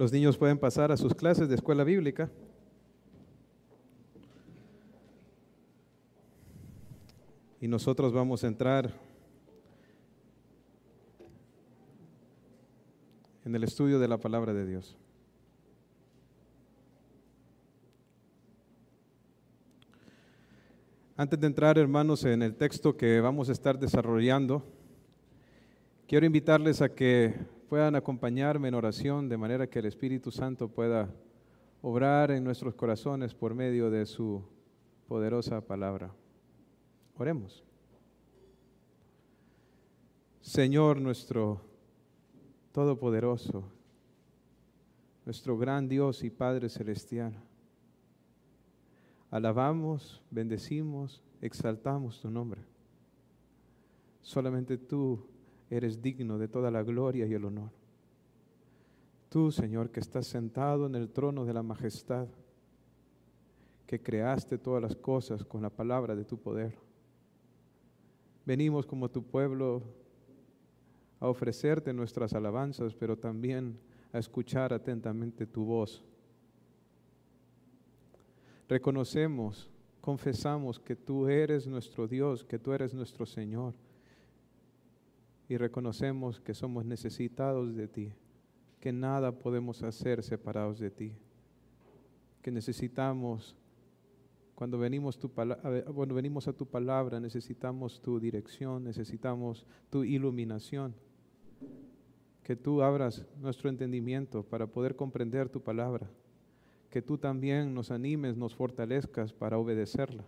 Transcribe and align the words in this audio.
Los 0.00 0.12
niños 0.12 0.38
pueden 0.38 0.56
pasar 0.56 0.90
a 0.90 0.96
sus 0.96 1.14
clases 1.14 1.46
de 1.46 1.56
escuela 1.56 1.84
bíblica. 1.84 2.30
Y 7.60 7.68
nosotros 7.68 8.10
vamos 8.10 8.42
a 8.42 8.46
entrar 8.46 8.94
en 13.44 13.54
el 13.54 13.62
estudio 13.62 13.98
de 13.98 14.08
la 14.08 14.16
palabra 14.16 14.54
de 14.54 14.66
Dios. 14.66 14.96
Antes 21.14 21.38
de 21.38 21.46
entrar, 21.46 21.76
hermanos, 21.76 22.24
en 22.24 22.40
el 22.40 22.54
texto 22.54 22.96
que 22.96 23.20
vamos 23.20 23.50
a 23.50 23.52
estar 23.52 23.78
desarrollando, 23.78 24.64
quiero 26.06 26.24
invitarles 26.24 26.80
a 26.80 26.88
que 26.88 27.59
puedan 27.70 27.94
acompañarme 27.94 28.66
en 28.66 28.74
oración 28.74 29.28
de 29.28 29.36
manera 29.36 29.70
que 29.70 29.78
el 29.78 29.84
Espíritu 29.84 30.32
Santo 30.32 30.66
pueda 30.66 31.08
obrar 31.82 32.32
en 32.32 32.42
nuestros 32.42 32.74
corazones 32.74 33.32
por 33.32 33.54
medio 33.54 33.92
de 33.92 34.06
su 34.06 34.42
poderosa 35.06 35.60
palabra. 35.60 36.12
Oremos. 37.16 37.62
Señor 40.40 41.00
nuestro 41.00 41.60
Todopoderoso, 42.72 43.62
nuestro 45.24 45.56
gran 45.56 45.88
Dios 45.88 46.24
y 46.24 46.30
Padre 46.30 46.68
Celestial, 46.68 47.34
alabamos, 49.30 50.20
bendecimos, 50.28 51.22
exaltamos 51.40 52.20
tu 52.20 52.30
nombre. 52.30 52.62
Solamente 54.22 54.76
tú 54.76 55.24
eres 55.70 56.02
digno 56.02 56.36
de 56.36 56.48
toda 56.48 56.70
la 56.70 56.82
gloria 56.82 57.26
y 57.26 57.32
el 57.32 57.44
honor. 57.44 57.70
Tú, 59.28 59.50
Señor, 59.50 59.90
que 59.90 60.00
estás 60.00 60.26
sentado 60.26 60.86
en 60.86 60.94
el 60.96 61.10
trono 61.10 61.44
de 61.44 61.54
la 61.54 61.62
majestad, 61.62 62.26
que 63.86 64.02
creaste 64.02 64.58
todas 64.58 64.82
las 64.82 64.96
cosas 64.96 65.44
con 65.44 65.62
la 65.62 65.70
palabra 65.70 66.14
de 66.14 66.24
tu 66.24 66.38
poder. 66.38 66.74
Venimos 68.44 68.86
como 68.86 69.08
tu 69.08 69.22
pueblo 69.22 69.82
a 71.20 71.28
ofrecerte 71.28 71.92
nuestras 71.92 72.34
alabanzas, 72.34 72.94
pero 72.94 73.16
también 73.16 73.78
a 74.12 74.18
escuchar 74.18 74.72
atentamente 74.72 75.46
tu 75.46 75.64
voz 75.64 76.04
reconocemos, 78.70 79.68
confesamos 80.00 80.78
que 80.78 80.94
tú 80.94 81.26
eres 81.26 81.66
nuestro 81.66 82.06
Dios, 82.06 82.44
que 82.44 82.58
tú 82.58 82.72
eres 82.72 82.94
nuestro 82.94 83.26
Señor. 83.26 83.74
Y 85.50 85.58
reconocemos 85.58 86.40
que 86.40 86.54
somos 86.54 86.86
necesitados 86.86 87.74
de 87.74 87.88
ti, 87.88 88.12
que 88.80 88.92
nada 88.92 89.38
podemos 89.38 89.82
hacer 89.82 90.22
separados 90.22 90.78
de 90.78 90.90
ti, 90.90 91.12
que 92.40 92.50
necesitamos, 92.50 93.56
cuando 94.54 94.78
venimos, 94.78 95.18
a 96.46 96.52
tu 96.52 96.66
palabra, 96.66 97.20
necesitamos 97.20 98.00
tu 98.00 98.18
dirección, 98.18 98.84
necesitamos 98.84 99.66
tu 99.90 100.04
iluminación, 100.04 100.94
que 102.44 102.54
tú 102.54 102.80
abras 102.80 103.26
nuestro 103.40 103.68
entendimiento 103.68 104.44
para 104.44 104.68
poder 104.68 104.94
comprender 104.94 105.48
tu 105.48 105.60
palabra 105.60 106.08
que 106.90 107.02
tú 107.02 107.18
también 107.18 107.72
nos 107.72 107.90
animes, 107.90 108.36
nos 108.36 108.54
fortalezcas 108.54 109.32
para 109.32 109.58
obedecerla. 109.58 110.24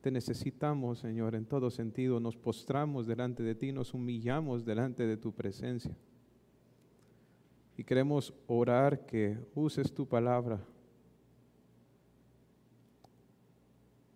Te 0.00 0.10
necesitamos, 0.10 1.00
Señor, 1.00 1.34
en 1.34 1.44
todo 1.44 1.70
sentido. 1.70 2.20
Nos 2.20 2.36
postramos 2.36 3.06
delante 3.06 3.42
de 3.42 3.54
ti, 3.54 3.72
nos 3.72 3.94
humillamos 3.94 4.64
delante 4.64 5.06
de 5.06 5.16
tu 5.16 5.32
presencia. 5.32 5.96
Y 7.76 7.84
queremos 7.84 8.34
orar 8.46 9.06
que 9.06 9.38
uses 9.54 9.92
tu 9.92 10.06
palabra 10.06 10.60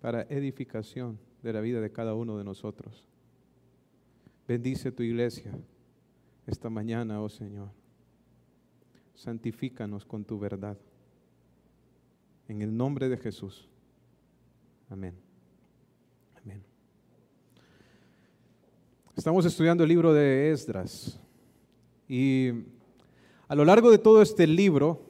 para 0.01 0.23
edificación 0.23 1.19
de 1.43 1.53
la 1.53 1.61
vida 1.61 1.81
de 1.81 1.93
cada 1.93 2.15
uno 2.15 2.37
de 2.37 2.45
nosotros. 2.45 3.07
Bendice 4.47 4.91
tu 4.91 5.03
iglesia 5.03 5.53
esta 6.47 6.69
mañana, 6.69 7.21
oh 7.21 7.29
Señor. 7.29 7.71
Santifícanos 9.15 10.05
con 10.05 10.25
tu 10.25 10.39
verdad. 10.39 10.77
En 12.49 12.63
el 12.63 12.77
nombre 12.77 13.09
de 13.09 13.17
Jesús. 13.17 13.69
Amén. 14.91 15.15
Amén. 16.43 16.63
Estamos 19.15 19.45
estudiando 19.45 19.85
el 19.85 19.91
libro 19.91 20.15
de 20.15 20.51
Esdras. 20.53 21.21
Y 22.09 22.51
a 23.47 23.55
lo 23.55 23.63
largo 23.63 23.91
de 23.91 23.99
todo 23.99 24.23
este 24.23 24.47
libro, 24.47 25.03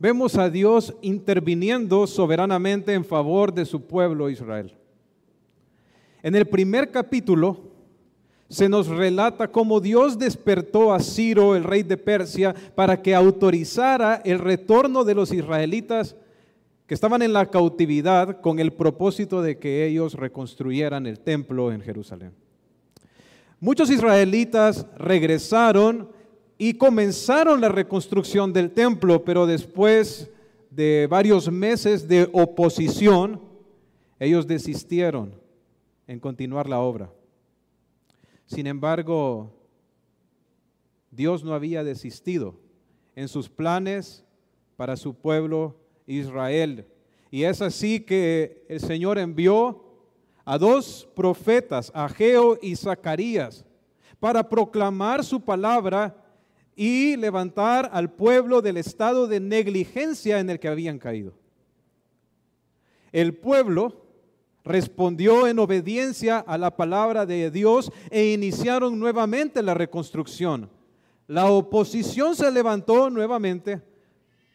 vemos 0.00 0.36
a 0.36 0.50
Dios 0.50 0.92
interviniendo 1.00 2.08
soberanamente 2.08 2.92
en 2.94 3.04
favor 3.04 3.54
de 3.54 3.66
su 3.66 3.86
pueblo 3.86 4.28
Israel. 4.28 4.74
En 6.24 6.34
el 6.34 6.46
primer 6.46 6.90
capítulo 6.90 7.70
se 8.48 8.68
nos 8.68 8.88
relata 8.88 9.46
cómo 9.46 9.78
Dios 9.78 10.18
despertó 10.18 10.92
a 10.92 10.98
Ciro, 10.98 11.54
el 11.54 11.62
rey 11.62 11.84
de 11.84 11.98
Persia, 11.98 12.52
para 12.74 13.00
que 13.00 13.14
autorizara 13.14 14.16
el 14.24 14.40
retorno 14.40 15.04
de 15.04 15.14
los 15.14 15.32
israelitas 15.32 16.16
que 16.88 16.94
estaban 16.94 17.22
en 17.22 17.32
la 17.32 17.46
cautividad 17.46 18.40
con 18.40 18.58
el 18.58 18.72
propósito 18.72 19.40
de 19.40 19.56
que 19.58 19.86
ellos 19.86 20.14
reconstruyeran 20.14 21.06
el 21.06 21.20
templo 21.20 21.70
en 21.70 21.80
Jerusalén. 21.80 22.47
Muchos 23.60 23.90
israelitas 23.90 24.86
regresaron 24.96 26.10
y 26.58 26.74
comenzaron 26.74 27.60
la 27.60 27.68
reconstrucción 27.68 28.52
del 28.52 28.70
templo, 28.70 29.24
pero 29.24 29.46
después 29.46 30.30
de 30.70 31.08
varios 31.10 31.50
meses 31.50 32.06
de 32.06 32.28
oposición, 32.32 33.40
ellos 34.20 34.46
desistieron 34.46 35.34
en 36.06 36.20
continuar 36.20 36.68
la 36.68 36.80
obra. 36.80 37.12
Sin 38.46 38.66
embargo, 38.66 39.52
Dios 41.10 41.42
no 41.42 41.52
había 41.52 41.82
desistido 41.82 42.54
en 43.16 43.26
sus 43.26 43.48
planes 43.48 44.24
para 44.76 44.96
su 44.96 45.14
pueblo 45.14 45.76
Israel. 46.06 46.86
Y 47.30 47.42
es 47.42 47.60
así 47.60 48.00
que 48.00 48.64
el 48.68 48.78
Señor 48.78 49.18
envió 49.18 49.87
a 50.48 50.56
dos 50.56 51.06
profetas, 51.14 51.92
Ageo 51.94 52.58
y 52.62 52.74
Zacarías, 52.74 53.66
para 54.18 54.48
proclamar 54.48 55.22
su 55.22 55.42
palabra 55.42 56.24
y 56.74 57.16
levantar 57.16 57.90
al 57.92 58.10
pueblo 58.10 58.62
del 58.62 58.78
estado 58.78 59.26
de 59.26 59.40
negligencia 59.40 60.40
en 60.40 60.48
el 60.48 60.58
que 60.58 60.68
habían 60.68 60.98
caído. 60.98 61.34
El 63.12 63.34
pueblo 63.34 64.06
respondió 64.64 65.46
en 65.46 65.58
obediencia 65.58 66.38
a 66.38 66.56
la 66.56 66.74
palabra 66.74 67.26
de 67.26 67.50
Dios 67.50 67.92
e 68.08 68.32
iniciaron 68.32 68.98
nuevamente 68.98 69.62
la 69.62 69.74
reconstrucción. 69.74 70.70
La 71.26 71.50
oposición 71.50 72.34
se 72.34 72.50
levantó 72.50 73.10
nuevamente 73.10 73.82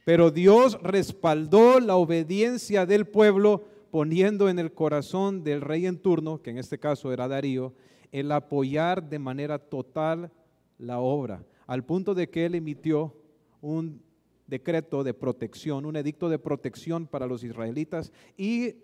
pero 0.05 0.31
Dios 0.31 0.77
respaldó 0.81 1.79
la 1.79 1.95
obediencia 1.95 2.85
del 2.85 3.07
pueblo 3.07 3.65
poniendo 3.93 4.49
en 4.49 4.57
el 4.57 4.73
corazón 4.73 5.43
del 5.43 5.61
rey 5.61 5.85
en 5.85 5.99
turno, 5.99 6.41
que 6.41 6.49
en 6.49 6.57
este 6.57 6.79
caso 6.79 7.13
era 7.13 7.27
Darío, 7.27 7.75
el 8.11 8.31
apoyar 8.31 9.07
de 9.07 9.19
manera 9.19 9.59
total 9.59 10.31
la 10.79 10.99
obra, 10.99 11.45
al 11.67 11.85
punto 11.85 12.15
de 12.15 12.27
que 12.27 12.47
él 12.47 12.55
emitió 12.55 13.15
un 13.61 14.01
decreto 14.47 15.03
de 15.03 15.13
protección, 15.13 15.85
un 15.85 15.95
edicto 15.95 16.27
de 16.27 16.39
protección 16.39 17.05
para 17.05 17.27
los 17.27 17.43
israelitas 17.43 18.11
y, 18.35 18.77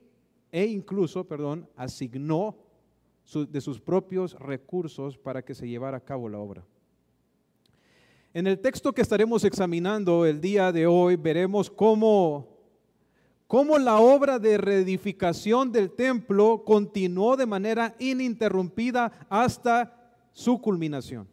e 0.51 0.67
incluso, 0.67 1.27
perdón, 1.27 1.67
asignó 1.75 2.56
de 3.33 3.61
sus 3.61 3.81
propios 3.81 4.38
recursos 4.39 5.17
para 5.17 5.44
que 5.44 5.56
se 5.56 5.67
llevara 5.67 5.97
a 5.97 6.06
cabo 6.06 6.29
la 6.29 6.38
obra. 6.38 6.63
En 8.31 8.45
el 8.45 8.59
texto 8.59 8.94
que 8.94 9.01
estaremos 9.01 9.44
examinando 9.44 10.27
el 10.27 10.39
día 10.39 10.71
de 10.71 10.85
hoy 10.85 11.15
veremos 11.15 11.67
cómo, 11.67 12.48
cómo 13.49 13.79
la 13.79 13.97
obra 13.97 14.37
de 14.37 14.59
reedificación 14.59 15.71
del 15.71 15.89
templo 15.89 16.63
continuó 16.63 17.35
de 17.35 17.47
manera 17.47 17.95
ininterrumpida 17.97 19.11
hasta 19.27 20.13
su 20.31 20.61
culminación. 20.61 21.27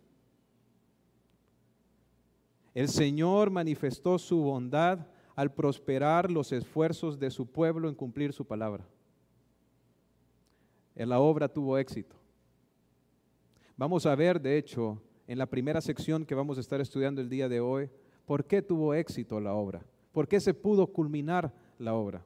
El 2.72 2.88
Señor 2.88 3.50
manifestó 3.50 4.18
su 4.18 4.38
bondad 4.38 5.00
al 5.34 5.52
prosperar 5.52 6.30
los 6.30 6.52
esfuerzos 6.52 7.18
de 7.18 7.30
su 7.30 7.44
pueblo 7.44 7.86
en 7.86 7.94
cumplir 7.94 8.32
su 8.32 8.46
palabra. 8.46 8.88
La 10.94 11.20
obra 11.20 11.48
tuvo 11.48 11.76
éxito. 11.76 12.16
Vamos 13.76 14.06
a 14.06 14.14
ver, 14.14 14.40
de 14.40 14.56
hecho, 14.56 15.02
en 15.26 15.36
la 15.36 15.44
primera 15.44 15.82
sección 15.82 16.24
que 16.24 16.34
vamos 16.34 16.56
a 16.56 16.62
estar 16.62 16.80
estudiando 16.80 17.20
el 17.20 17.28
día 17.28 17.50
de 17.50 17.60
hoy, 17.60 17.90
por 18.24 18.46
qué 18.46 18.62
tuvo 18.62 18.94
éxito 18.94 19.38
la 19.38 19.52
obra, 19.52 19.84
por 20.12 20.26
qué 20.26 20.40
se 20.40 20.54
pudo 20.54 20.86
culminar 20.86 21.52
la 21.78 21.94
obra. 21.94 22.24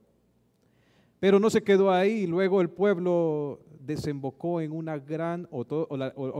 Pero 1.20 1.38
no 1.38 1.50
se 1.50 1.62
quedó 1.62 1.90
ahí, 1.90 2.26
luego 2.26 2.62
el 2.62 2.70
pueblo 2.70 3.60
desembocó 3.78 4.60
en 4.62 4.72
una 4.72 4.98
gran, 4.98 5.46
o, 5.50 5.86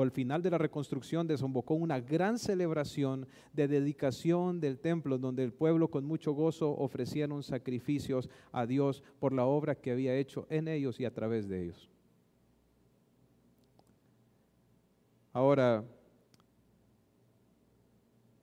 al 0.01 0.11
final 0.11 0.43
de 0.43 0.51
la 0.51 0.57
reconstrucción, 0.57 1.27
desembocó 1.27 1.77
en 1.77 1.83
una 1.83 2.01
gran 2.01 2.39
celebración 2.39 3.27
de 3.53 3.69
dedicación 3.69 4.59
del 4.59 4.79
templo, 4.79 5.19
donde 5.19 5.45
el 5.45 5.53
pueblo 5.53 5.89
con 5.89 6.07
mucho 6.07 6.33
gozo 6.33 6.71
ofrecieron 6.71 7.43
sacrificios 7.43 8.31
a 8.53 8.65
Dios 8.65 9.03
por 9.19 9.35
la 9.35 9.45
obra 9.45 9.75
que 9.75 9.91
había 9.91 10.17
hecho 10.17 10.47
en 10.49 10.67
ellos 10.67 10.99
y 10.99 11.05
a 11.05 11.13
través 11.13 11.47
de 11.47 11.65
ellos. 11.65 11.91
Ahora, 15.33 15.85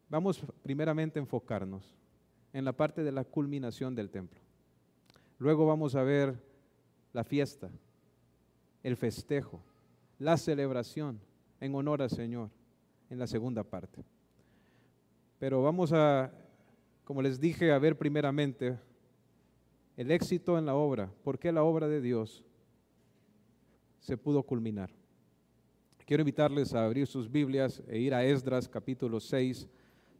vamos 0.07 0.45
primeramente 0.61 1.17
a 1.17 1.21
enfocarnos 1.21 1.95
en 2.53 2.63
la 2.63 2.73
parte 2.73 3.03
de 3.03 3.11
la 3.11 3.23
culminación 3.23 3.95
del 3.95 4.09
templo. 4.09 4.46
Luego 5.39 5.65
vamos 5.65 5.95
a 5.95 6.03
ver 6.03 6.41
la 7.13 7.23
fiesta, 7.23 7.69
el 8.83 8.97
festejo, 8.97 9.61
la 10.19 10.37
celebración 10.37 11.19
en 11.59 11.75
honor 11.75 12.01
al 12.01 12.09
Señor 12.09 12.49
en 13.09 13.19
la 13.19 13.27
segunda 13.27 13.63
parte. 13.63 14.03
Pero 15.39 15.61
vamos 15.61 15.93
a, 15.93 16.31
como 17.03 17.21
les 17.21 17.39
dije, 17.39 17.71
a 17.71 17.79
ver 17.79 17.97
primeramente 17.97 18.77
el 19.95 20.11
éxito 20.11 20.57
en 20.57 20.65
la 20.65 20.75
obra, 20.75 21.11
por 21.23 21.37
qué 21.37 21.51
la 21.51 21.63
obra 21.63 21.87
de 21.87 22.01
Dios 22.01 22.43
se 23.99 24.17
pudo 24.17 24.43
culminar. 24.43 24.89
Quiero 26.05 26.21
invitarles 26.21 26.73
a 26.73 26.85
abrir 26.85 27.05
sus 27.05 27.29
Biblias 27.29 27.83
e 27.87 27.99
ir 27.99 28.13
a 28.13 28.23
Esdras 28.23 28.69
capítulo 28.69 29.19
6, 29.19 29.67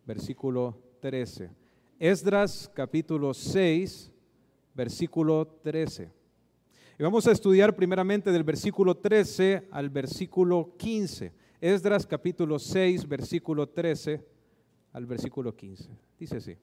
versículo 0.06 0.78
13. 1.00 1.50
Esdras 1.98 2.70
capítulo 2.74 3.34
6, 3.34 4.12
versículo 4.78 5.48
13. 5.64 6.12
Y 7.00 7.04
vamos 7.04 7.28
a 7.28 7.32
estudiar 7.32 7.76
primeramente 7.76 8.32
del 8.32 8.44
versículo 8.44 8.96
13 8.96 9.68
al 9.72 9.90
versículo 9.90 10.76
15. 10.78 11.34
Esdras 11.60 12.06
capítulo 12.06 12.60
6, 12.60 13.08
versículo 13.08 13.68
13 13.68 14.24
al 14.94 15.08
versículo 15.08 15.56
15. 15.56 15.90
Dice 16.20 16.38
así. 16.38 16.56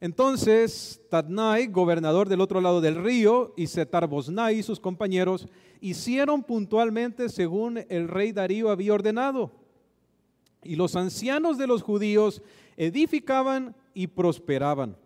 Entonces 0.00 1.02
Tadnai, 1.10 1.66
gobernador 1.66 2.28
del 2.28 2.40
otro 2.40 2.60
lado 2.60 2.80
del 2.80 3.02
río, 3.02 3.52
y 3.56 3.66
Setar 3.66 4.06
Bosnai 4.06 4.58
y 4.58 4.62
sus 4.62 4.78
compañeros 4.78 5.48
hicieron 5.80 6.44
puntualmente 6.44 7.28
según 7.30 7.84
el 7.88 8.06
rey 8.06 8.30
Darío 8.30 8.70
había 8.70 8.94
ordenado. 8.94 9.50
Y 10.62 10.76
los 10.76 10.94
ancianos 10.94 11.58
de 11.58 11.66
los 11.66 11.82
judíos 11.82 12.42
edificaban 12.76 13.74
y 13.92 14.06
prosperaban 14.06 14.96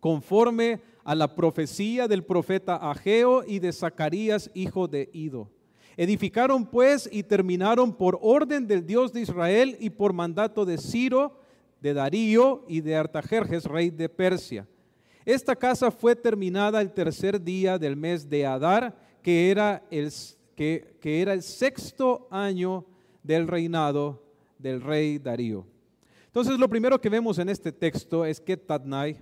conforme 0.00 0.80
a 1.04 1.14
la 1.14 1.34
profecía 1.34 2.06
del 2.06 2.24
profeta 2.24 2.76
Ageo 2.76 3.44
y 3.46 3.58
de 3.58 3.72
Zacarías, 3.72 4.50
hijo 4.54 4.88
de 4.88 5.08
Ido. 5.12 5.50
Edificaron 5.96 6.66
pues 6.66 7.08
y 7.10 7.22
terminaron 7.22 7.92
por 7.92 8.18
orden 8.22 8.66
del 8.66 8.86
Dios 8.86 9.12
de 9.12 9.22
Israel 9.22 9.76
y 9.80 9.90
por 9.90 10.12
mandato 10.12 10.64
de 10.64 10.78
Ciro, 10.78 11.40
de 11.80 11.94
Darío 11.94 12.64
y 12.68 12.80
de 12.82 12.96
Artajerjes, 12.96 13.64
rey 13.64 13.90
de 13.90 14.08
Persia. 14.08 14.66
Esta 15.24 15.56
casa 15.56 15.90
fue 15.90 16.14
terminada 16.16 16.80
el 16.80 16.92
tercer 16.92 17.42
día 17.42 17.78
del 17.78 17.96
mes 17.96 18.28
de 18.28 18.46
Adar, 18.46 18.96
que 19.22 19.50
era 19.50 19.82
el, 19.90 20.10
que, 20.54 20.98
era 21.02 21.32
el 21.32 21.42
sexto 21.42 22.28
año 22.30 22.84
del 23.22 23.46
reinado 23.46 24.22
del 24.58 24.80
rey 24.80 25.18
Darío. 25.18 25.66
Entonces 26.26 26.58
lo 26.58 26.68
primero 26.68 27.00
que 27.00 27.08
vemos 27.08 27.38
en 27.38 27.48
este 27.48 27.72
texto 27.72 28.24
es 28.24 28.40
que 28.40 28.56
Tadnai, 28.56 29.18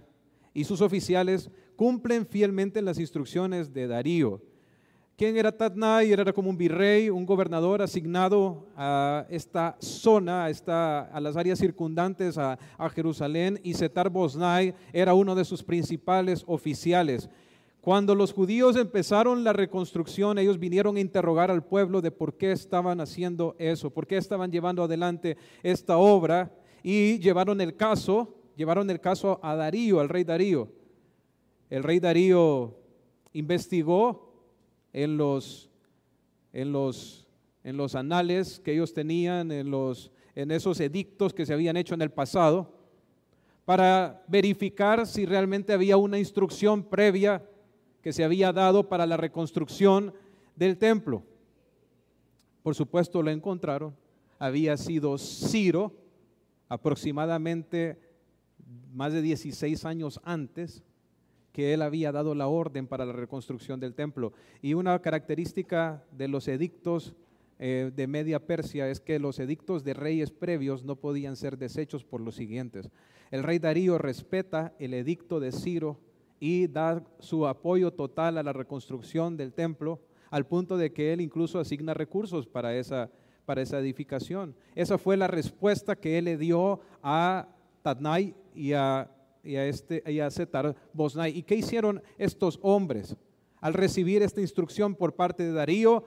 y 0.57 0.65
sus 0.65 0.81
oficiales 0.81 1.51
cumplen 1.77 2.25
fielmente 2.25 2.81
las 2.81 2.99
instrucciones 2.99 3.75
de 3.75 3.87
Darío. 3.87 4.41
¿Quién 5.15 5.37
era 5.37 5.53
Tatnai? 5.53 6.11
Era 6.11 6.33
como 6.33 6.49
un 6.49 6.57
virrey, 6.57 7.11
un 7.11 7.27
gobernador 7.27 7.83
asignado 7.83 8.67
a 8.75 9.27
esta 9.29 9.77
zona, 9.81 10.47
a, 10.47 11.01
a 11.13 11.21
las 11.21 11.37
áreas 11.37 11.59
circundantes 11.59 12.39
a, 12.39 12.59
Jerusalén, 12.95 13.61
y 13.63 13.75
Setar 13.75 14.09
Bosnai 14.09 14.75
era 14.95 15.13
uno 15.13 15.35
de 15.35 15.45
sus 15.45 15.63
principales 15.63 16.43
oficiales. 16.47 17.29
Cuando 17.83 18.15
los 18.15 18.33
judíos 18.33 18.77
empezaron 18.77 19.45
la 19.45 19.53
reconstrucción, 19.53 20.39
ellos 20.39 20.59
vinieron 20.59 20.97
a 20.97 21.01
interrogar 21.01 21.51
al 21.51 21.65
pueblo 21.65 22.01
de 22.01 22.11
por 22.11 22.35
qué 22.39 22.53
estaban 22.53 23.03
haciendo 23.03 23.57
eso, 23.59 23.91
por 23.91 24.07
qué 24.07 24.17
estaban 24.17 24.51
llevando 24.51 24.83
adelante 24.83 25.37
esta 25.63 25.99
obra, 25.99 26.51
y 26.83 27.19
llevaron 27.19 27.61
el 27.61 27.77
caso 27.77 28.33
llevaron 28.57 28.91
el 28.91 29.01
caso 29.01 29.39
a 29.43 29.55
Darío, 29.55 30.01
al 30.01 30.09
rey 30.09 30.25
Darío. 30.25 30.69
El 31.71 31.83
rey 31.83 32.01
Darío 32.01 32.77
investigó 33.33 34.33
en 34.93 35.17
los, 35.17 35.71
en 36.53 36.73
los, 36.73 37.29
en 37.63 37.77
los 37.77 37.95
anales 37.95 38.59
que 38.61 38.73
ellos 38.73 38.95
tenían, 38.95 39.53
en, 39.53 39.71
los, 39.71 40.11
en 40.35 40.51
esos 40.51 40.81
edictos 40.81 41.35
que 41.35 41.47
se 41.47 41.53
habían 41.53 41.77
hecho 41.77 41.95
en 41.95 42.03
el 42.03 42.11
pasado, 42.11 42.73
para 43.65 44.25
verificar 44.29 45.07
si 45.07 45.27
realmente 45.27 45.73
había 45.73 45.97
una 45.97 46.19
instrucción 46.19 46.83
previa 46.85 47.45
que 48.01 48.13
se 48.13 48.25
había 48.25 48.53
dado 48.53 48.89
para 48.89 49.07
la 49.07 49.17
reconstrucción 49.17 50.15
del 50.55 50.79
templo. 50.79 51.25
Por 52.63 52.75
supuesto 52.75 53.23
lo 53.23 53.31
encontraron. 53.31 53.95
Había 54.39 54.77
sido 54.77 55.19
Ciro, 55.19 55.93
aproximadamente 56.69 57.99
más 58.97 59.13
de 59.13 59.21
16 59.21 59.85
años 59.85 60.21
antes 60.25 60.83
que 61.53 61.75
él 61.75 61.83
había 61.83 62.13
dado 62.13 62.35
la 62.35 62.49
orden 62.49 62.87
para 62.87 63.05
la 63.05 63.13
reconstrucción 63.13 63.79
del 63.79 63.95
templo. 63.95 64.33
Y 64.63 64.73
una 64.73 64.99
característica 65.03 66.03
de 66.13 66.29
los 66.29 66.49
edictos 66.49 67.15
eh, 67.59 67.93
de 67.95 68.07
Media 68.07 68.47
Persia 68.47 68.89
es 68.89 69.01
que 69.01 69.19
los 69.19 69.39
edictos 69.39 69.85
de 69.85 69.93
reyes 69.93 70.31
previos 70.31 70.83
no 70.83 70.97
podían 70.97 71.37
ser 71.37 71.59
deshechos 71.59 72.05
por 72.05 72.23
los 72.23 72.37
siguientes. 72.37 72.91
El 73.31 73.43
rey 73.43 73.59
Darío 73.59 73.99
respeta 73.99 74.75
el 74.79 74.95
edicto 74.95 75.41
de 75.41 75.53
Ciro 75.53 76.01
y 76.41 76.67
da 76.67 77.05
su 77.19 77.47
apoyo 77.47 77.93
total 77.93 78.39
a 78.39 78.43
la 78.43 78.55
reconstrucción 78.55 79.37
del 79.37 79.53
templo, 79.53 80.01
al 80.31 80.47
punto 80.47 80.79
de 80.79 80.95
que 80.95 81.13
él 81.13 81.21
incluso 81.21 81.59
asigna 81.59 81.93
recursos 81.93 82.47
para 82.47 82.75
esa, 82.75 83.11
para 83.45 83.61
esa 83.61 83.79
edificación. 83.79 84.55
Esa 84.75 84.97
fue 84.97 85.19
la 85.19 85.27
respuesta 85.27 85.97
que 85.97 86.17
él 86.17 86.25
le 86.25 86.39
dio 86.39 86.81
a 87.03 87.49
Tadnai 87.87 88.35
y 88.53 88.73
a, 88.73 89.09
este, 89.45 90.03
y 90.11 90.19
a 90.19 90.29
Setar 90.29 90.75
Bosnai. 90.93 91.39
¿Y 91.39 91.45
qué 91.45 91.55
hicieron 91.55 92.03
estos 92.19 92.59
hombres? 92.61 93.17
Al 93.61 93.75
recibir 93.75 94.23
esta 94.23 94.41
instrucción 94.41 94.97
por 94.97 95.15
parte 95.15 95.45
de 95.45 95.53
Darío, 95.53 96.03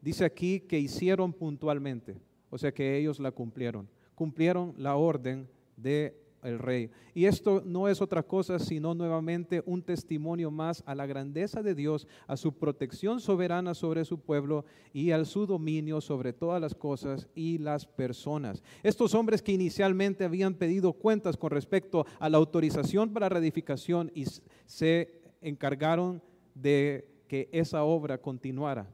dice 0.00 0.24
aquí 0.24 0.60
que 0.60 0.78
hicieron 0.78 1.32
puntualmente, 1.32 2.20
o 2.50 2.56
sea 2.56 2.72
que 2.72 2.96
ellos 2.96 3.18
la 3.18 3.32
cumplieron, 3.32 3.88
cumplieron 4.14 4.74
la 4.78 4.94
orden 4.94 5.48
de 5.76 6.16
el 6.44 6.58
rey. 6.58 6.90
Y 7.14 7.24
esto 7.26 7.62
no 7.64 7.88
es 7.88 8.00
otra 8.00 8.22
cosa 8.22 8.58
sino 8.58 8.94
nuevamente 8.94 9.62
un 9.66 9.82
testimonio 9.82 10.50
más 10.50 10.82
a 10.86 10.94
la 10.94 11.06
grandeza 11.06 11.62
de 11.62 11.74
Dios, 11.74 12.06
a 12.26 12.36
su 12.36 12.52
protección 12.52 13.20
soberana 13.20 13.74
sobre 13.74 14.04
su 14.04 14.20
pueblo 14.20 14.64
y 14.92 15.10
al 15.10 15.26
su 15.26 15.46
dominio 15.46 16.00
sobre 16.00 16.32
todas 16.32 16.60
las 16.60 16.74
cosas 16.74 17.28
y 17.34 17.58
las 17.58 17.86
personas. 17.86 18.62
Estos 18.82 19.14
hombres 19.14 19.42
que 19.42 19.52
inicialmente 19.52 20.24
habían 20.24 20.54
pedido 20.54 20.92
cuentas 20.92 21.36
con 21.36 21.50
respecto 21.50 22.06
a 22.18 22.28
la 22.28 22.38
autorización 22.38 23.12
para 23.12 23.28
reedificación 23.28 24.12
y 24.14 24.26
se 24.66 25.22
encargaron 25.40 26.22
de 26.54 27.08
que 27.26 27.48
esa 27.52 27.84
obra 27.84 28.18
continuara 28.18 28.86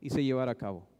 y 0.00 0.10
se 0.10 0.22
llevara 0.22 0.52
a 0.52 0.56
cabo. 0.56 0.93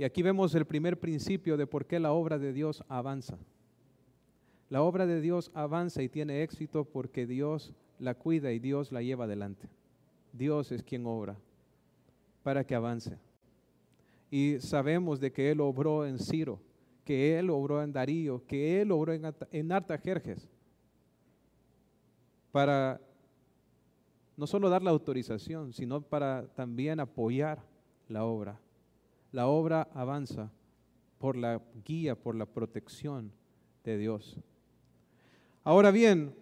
Y 0.00 0.04
aquí 0.04 0.22
vemos 0.22 0.54
el 0.54 0.64
primer 0.64 0.98
principio 0.98 1.58
de 1.58 1.66
por 1.66 1.84
qué 1.84 2.00
la 2.00 2.12
obra 2.12 2.38
de 2.38 2.54
Dios 2.54 2.82
avanza. 2.88 3.36
La 4.70 4.80
obra 4.80 5.04
de 5.04 5.20
Dios 5.20 5.50
avanza 5.52 6.02
y 6.02 6.08
tiene 6.08 6.42
éxito 6.42 6.86
porque 6.86 7.26
Dios 7.26 7.74
la 7.98 8.14
cuida 8.14 8.50
y 8.50 8.60
Dios 8.60 8.92
la 8.92 9.02
lleva 9.02 9.26
adelante. 9.26 9.68
Dios 10.32 10.72
es 10.72 10.82
quien 10.82 11.04
obra 11.04 11.36
para 12.42 12.64
que 12.64 12.74
avance. 12.74 13.18
Y 14.30 14.58
sabemos 14.60 15.20
de 15.20 15.32
que 15.32 15.50
Él 15.50 15.60
obró 15.60 16.06
en 16.06 16.18
Ciro, 16.18 16.62
que 17.04 17.38
Él 17.38 17.50
obró 17.50 17.82
en 17.82 17.92
Darío, 17.92 18.42
que 18.46 18.80
Él 18.80 18.92
obró 18.92 19.12
en, 19.12 19.70
Artajerjes, 19.70 20.48
para 22.50 22.98
no 24.34 24.46
solo 24.46 24.70
dar 24.70 24.82
la 24.82 24.92
autorización, 24.92 25.74
sino 25.74 26.00
para 26.00 26.46
también 26.54 27.00
apoyar 27.00 27.62
la 28.08 28.24
obra 28.24 28.58
la 29.32 29.46
obra 29.46 29.88
avanza 29.94 30.50
por 31.18 31.36
la 31.36 31.60
guía, 31.84 32.14
por 32.14 32.34
la 32.34 32.46
protección 32.46 33.32
de 33.84 33.98
Dios. 33.98 34.36
Ahora 35.62 35.90
bien, 35.90 36.34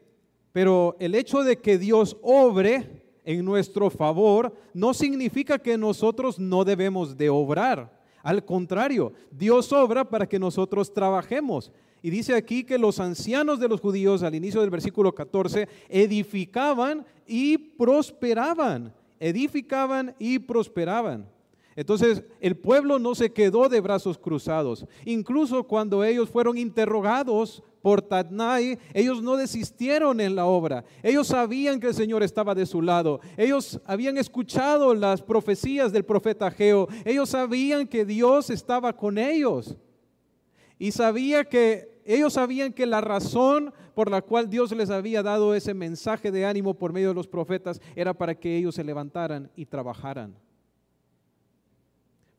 pero 0.53 0.97
el 1.01 1.15
hecho 1.15 1.43
de 1.43 1.59
que 1.59 1.79
Dios 1.79 2.17
obre 2.23 3.03
en 3.25 3.45
nuestro 3.45 3.91
favor 3.91 4.55
no 4.73 4.95
significa 4.95 5.59
que 5.59 5.77
nosotros 5.77 6.39
no 6.39 6.65
debemos 6.65 7.17
de 7.17 7.29
obrar. 7.29 7.99
Al 8.23 8.45
contrario, 8.45 9.13
Dios 9.31 9.73
obra 9.73 10.09
para 10.09 10.29
que 10.29 10.39
nosotros 10.39 10.93
trabajemos. 10.93 11.71
Y 12.01 12.11
dice 12.11 12.35
aquí 12.35 12.65
que 12.65 12.79
los 12.79 13.01
ancianos 13.01 13.59
de 13.59 13.69
los 13.69 13.81
judíos, 13.81 14.23
al 14.23 14.35
inicio 14.35 14.61
del 14.61 14.71
versículo 14.71 15.15
14, 15.15 15.69
edificaban 15.89 17.05
y 17.27 17.59
prosperaban. 17.59 18.95
Edificaban 19.19 20.15
y 20.19 20.39
prosperaban. 20.39 21.29
Entonces 21.79 22.25
el 22.41 22.57
pueblo 22.57 22.99
no 22.99 23.15
se 23.15 23.33
quedó 23.33 23.69
de 23.69 23.81
brazos 23.81 24.19
cruzados. 24.19 24.85
Incluso 25.05 25.63
cuando 25.63 26.03
ellos 26.03 26.29
fueron 26.29 26.59
interrogados 26.59 27.63
por 27.83 28.03
Tadnai, 28.03 28.81
ellos 28.93 29.23
no 29.23 29.37
desistieron 29.37 30.21
en 30.21 30.35
la 30.35 30.47
obra. 30.47 30.85
Ellos 31.05 31.29
sabían 31.29 31.79
que 31.79 31.87
el 31.87 31.95
Señor 31.95 32.25
estaba 32.25 32.57
de 32.57 32.67
su 32.67 32.83
lado. 32.83 33.21
Ellos 33.37 33.81
habían 33.85 34.19
escuchado 34.19 34.93
las 34.93 35.23
profecías 35.23 35.93
del 35.93 36.05
profeta 36.05 36.51
Geo. 36.51 36.89
Ellos 37.05 37.29
sabían 37.29 37.87
que 37.87 38.05
Dios 38.05 38.51
estaba 38.51 38.97
con 38.97 39.17
ellos. 39.17 39.77
Y 40.81 40.91
sabía 40.91 41.45
que 41.45 42.03
ellos 42.05 42.33
sabían 42.33 42.73
que 42.73 42.87
la 42.87 43.03
razón 43.03 43.73
por 43.95 44.11
la 44.11 44.21
cual 44.21 44.51
Dios 44.51 44.73
les 44.73 44.91
había 44.91 45.23
dado 45.23 45.55
ese 45.55 45.75
mensaje 45.75 46.33
de 46.33 46.45
ánimo 46.45 46.75
por 46.75 46.93
medio 46.93 47.11
de 47.11 47.15
los 47.15 47.29
profetas 47.29 47.81
era 47.95 48.15
para 48.15 48.35
que 48.35 48.57
ellos 48.57 48.75
se 48.75 48.83
levantaran 48.83 49.49
y 49.55 49.65
trabajaran 49.65 50.35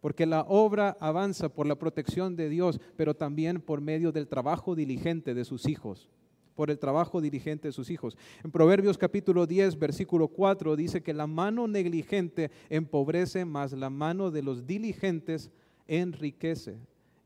porque 0.01 0.25
la 0.25 0.41
obra 0.41 0.97
avanza 0.99 1.49
por 1.49 1.67
la 1.67 1.75
protección 1.75 2.35
de 2.35 2.49
Dios, 2.49 2.79
pero 2.95 3.15
también 3.15 3.61
por 3.61 3.81
medio 3.81 4.11
del 4.11 4.27
trabajo 4.27 4.75
diligente 4.75 5.33
de 5.33 5.43
sus 5.43 5.67
hijos, 5.67 6.09
por 6.55 6.69
el 6.71 6.79
trabajo 6.79 7.21
diligente 7.21 7.67
de 7.67 7.71
sus 7.73 7.89
hijos. 7.89 8.17
En 8.43 8.51
Proverbios 8.51 8.97
capítulo 8.97 9.45
10, 9.45 9.77
versículo 9.77 10.27
4 10.29 10.75
dice 10.75 11.03
que 11.03 11.13
la 11.13 11.27
mano 11.27 11.67
negligente 11.67 12.49
empobrece, 12.69 13.45
más 13.45 13.73
la 13.73 13.89
mano 13.89 14.31
de 14.31 14.41
los 14.41 14.65
diligentes 14.65 15.51
enriquece. 15.87 16.77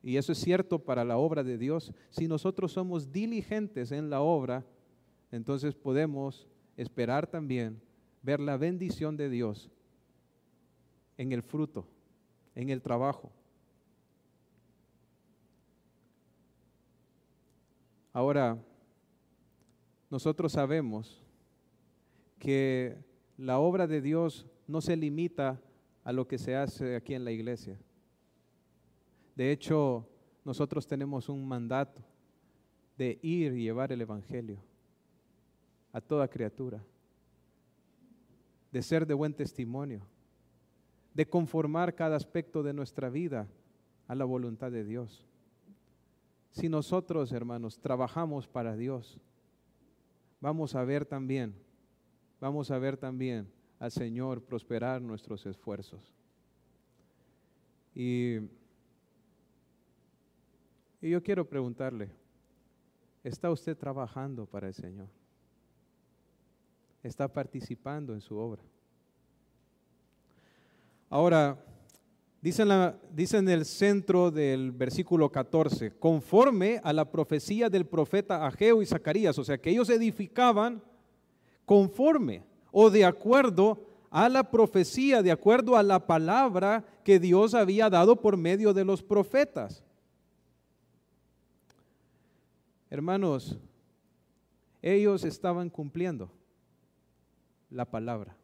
Y 0.01 0.17
eso 0.17 0.31
es 0.33 0.39
cierto 0.39 0.79
para 0.79 1.05
la 1.05 1.17
obra 1.17 1.43
de 1.43 1.57
Dios. 1.57 1.93
Si 2.09 2.27
nosotros 2.27 2.73
somos 2.73 3.11
diligentes 3.11 3.91
en 3.91 4.09
la 4.09 4.21
obra, 4.21 4.65
entonces 5.31 5.75
podemos 5.75 6.47
esperar 6.75 7.27
también 7.27 7.79
ver 8.21 8.39
la 8.39 8.57
bendición 8.57 9.15
de 9.15 9.29
Dios 9.29 9.69
en 11.17 11.31
el 11.31 11.41
fruto 11.43 11.87
en 12.55 12.69
el 12.69 12.81
trabajo. 12.81 13.31
Ahora, 18.11 18.57
nosotros 20.09 20.51
sabemos 20.51 21.23
que 22.37 22.95
la 23.37 23.57
obra 23.57 23.87
de 23.87 24.01
Dios 24.01 24.45
no 24.67 24.81
se 24.81 24.95
limita 24.95 25.59
a 26.03 26.11
lo 26.11 26.27
que 26.27 26.37
se 26.37 26.55
hace 26.55 26.95
aquí 26.95 27.15
en 27.15 27.25
la 27.25 27.31
iglesia. 27.31 27.79
De 29.35 29.51
hecho, 29.51 30.07
nosotros 30.45 30.85
tenemos 30.85 31.29
un 31.29 31.47
mandato 31.47 32.03
de 32.97 33.17
ir 33.23 33.53
y 33.53 33.63
llevar 33.63 33.91
el 33.91 34.01
Evangelio 34.01 34.59
a 35.91 35.99
toda 36.01 36.27
criatura, 36.27 36.83
de 38.71 38.81
ser 38.83 39.07
de 39.07 39.13
buen 39.13 39.33
testimonio 39.33 40.05
de 41.13 41.27
conformar 41.27 41.95
cada 41.95 42.15
aspecto 42.15 42.63
de 42.63 42.73
nuestra 42.73 43.09
vida 43.09 43.47
a 44.07 44.15
la 44.15 44.25
voluntad 44.25 44.71
de 44.71 44.83
Dios. 44.83 45.25
Si 46.51 46.69
nosotros, 46.69 47.31
hermanos, 47.31 47.79
trabajamos 47.79 48.47
para 48.47 48.75
Dios, 48.75 49.19
vamos 50.39 50.75
a 50.75 50.83
ver 50.83 51.05
también, 51.05 51.55
vamos 52.39 52.69
a 52.71 52.77
ver 52.77 52.97
también 52.97 53.51
al 53.79 53.91
Señor 53.91 54.41
prosperar 54.43 55.01
nuestros 55.01 55.45
esfuerzos. 55.45 56.13
Y, 57.95 58.37
y 61.01 61.09
yo 61.09 61.21
quiero 61.21 61.47
preguntarle, 61.47 62.09
¿está 63.23 63.51
usted 63.51 63.77
trabajando 63.77 64.45
para 64.45 64.67
el 64.67 64.73
Señor? 64.73 65.09
¿Está 67.03 67.27
participando 67.27 68.13
en 68.13 68.21
su 68.21 68.37
obra? 68.37 68.63
Ahora, 71.13 71.63
dice 72.41 72.63
en, 72.63 73.47
el 73.47 73.65
centro 73.65 74.31
del 74.31 74.71
versículo 74.71 75.31
14, 75.31 75.91
conforme 75.99 76.81
a 76.83 76.91
la 76.91 77.11
profecía 77.11 77.69
del 77.69 77.85
profeta 77.85 78.47
Ageo 78.47 78.81
y 78.81 78.87
Zacarías, 78.87 79.37
o 79.37 79.43
sea 79.43 79.59
que 79.59 79.69
ellos 79.69 79.91
edificaban 79.91 80.81
conforme 81.67 82.43
o 82.71 82.89
de 82.89 83.05
acuerdo 83.05 83.85
a 84.09 84.27
la 84.27 84.49
profecía, 84.49 85.21
de 85.21 85.31
acuerdo 85.31 85.77
a 85.77 85.83
la 85.83 86.07
palabra 86.07 86.83
que 87.03 87.19
Dios 87.19 87.53
había 87.53 87.91
dado 87.91 88.19
por 88.19 88.35
medio 88.35 88.73
de 88.73 88.83
los 88.83 89.03
profetas. 89.03 89.83
Hermanos, 92.89 93.59
ellos 94.81 95.23
estaban 95.25 95.69
cumpliendo 95.69 96.31
la 97.69 97.85
palabra 97.85 98.35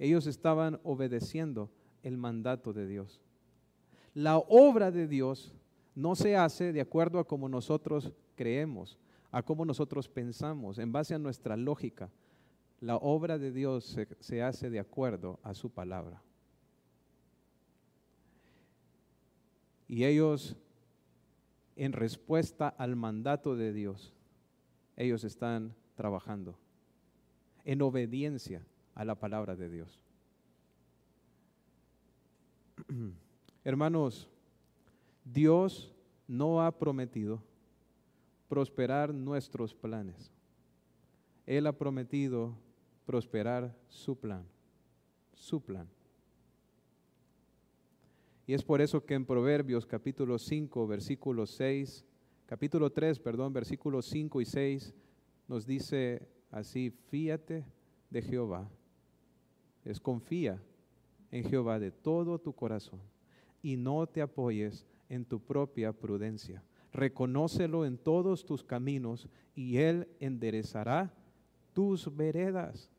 ellos 0.00 0.26
estaban 0.26 0.80
obedeciendo 0.82 1.70
el 2.02 2.16
mandato 2.16 2.72
de 2.72 2.86
Dios. 2.86 3.20
La 4.14 4.38
obra 4.38 4.90
de 4.90 5.06
Dios 5.06 5.54
no 5.94 6.16
se 6.16 6.36
hace 6.36 6.72
de 6.72 6.80
acuerdo 6.80 7.18
a 7.18 7.28
como 7.28 7.50
nosotros 7.50 8.10
creemos, 8.34 8.98
a 9.30 9.42
cómo 9.42 9.66
nosotros 9.66 10.08
pensamos, 10.08 10.78
en 10.78 10.90
base 10.90 11.14
a 11.14 11.18
nuestra 11.18 11.54
lógica. 11.54 12.10
La 12.80 12.96
obra 12.96 13.38
de 13.38 13.52
Dios 13.52 13.84
se, 13.84 14.08
se 14.20 14.42
hace 14.42 14.70
de 14.70 14.80
acuerdo 14.80 15.38
a 15.42 15.52
su 15.52 15.68
palabra. 15.68 16.22
Y 19.86 20.04
ellos, 20.04 20.56
en 21.76 21.92
respuesta 21.92 22.68
al 22.68 22.96
mandato 22.96 23.54
de 23.54 23.74
Dios, 23.74 24.14
ellos 24.96 25.24
están 25.24 25.74
trabajando 25.94 26.58
en 27.64 27.82
obediencia 27.82 28.64
a 28.94 29.04
la 29.04 29.14
palabra 29.14 29.56
de 29.56 29.68
Dios. 29.68 30.02
Hermanos, 33.64 34.28
Dios 35.24 35.92
no 36.26 36.62
ha 36.62 36.70
prometido 36.78 37.42
prosperar 38.48 39.14
nuestros 39.14 39.74
planes. 39.74 40.30
Él 41.46 41.66
ha 41.66 41.72
prometido 41.72 42.56
prosperar 43.04 43.76
su 43.88 44.16
plan, 44.16 44.44
su 45.34 45.60
plan. 45.60 45.88
Y 48.46 48.54
es 48.54 48.64
por 48.64 48.80
eso 48.80 49.04
que 49.04 49.14
en 49.14 49.24
Proverbios 49.24 49.86
capítulo 49.86 50.38
5, 50.38 50.86
versículo 50.86 51.46
6, 51.46 52.04
capítulo 52.46 52.90
3, 52.90 53.18
perdón, 53.20 53.52
versículos 53.52 54.06
5 54.06 54.40
y 54.40 54.44
6, 54.44 54.94
nos 55.46 55.66
dice 55.66 56.28
así, 56.50 56.90
fíate 56.90 57.64
de 58.10 58.22
Jehová 58.22 58.68
es 59.84 60.00
confía 60.00 60.60
en 61.30 61.44
Jehová 61.44 61.78
de 61.78 61.90
todo 61.90 62.38
tu 62.38 62.52
corazón 62.52 63.00
y 63.62 63.76
no 63.76 64.06
te 64.06 64.22
apoyes 64.22 64.86
en 65.08 65.24
tu 65.24 65.40
propia 65.40 65.92
prudencia. 65.92 66.62
Reconócelo 66.92 67.84
en 67.84 67.98
todos 67.98 68.44
tus 68.44 68.64
caminos 68.64 69.28
y 69.54 69.78
Él 69.78 70.08
enderezará 70.18 71.12
tus 71.72 72.14
veredas. 72.14 72.90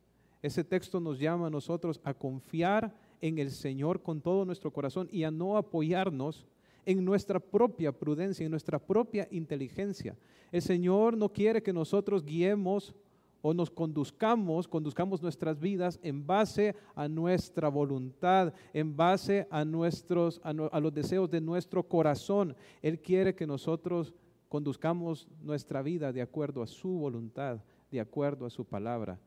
Ese 0.41 0.63
texto 0.63 0.99
nos 0.99 1.19
llama 1.19 1.47
a 1.47 1.51
nosotros 1.51 1.99
a 2.03 2.13
confiar 2.13 2.93
en 3.21 3.37
el 3.37 3.51
Señor 3.51 4.01
con 4.01 4.21
todo 4.21 4.45
nuestro 4.45 4.71
corazón 4.71 5.07
y 5.11 5.23
a 5.23 5.31
no 5.31 5.57
apoyarnos 5.57 6.45
en 6.85 7.05
nuestra 7.05 7.39
propia 7.39 7.91
prudencia, 7.91 8.43
en 8.45 8.51
nuestra 8.51 8.79
propia 8.79 9.27
inteligencia. 9.29 10.15
El 10.51 10.61
Señor 10.61 11.15
no 11.15 11.29
quiere 11.29 11.61
que 11.61 11.73
nosotros 11.73 12.25
guiemos 12.25 12.95
o 13.41 13.53
nos 13.53 13.69
conduzcamos, 13.69 14.67
conduzcamos 14.67 15.21
nuestras 15.21 15.59
vidas 15.59 15.99
en 16.03 16.25
base 16.25 16.75
a 16.95 17.07
nuestra 17.07 17.69
voluntad, 17.69 18.53
en 18.73 18.95
base 18.95 19.47
a, 19.49 19.65
nuestros, 19.65 20.39
a, 20.43 20.53
los 20.53 20.93
deseos 20.93 21.29
de 21.29 21.41
nuestro 21.41 21.83
corazón. 21.83 22.55
Él 22.81 22.99
quiere 22.99 23.33
que 23.33 23.47
nosotros 23.47 24.13
conduzcamos 24.47 25.27
nuestra 25.41 25.81
vida 25.81 26.11
de 26.11 26.21
acuerdo 26.21 26.61
a 26.61 26.67
su 26.67 26.89
voluntad, 26.89 27.61
de 27.89 27.99
acuerdo 27.99 28.45
a 28.45 28.49
su 28.49 28.65
palabra. 28.65 29.19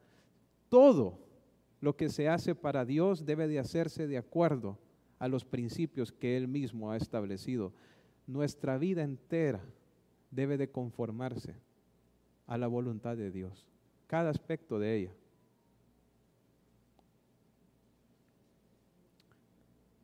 Todo 0.69 1.19
lo 1.81 1.97
que 1.97 2.09
se 2.09 2.29
hace 2.29 2.55
para 2.55 2.85
Dios 2.85 3.25
debe 3.27 3.49
de 3.49 3.59
hacerse 3.59 4.07
de 4.07 4.19
acuerdo 4.19 4.79
a 5.19 5.29
los 5.29 5.45
principios 5.45 6.13
que 6.13 6.37
Él 6.37 6.47
mismo 6.47 6.91
ha 6.91 6.97
establecido. 6.97 7.73
Nuestra 8.27 8.79
vida 8.79 9.03
entera 9.03 9.61
debe 10.31 10.57
de 10.57 10.71
conformarse 10.71 11.57
a 12.47 12.59
la 12.59 12.67
voluntad 12.67 13.17
de 13.17 13.31
Dios 13.31 13.74
cada 14.07 14.31
aspecto 14.31 14.79
de 14.79 14.97
ella. 14.97 15.15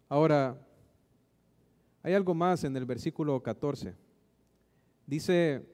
Ahora, 0.09 0.57
hay 2.03 2.15
algo 2.15 2.35
más 2.35 2.65
en 2.65 2.77
el 2.77 2.85
versículo 2.85 3.41
14. 3.43 3.95
Dice 5.07 5.65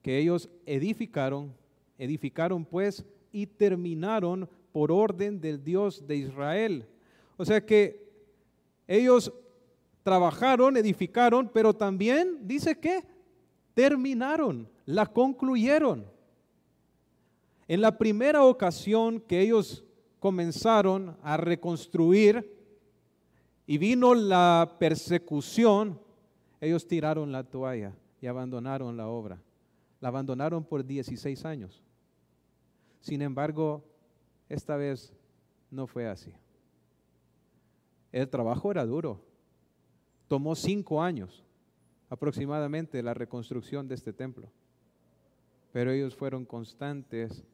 que 0.00 0.18
ellos 0.18 0.48
edificaron, 0.64 1.54
edificaron 1.98 2.64
pues 2.64 3.04
y 3.32 3.46
terminaron 3.46 4.48
por 4.72 4.90
orden 4.92 5.40
del 5.40 5.62
Dios 5.62 6.06
de 6.06 6.16
Israel. 6.16 6.86
O 7.36 7.44
sea 7.44 7.64
que 7.64 8.04
ellos 8.86 9.32
trabajaron, 10.02 10.76
edificaron, 10.76 11.50
pero 11.52 11.74
también 11.74 12.38
dice 12.46 12.78
que 12.78 13.04
terminaron, 13.74 14.68
la 14.86 15.06
concluyeron. 15.06 16.13
En 17.66 17.80
la 17.80 17.96
primera 17.96 18.44
ocasión 18.44 19.20
que 19.20 19.40
ellos 19.40 19.84
comenzaron 20.20 21.16
a 21.22 21.36
reconstruir 21.36 22.50
y 23.66 23.78
vino 23.78 24.14
la 24.14 24.76
persecución, 24.78 25.98
ellos 26.60 26.86
tiraron 26.86 27.32
la 27.32 27.44
toalla 27.44 27.94
y 28.20 28.26
abandonaron 28.26 28.96
la 28.96 29.08
obra. 29.08 29.40
La 30.00 30.08
abandonaron 30.08 30.64
por 30.64 30.84
16 30.84 31.44
años. 31.44 31.82
Sin 33.00 33.22
embargo, 33.22 33.84
esta 34.48 34.76
vez 34.76 35.12
no 35.70 35.86
fue 35.86 36.06
así. 36.06 36.32
El 38.12 38.28
trabajo 38.28 38.70
era 38.70 38.84
duro. 38.84 39.20
Tomó 40.28 40.54
cinco 40.54 41.02
años 41.02 41.44
aproximadamente 42.08 43.02
la 43.02 43.12
reconstrucción 43.14 43.88
de 43.88 43.94
este 43.94 44.12
templo. 44.12 44.50
Pero 45.72 45.90
ellos 45.90 46.14
fueron 46.14 46.44
constantes 46.44 47.44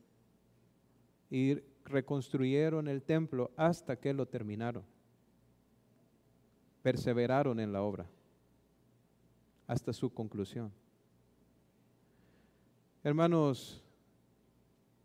y 1.30 1.58
reconstruyeron 1.84 2.88
el 2.88 3.02
templo 3.02 3.50
hasta 3.56 3.96
que 3.96 4.12
lo 4.12 4.26
terminaron. 4.26 4.84
Perseveraron 6.82 7.60
en 7.60 7.72
la 7.72 7.82
obra 7.82 8.06
hasta 9.66 9.92
su 9.92 10.12
conclusión. 10.12 10.72
Hermanos, 13.04 13.82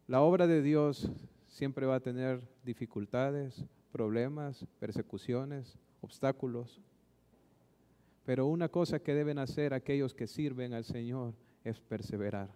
la 0.08 0.22
obra 0.22 0.48
de 0.48 0.62
Dios 0.62 1.10
siempre 1.48 1.86
va 1.86 1.96
a 1.96 2.00
tener 2.00 2.42
dificultades, 2.64 3.64
problemas, 3.92 4.66
persecuciones, 4.80 5.78
obstáculos. 6.02 6.82
Pero 8.26 8.48
una 8.48 8.70
cosa 8.70 9.00
que 9.00 9.14
deben 9.14 9.38
hacer 9.38 9.74
aquellos 9.74 10.14
que 10.14 10.28
sirven 10.28 10.74
al 10.74 10.84
Señor 10.84 11.34
es 11.64 11.80
perseverar, 11.80 12.50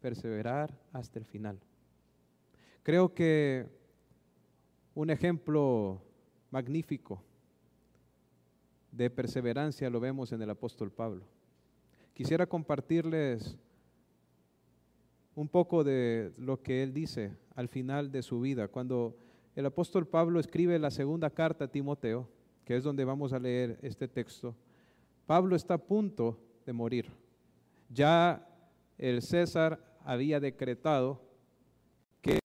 perseverar 0.00 0.72
hasta 0.92 1.18
el 1.18 1.24
final. 1.24 1.58
Creo 2.86 3.12
que 3.12 3.66
un 4.94 5.10
ejemplo 5.10 6.00
magnífico 6.52 7.20
de 8.92 9.10
perseverancia 9.10 9.90
lo 9.90 9.98
vemos 9.98 10.30
en 10.30 10.40
el 10.40 10.50
apóstol 10.50 10.92
Pablo. 10.92 11.24
Quisiera 12.14 12.46
compartirles 12.46 13.58
un 15.34 15.48
poco 15.48 15.82
de 15.82 16.30
lo 16.38 16.62
que 16.62 16.84
él 16.84 16.94
dice 16.94 17.32
al 17.56 17.66
final 17.66 18.12
de 18.12 18.22
su 18.22 18.40
vida, 18.40 18.68
cuando 18.68 19.16
el 19.56 19.66
apóstol 19.66 20.06
Pablo 20.06 20.38
escribe 20.38 20.78
la 20.78 20.92
segunda 20.92 21.28
carta 21.28 21.64
a 21.64 21.72
Timoteo, 21.72 22.28
que 22.64 22.76
es 22.76 22.84
donde 22.84 23.04
vamos 23.04 23.32
a 23.32 23.40
leer 23.40 23.80
este 23.82 24.06
texto. 24.06 24.54
Pablo 25.26 25.56
está 25.56 25.74
a 25.74 25.78
punto 25.78 26.38
de 26.64 26.72
morir. 26.72 27.10
Ya 27.88 28.48
el 28.96 29.22
César 29.22 29.80
había 30.04 30.38
decretado 30.38 31.20
que 32.22 32.38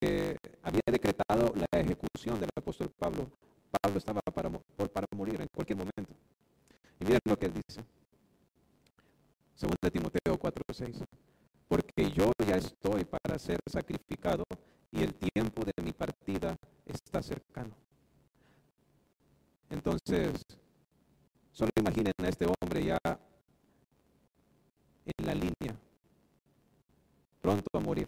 había 0.62 0.82
decretado 0.86 1.52
la 1.54 1.80
ejecución 1.80 2.40
del 2.40 2.50
apóstol 2.56 2.90
Pablo. 2.98 3.30
Pablo 3.70 3.98
estaba 3.98 4.20
para, 4.20 4.50
para 4.50 5.06
morir 5.16 5.40
en 5.40 5.48
cualquier 5.54 5.78
momento. 5.78 6.14
Y 7.00 7.04
miren 7.04 7.20
lo 7.24 7.38
que 7.38 7.46
él 7.46 7.54
dice. 7.54 7.84
Segunda 9.54 9.90
Timoteo 9.90 10.38
4:6 10.38 11.04
porque 11.72 12.10
yo 12.10 12.32
ya 12.46 12.56
estoy 12.56 13.06
para 13.06 13.38
ser 13.38 13.58
sacrificado 13.66 14.44
y 14.90 15.02
el 15.02 15.14
tiempo 15.14 15.62
de 15.64 15.72
mi 15.82 15.92
partida 15.92 16.54
está 16.84 17.22
cercano. 17.22 17.74
Entonces, 19.70 20.44
solo 21.50 21.70
imaginen 21.78 22.12
a 22.18 22.28
este 22.28 22.44
hombre 22.44 22.84
ya 22.84 22.98
en 25.06 25.26
la 25.26 25.34
línea, 25.34 25.74
pronto 27.40 27.70
a 27.72 27.80
morir. 27.80 28.06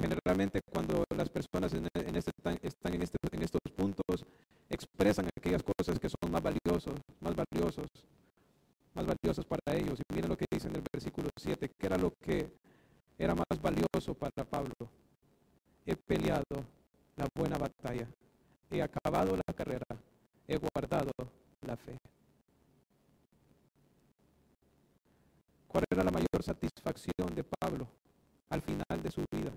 Generalmente 0.00 0.60
cuando 0.62 1.04
las 1.16 1.28
personas 1.28 1.74
en, 1.74 1.88
este, 2.14 2.30
están 2.62 2.94
en, 2.94 3.02
este, 3.02 3.16
en 3.32 3.42
estos 3.42 3.60
puntos 3.74 4.24
expresan 4.68 5.28
aquellas 5.36 5.62
cosas 5.62 5.98
que 5.98 6.08
son 6.08 6.30
más 6.30 6.42
valiosos, 6.42 6.94
más 7.20 7.34
valiosos, 7.34 7.86
más 8.94 9.06
valiosos 9.06 9.44
para 9.44 9.76
ellos. 9.76 9.98
Y 9.98 10.14
miren 10.14 10.30
lo 10.30 10.36
que 10.36 10.46
dice 10.50 10.68
en 10.68 10.76
el 10.76 10.82
versículo 10.92 11.28
7, 11.36 11.70
que 11.76 11.86
era 11.86 11.98
lo 11.98 12.12
que 12.20 12.48
era 13.18 13.34
más 13.34 13.60
valioso 13.60 14.14
para 14.14 14.44
Pablo. 14.44 14.72
He 15.84 15.96
peleado 15.96 16.64
la 17.16 17.26
buena 17.34 17.58
batalla, 17.58 18.06
he 18.70 18.80
acabado 18.80 19.36
la 19.36 19.52
carrera, 19.52 19.86
he 20.46 20.58
guardado 20.58 21.10
la 21.66 21.76
fe. 21.76 21.96
¿Cuál 25.66 25.84
era 25.90 26.04
la 26.04 26.10
mayor 26.10 26.42
satisfacción 26.42 27.34
de 27.34 27.44
Pablo 27.44 27.88
al 28.50 28.62
final 28.62 29.02
de 29.02 29.10
su 29.10 29.24
vida? 29.30 29.50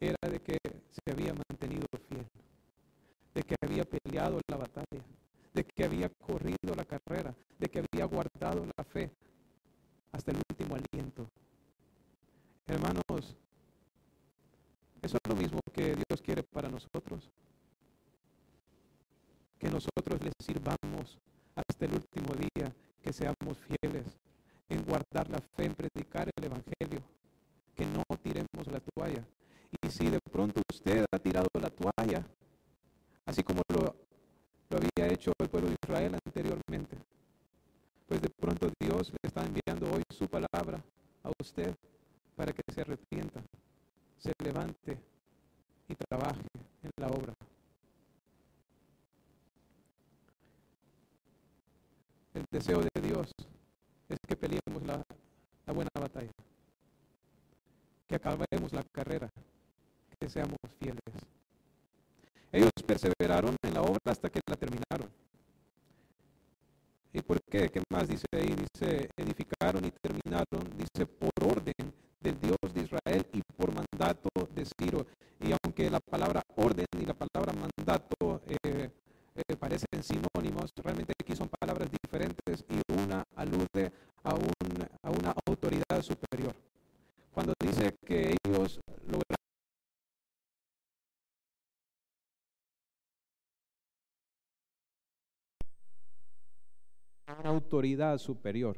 Era 0.00 0.16
de 0.30 0.40
que 0.40 0.58
se 0.90 1.12
había 1.12 1.34
mantenido 1.34 1.86
fiel, 2.08 2.26
de 3.34 3.42
que 3.42 3.54
había 3.62 3.84
peleado 3.84 4.40
la 4.48 4.56
batalla, 4.56 5.04
de 5.52 5.64
que 5.64 5.84
había 5.84 6.08
corrido 6.08 6.74
la 6.74 6.84
carrera, 6.84 7.34
de 7.58 7.68
que 7.68 7.80
había 7.80 8.06
guardado 8.06 8.66
la 8.76 8.84
fe 8.84 9.10
hasta 10.12 10.30
el 10.30 10.38
último 10.48 10.74
aliento. 10.74 11.28
Hermanos, 12.66 13.36
eso 15.02 15.18
es 15.22 15.30
lo 15.30 15.36
mismo 15.36 15.60
que 15.72 15.94
Dios 15.94 16.22
quiere 16.22 16.42
para 16.42 16.68
nosotros. 16.68 17.30
Que 19.58 19.68
nosotros 19.68 20.22
le 20.22 20.32
sirvamos 20.38 21.18
hasta 21.54 21.84
el 21.84 21.94
último 21.94 22.34
día, 22.34 22.72
que 23.02 23.12
seamos 23.12 23.58
fieles 23.58 24.06
en 24.68 24.82
guardar 24.84 25.28
la 25.28 25.40
fe, 25.40 25.66
en 25.66 25.74
predicar 25.74 26.30
el 26.34 26.44
Evangelio, 26.44 27.02
que 27.74 27.84
no 27.84 28.02
tiremos 28.22 28.66
la 28.66 28.80
toalla. 28.80 29.26
Y 29.82 29.90
si 29.90 30.10
de 30.10 30.20
pronto 30.20 30.62
usted 30.70 31.04
ha 31.10 31.18
tirado 31.18 31.48
la 31.60 31.70
toalla, 31.70 32.26
así 33.26 33.42
como 33.42 33.62
lo 33.68 33.94
lo 34.70 34.76
había 34.76 35.12
hecho 35.12 35.32
el 35.38 35.48
pueblo 35.48 35.68
de 35.68 35.76
Israel 35.82 36.16
anteriormente. 36.24 36.96
Pues 38.06 38.22
de 38.22 38.30
pronto 38.30 38.70
Dios 38.78 39.10
le 39.10 39.28
está 39.28 39.44
enviando 39.44 39.92
hoy 39.92 40.02
su 40.10 40.28
palabra 40.28 40.82
a 41.24 41.30
usted 41.40 41.74
para 42.36 42.52
que 42.52 42.62
se 42.72 42.80
arrepienta, 42.80 43.42
se 44.18 44.32
levante 44.42 44.98
y 45.88 45.94
trabaje 45.94 46.46
en 46.82 46.90
la 46.96 47.08
obra. 47.08 47.34
El 52.34 52.44
deseo 52.50 52.80
de 52.80 53.00
Dios 53.02 53.32
es 54.08 54.18
que 54.26 54.36
peleemos 54.36 54.82
la, 54.86 55.02
la 55.66 55.72
buena 55.72 55.90
batalla, 55.94 56.30
que 58.06 58.14
acabemos 58.14 58.72
la 58.72 58.84
carrera, 58.92 59.28
que 60.20 60.28
seamos 60.28 60.58
fieles. 60.78 61.00
Ellos 62.52 62.70
perseveraron 62.86 63.56
en 63.62 63.74
la 63.74 63.82
obra 63.82 64.00
hasta 64.06 64.28
que 64.28 64.40
la 64.46 64.56
terminaron. 64.56 65.08
¿Y 67.12 67.22
por 67.22 67.40
qué? 67.42 67.68
¿Qué 67.70 67.82
más 67.90 68.08
dice 68.08 68.26
ahí? 68.32 68.54
Dice, 68.54 69.08
edificaron 69.16 69.84
y 69.84 69.90
terminaron, 69.90 70.76
dice, 70.76 71.06
por 71.06 71.30
orden 71.42 71.92
del 72.20 72.38
Dios 72.38 72.56
de 72.74 72.82
Israel 72.82 73.26
y 73.32 73.40
por 73.56 73.72
mandato 73.74 74.28
de 74.54 74.64
Ciro. 74.64 75.06
Y 75.40 75.52
aunque 75.52 75.90
la 75.90 76.00
palabra 76.00 76.42
orden 76.56 76.86
y 77.00 77.06
la 77.06 77.14
palabra 77.14 77.52
mandato 77.52 78.42
eh, 78.46 78.90
eh, 79.34 79.56
parecen 79.56 80.02
sinónimos, 80.02 80.70
realmente 80.76 81.14
aquí 81.20 81.34
son 81.34 81.48
palabras 81.48 81.88
diferentes 81.90 82.64
y 82.68 82.92
una 82.92 83.24
alude 83.36 83.90
a, 84.22 84.30
a 84.30 85.10
una 85.10 85.34
autoridad 85.46 86.02
superior. 86.02 86.54
Cuando 87.32 87.54
dice 87.60 87.96
que 88.04 88.36
ellos 88.44 88.80
lograron 89.06 89.49
autoridad 97.44 98.18
superior. 98.18 98.76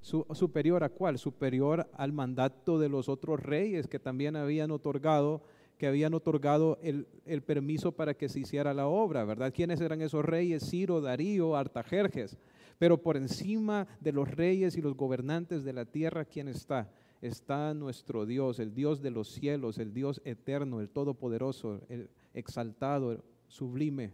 ¿Superior 0.00 0.82
a 0.82 0.88
cuál? 0.88 1.18
Superior 1.18 1.88
al 1.94 2.12
mandato 2.12 2.78
de 2.78 2.88
los 2.88 3.08
otros 3.08 3.40
reyes 3.40 3.86
que 3.86 4.00
también 4.00 4.36
habían 4.36 4.70
otorgado 4.70 5.42
que 5.78 5.88
habían 5.88 6.14
otorgado 6.14 6.78
el, 6.80 7.08
el, 7.26 7.42
permiso 7.42 7.90
para 7.90 8.14
que 8.14 8.28
se 8.28 8.38
hiciera 8.38 8.72
la 8.72 8.86
obra, 8.86 9.24
¿verdad? 9.24 9.52
¿Quiénes 9.52 9.80
eran 9.80 10.00
esos 10.00 10.24
reyes? 10.24 10.70
Ciro, 10.70 11.00
Darío, 11.00 11.56
Artajerjes. 11.56 12.38
Pero 12.78 13.02
por 13.02 13.16
encima 13.16 13.88
de 13.98 14.12
los 14.12 14.30
reyes 14.30 14.76
y 14.76 14.80
los 14.80 14.96
gobernantes 14.96 15.64
de 15.64 15.72
la 15.72 15.84
tierra, 15.84 16.24
¿quién 16.24 16.46
está? 16.46 16.88
Está 17.20 17.74
nuestro 17.74 18.26
Dios, 18.26 18.60
el 18.60 18.74
Dios 18.74 19.02
de 19.02 19.10
los 19.10 19.28
cielos, 19.28 19.78
el 19.78 19.92
Dios 19.92 20.20
eterno, 20.24 20.80
el 20.80 20.88
todopoderoso, 20.88 21.80
el 21.88 22.10
exaltado, 22.32 23.10
el 23.10 23.22
sublime, 23.48 24.12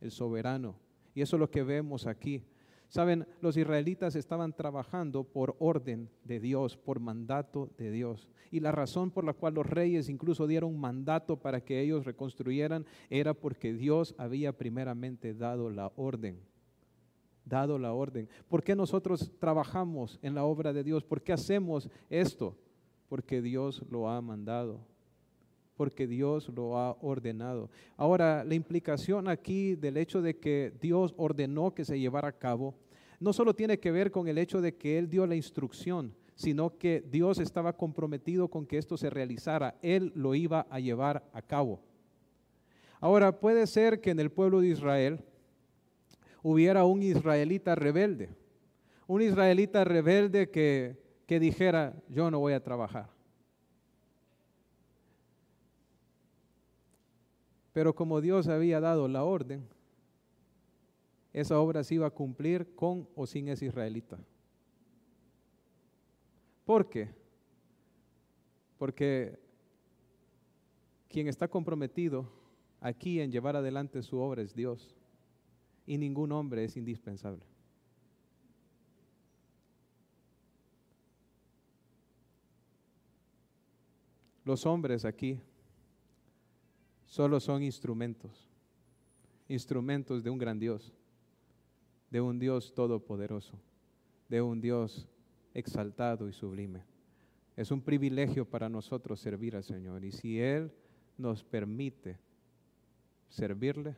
el 0.00 0.12
soberano. 0.12 0.76
Y 1.16 1.22
eso 1.22 1.34
es 1.34 1.40
lo 1.40 1.50
que 1.50 1.64
vemos 1.64 2.06
aquí. 2.06 2.44
Saben, 2.88 3.26
los 3.42 3.56
israelitas 3.58 4.16
estaban 4.16 4.54
trabajando 4.54 5.24
por 5.24 5.56
orden 5.58 6.08
de 6.24 6.40
Dios, 6.40 6.76
por 6.76 7.00
mandato 7.00 7.70
de 7.76 7.90
Dios. 7.90 8.30
Y 8.50 8.60
la 8.60 8.72
razón 8.72 9.10
por 9.10 9.24
la 9.24 9.34
cual 9.34 9.54
los 9.54 9.66
reyes 9.66 10.08
incluso 10.08 10.46
dieron 10.46 10.78
mandato 10.78 11.36
para 11.36 11.60
que 11.60 11.80
ellos 11.82 12.06
reconstruyeran 12.06 12.86
era 13.10 13.34
porque 13.34 13.74
Dios 13.74 14.14
había 14.16 14.56
primeramente 14.56 15.34
dado 15.34 15.70
la 15.70 15.92
orden 15.96 16.40
dado 17.48 17.78
la 17.78 17.92
orden. 17.92 18.28
¿Por 18.48 18.62
qué 18.62 18.76
nosotros 18.76 19.32
trabajamos 19.38 20.18
en 20.22 20.34
la 20.34 20.44
obra 20.44 20.72
de 20.72 20.84
Dios? 20.84 21.02
¿Por 21.02 21.22
qué 21.22 21.32
hacemos 21.32 21.88
esto? 22.10 22.56
Porque 23.08 23.40
Dios 23.40 23.82
lo 23.90 24.08
ha 24.08 24.20
mandado, 24.20 24.80
porque 25.78 26.08
Dios 26.08 26.48
lo 26.48 26.76
ha 26.76 26.98
ordenado. 27.00 27.70
Ahora, 27.96 28.42
la 28.42 28.56
implicación 28.56 29.28
aquí 29.28 29.76
del 29.76 29.96
hecho 29.96 30.20
de 30.20 30.36
que 30.36 30.72
Dios 30.80 31.14
ordenó 31.16 31.72
que 31.72 31.84
se 31.84 32.00
llevara 32.00 32.28
a 32.28 32.36
cabo, 32.36 32.74
no 33.20 33.32
solo 33.32 33.54
tiene 33.54 33.78
que 33.78 33.92
ver 33.92 34.10
con 34.10 34.26
el 34.26 34.38
hecho 34.38 34.60
de 34.60 34.74
que 34.74 34.98
Él 34.98 35.08
dio 35.08 35.24
la 35.24 35.36
instrucción, 35.36 36.16
sino 36.34 36.76
que 36.76 37.00
Dios 37.08 37.38
estaba 37.38 37.76
comprometido 37.76 38.48
con 38.48 38.66
que 38.66 38.76
esto 38.76 38.96
se 38.96 39.08
realizara. 39.08 39.76
Él 39.80 40.10
lo 40.16 40.34
iba 40.34 40.66
a 40.68 40.80
llevar 40.80 41.24
a 41.32 41.42
cabo. 41.42 41.80
Ahora, 42.98 43.38
puede 43.38 43.64
ser 43.68 44.00
que 44.00 44.10
en 44.10 44.18
el 44.18 44.30
pueblo 44.30 44.60
de 44.60 44.70
Israel 44.70 45.20
hubiera 46.42 46.84
un 46.84 47.04
israelita 47.04 47.76
rebelde, 47.76 48.30
un 49.06 49.22
israelita 49.22 49.84
rebelde 49.84 50.50
que, 50.50 50.96
que 51.24 51.38
dijera, 51.38 51.94
yo 52.08 52.32
no 52.32 52.40
voy 52.40 52.54
a 52.54 52.64
trabajar. 52.64 53.17
Pero 57.72 57.94
como 57.94 58.20
Dios 58.20 58.48
había 58.48 58.80
dado 58.80 59.08
la 59.08 59.24
orden, 59.24 59.68
esa 61.32 61.60
obra 61.60 61.84
se 61.84 61.94
iba 61.94 62.06
a 62.06 62.10
cumplir 62.10 62.74
con 62.74 63.08
o 63.14 63.26
sin 63.26 63.48
ese 63.48 63.66
israelita. 63.66 64.18
¿Por 66.64 66.88
qué? 66.88 67.14
Porque 68.78 69.38
quien 71.08 71.28
está 71.28 71.48
comprometido 71.48 72.30
aquí 72.80 73.20
en 73.20 73.30
llevar 73.30 73.56
adelante 73.56 74.02
su 74.02 74.18
obra 74.18 74.42
es 74.42 74.54
Dios 74.54 74.94
y 75.86 75.96
ningún 75.96 76.32
hombre 76.32 76.64
es 76.64 76.76
indispensable. 76.76 77.42
Los 84.44 84.64
hombres 84.66 85.04
aquí 85.04 85.40
solo 87.08 87.40
son 87.40 87.62
instrumentos, 87.64 88.48
instrumentos 89.48 90.22
de 90.22 90.30
un 90.30 90.38
gran 90.38 90.58
Dios, 90.58 90.92
de 92.10 92.20
un 92.20 92.38
Dios 92.38 92.72
todopoderoso, 92.74 93.58
de 94.28 94.40
un 94.40 94.60
Dios 94.60 95.08
exaltado 95.54 96.28
y 96.28 96.32
sublime. 96.32 96.84
Es 97.56 97.72
un 97.72 97.82
privilegio 97.82 98.44
para 98.44 98.68
nosotros 98.68 99.18
servir 99.18 99.56
al 99.56 99.64
Señor 99.64 100.04
y 100.04 100.12
si 100.12 100.38
Él 100.38 100.70
nos 101.16 101.42
permite 101.42 102.18
servirle, 103.28 103.96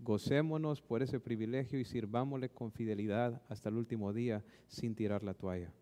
Gocémonos 0.00 0.80
por 0.80 1.02
ese 1.02 1.18
privilegio 1.18 1.78
y 1.80 1.84
sirvámosle 1.84 2.50
con 2.50 2.70
fidelidad 2.70 3.42
hasta 3.48 3.68
el 3.68 3.76
último 3.76 4.12
día 4.12 4.44
sin 4.68 4.94
tirar 4.94 5.24
la 5.24 5.34
toalla. 5.34 5.72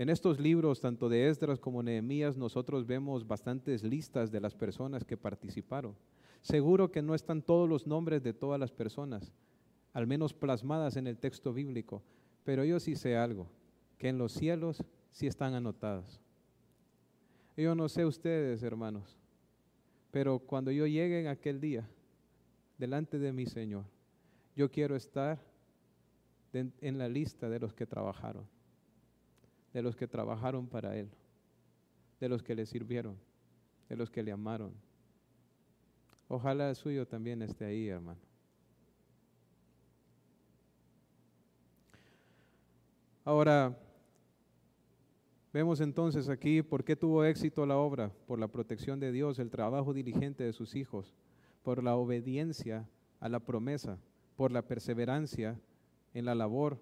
En 0.00 0.08
estos 0.08 0.40
libros, 0.40 0.80
tanto 0.80 1.10
de 1.10 1.28
Esdras 1.28 1.60
como 1.60 1.82
Nehemías, 1.82 2.34
nosotros 2.34 2.86
vemos 2.86 3.26
bastantes 3.28 3.82
listas 3.84 4.32
de 4.32 4.40
las 4.40 4.54
personas 4.54 5.04
que 5.04 5.18
participaron. 5.18 5.94
Seguro 6.40 6.90
que 6.90 7.02
no 7.02 7.14
están 7.14 7.42
todos 7.42 7.68
los 7.68 7.86
nombres 7.86 8.22
de 8.22 8.32
todas 8.32 8.58
las 8.58 8.72
personas, 8.72 9.30
al 9.92 10.06
menos 10.06 10.32
plasmadas 10.32 10.96
en 10.96 11.06
el 11.06 11.18
texto 11.18 11.52
bíblico, 11.52 12.02
pero 12.44 12.64
yo 12.64 12.80
sí 12.80 12.96
sé 12.96 13.14
algo, 13.14 13.46
que 13.98 14.08
en 14.08 14.16
los 14.16 14.32
cielos 14.32 14.82
sí 15.10 15.26
están 15.26 15.52
anotadas. 15.52 16.18
Yo 17.54 17.74
no 17.74 17.86
sé 17.90 18.06
ustedes, 18.06 18.62
hermanos, 18.62 19.18
pero 20.10 20.38
cuando 20.38 20.70
yo 20.70 20.86
llegue 20.86 21.20
en 21.20 21.26
aquel 21.26 21.60
día, 21.60 21.86
delante 22.78 23.18
de 23.18 23.34
mi 23.34 23.44
Señor, 23.44 23.84
yo 24.56 24.70
quiero 24.70 24.96
estar 24.96 25.38
en 26.54 26.96
la 26.96 27.06
lista 27.06 27.50
de 27.50 27.60
los 27.60 27.74
que 27.74 27.84
trabajaron, 27.84 28.46
de 29.72 29.82
los 29.82 29.96
que 29.96 30.06
trabajaron 30.06 30.66
para 30.66 30.96
Él, 30.96 31.10
de 32.20 32.28
los 32.28 32.42
que 32.42 32.54
le 32.54 32.66
sirvieron, 32.66 33.16
de 33.88 33.96
los 33.96 34.10
que 34.10 34.22
le 34.22 34.32
amaron. 34.32 34.72
Ojalá 36.28 36.70
el 36.70 36.76
suyo 36.76 37.06
también 37.06 37.42
esté 37.42 37.64
ahí, 37.64 37.88
hermano. 37.88 38.20
Ahora, 43.24 43.76
Vemos 45.52 45.80
entonces 45.80 46.28
aquí 46.28 46.62
por 46.62 46.84
qué 46.84 46.94
tuvo 46.94 47.24
éxito 47.24 47.66
la 47.66 47.76
obra, 47.76 48.12
por 48.26 48.38
la 48.38 48.46
protección 48.46 49.00
de 49.00 49.10
Dios, 49.10 49.40
el 49.40 49.50
trabajo 49.50 49.92
diligente 49.92 50.44
de 50.44 50.52
sus 50.52 50.76
hijos, 50.76 51.16
por 51.64 51.82
la 51.82 51.96
obediencia 51.96 52.88
a 53.18 53.28
la 53.28 53.40
promesa, 53.40 53.98
por 54.36 54.52
la 54.52 54.62
perseverancia 54.62 55.60
en 56.14 56.24
la 56.24 56.36
labor, 56.36 56.78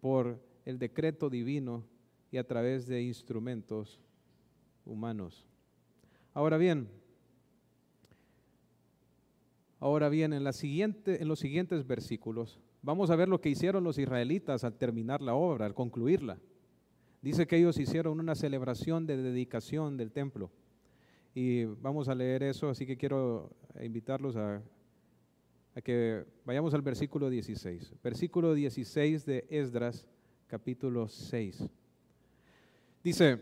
por 0.00 0.40
el 0.64 0.78
decreto 0.78 1.28
divino 1.28 1.84
y 2.32 2.38
a 2.38 2.44
través 2.44 2.86
de 2.86 3.02
instrumentos 3.02 4.00
humanos. 4.86 5.46
Ahora 6.32 6.56
bien, 6.56 6.88
ahora 9.78 10.08
bien, 10.08 10.32
en, 10.32 10.42
los 10.42 10.56
siguientes 10.56 11.86
versículos 11.86 12.58
vamos 12.80 13.10
a 13.10 13.16
ver 13.16 13.28
lo 13.28 13.40
que 13.40 13.50
hicieron 13.50 13.84
los 13.84 13.98
israelitas 13.98 14.64
al 14.64 14.78
terminar 14.78 15.20
la 15.20 15.34
obra, 15.34 15.66
al 15.66 15.74
concluirla. 15.74 16.38
Dice 17.20 17.46
que 17.46 17.58
ellos 17.58 17.78
hicieron 17.78 18.18
una 18.18 18.34
celebración 18.34 19.06
de 19.06 19.18
dedicación 19.18 19.98
del 19.98 20.10
templo. 20.10 20.50
Y 21.34 21.64
vamos 21.64 22.08
a 22.08 22.14
leer 22.14 22.42
eso, 22.42 22.68
así 22.68 22.86
que 22.86 22.96
quiero 22.96 23.50
invitarlos 23.80 24.36
a, 24.36 24.62
que 25.84 26.24
vayamos 26.44 26.72
al 26.72 26.82
versículo 26.82 27.28
16. 27.28 27.94
Versículo 28.02 28.54
16 28.54 29.24
de 29.26 29.46
Esdras, 29.50 30.08
capítulo 30.48 31.08
6. 31.08 31.68
Dice, 33.02 33.40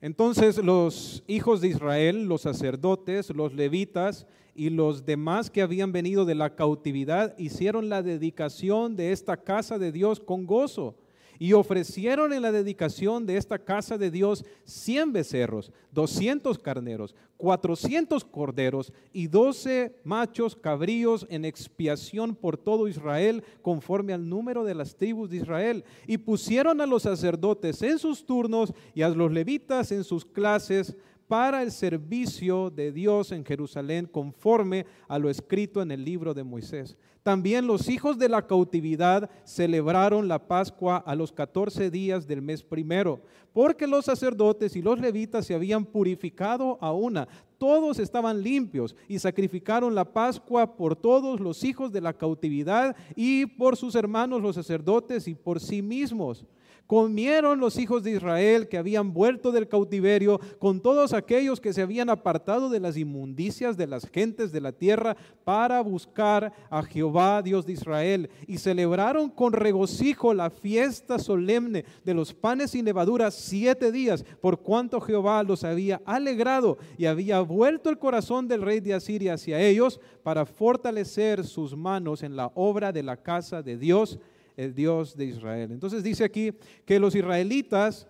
entonces 0.00 0.58
los 0.58 1.22
hijos 1.26 1.60
de 1.60 1.68
Israel, 1.68 2.24
los 2.24 2.42
sacerdotes, 2.42 3.30
los 3.30 3.54
levitas 3.54 4.26
y 4.54 4.70
los 4.70 5.04
demás 5.04 5.50
que 5.50 5.62
habían 5.62 5.92
venido 5.92 6.24
de 6.24 6.34
la 6.34 6.56
cautividad 6.56 7.36
hicieron 7.38 7.88
la 7.88 8.02
dedicación 8.02 8.96
de 8.96 9.12
esta 9.12 9.36
casa 9.36 9.78
de 9.78 9.92
Dios 9.92 10.20
con 10.20 10.46
gozo 10.46 10.96
y 11.40 11.54
ofrecieron 11.54 12.34
en 12.34 12.42
la 12.42 12.52
dedicación 12.52 13.24
de 13.24 13.38
esta 13.38 13.58
casa 13.58 13.96
de 13.96 14.10
Dios 14.10 14.44
100 14.64 15.14
becerros, 15.14 15.72
200 15.90 16.58
carneros, 16.58 17.16
400 17.38 18.26
corderos 18.26 18.92
y 19.10 19.26
12 19.26 19.96
machos 20.04 20.54
cabríos 20.54 21.26
en 21.30 21.46
expiación 21.46 22.36
por 22.36 22.58
todo 22.58 22.88
Israel, 22.88 23.42
conforme 23.62 24.12
al 24.12 24.28
número 24.28 24.64
de 24.64 24.74
las 24.74 24.94
tribus 24.94 25.30
de 25.30 25.38
Israel. 25.38 25.82
Y 26.06 26.18
pusieron 26.18 26.78
a 26.82 26.86
los 26.86 27.04
sacerdotes 27.04 27.80
en 27.80 27.98
sus 27.98 28.26
turnos 28.26 28.74
y 28.94 29.00
a 29.00 29.08
los 29.08 29.32
levitas 29.32 29.92
en 29.92 30.04
sus 30.04 30.26
clases 30.26 30.94
para 31.26 31.62
el 31.62 31.70
servicio 31.70 32.68
de 32.68 32.92
Dios 32.92 33.32
en 33.32 33.46
Jerusalén, 33.46 34.04
conforme 34.04 34.84
a 35.08 35.18
lo 35.18 35.30
escrito 35.30 35.80
en 35.80 35.90
el 35.90 36.04
libro 36.04 36.34
de 36.34 36.44
Moisés. 36.44 36.98
También 37.22 37.66
los 37.66 37.88
hijos 37.88 38.18
de 38.18 38.28
la 38.28 38.46
cautividad 38.46 39.30
celebraron 39.44 40.26
la 40.26 40.38
Pascua 40.38 40.96
a 40.98 41.14
los 41.14 41.32
14 41.32 41.90
días 41.90 42.26
del 42.26 42.40
mes 42.40 42.62
primero, 42.62 43.20
porque 43.52 43.86
los 43.86 44.06
sacerdotes 44.06 44.74
y 44.74 44.80
los 44.80 44.98
levitas 44.98 45.46
se 45.46 45.54
habían 45.54 45.84
purificado 45.84 46.78
a 46.80 46.92
una. 46.92 47.28
Todos 47.58 47.98
estaban 47.98 48.42
limpios 48.42 48.96
y 49.06 49.18
sacrificaron 49.18 49.94
la 49.94 50.10
Pascua 50.10 50.76
por 50.76 50.96
todos 50.96 51.40
los 51.40 51.62
hijos 51.62 51.92
de 51.92 52.00
la 52.00 52.14
cautividad 52.14 52.96
y 53.14 53.44
por 53.44 53.76
sus 53.76 53.94
hermanos 53.94 54.40
los 54.40 54.54
sacerdotes 54.54 55.28
y 55.28 55.34
por 55.34 55.60
sí 55.60 55.82
mismos 55.82 56.46
comieron 56.90 57.60
los 57.60 57.78
hijos 57.78 58.02
de 58.02 58.10
Israel 58.10 58.66
que 58.66 58.76
habían 58.76 59.12
vuelto 59.12 59.52
del 59.52 59.68
cautiverio 59.68 60.40
con 60.58 60.80
todos 60.80 61.12
aquellos 61.12 61.60
que 61.60 61.72
se 61.72 61.82
habían 61.82 62.10
apartado 62.10 62.68
de 62.68 62.80
las 62.80 62.96
inmundicias 62.96 63.76
de 63.76 63.86
las 63.86 64.10
gentes 64.10 64.50
de 64.50 64.60
la 64.60 64.72
tierra 64.72 65.16
para 65.44 65.80
buscar 65.82 66.52
a 66.68 66.82
Jehová, 66.82 67.42
Dios 67.42 67.64
de 67.64 67.74
Israel, 67.74 68.28
y 68.48 68.58
celebraron 68.58 69.30
con 69.30 69.52
regocijo 69.52 70.34
la 70.34 70.50
fiesta 70.50 71.20
solemne 71.20 71.84
de 72.04 72.12
los 72.12 72.34
panes 72.34 72.72
sin 72.72 72.86
levadura 72.86 73.30
siete 73.30 73.92
días, 73.92 74.24
por 74.40 74.58
cuanto 74.58 75.00
Jehová 75.00 75.44
los 75.44 75.62
había 75.62 76.02
alegrado 76.04 76.76
y 76.98 77.06
había 77.06 77.38
vuelto 77.38 77.88
el 77.88 78.00
corazón 78.00 78.48
del 78.48 78.62
rey 78.62 78.80
de 78.80 78.94
Asiria 78.94 79.34
hacia 79.34 79.60
ellos 79.60 80.00
para 80.24 80.44
fortalecer 80.44 81.44
sus 81.44 81.76
manos 81.76 82.24
en 82.24 82.34
la 82.34 82.50
obra 82.56 82.90
de 82.90 83.04
la 83.04 83.16
casa 83.16 83.62
de 83.62 83.78
Dios 83.78 84.18
el 84.60 84.74
Dios 84.74 85.16
de 85.16 85.24
Israel. 85.24 85.72
Entonces 85.72 86.02
dice 86.02 86.22
aquí 86.22 86.52
que 86.84 87.00
los 87.00 87.14
israelitas, 87.14 88.06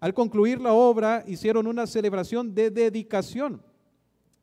al 0.00 0.14
concluir 0.14 0.58
la 0.58 0.72
obra, 0.72 1.22
hicieron 1.26 1.66
una 1.66 1.86
celebración 1.86 2.54
de 2.54 2.70
dedicación. 2.70 3.60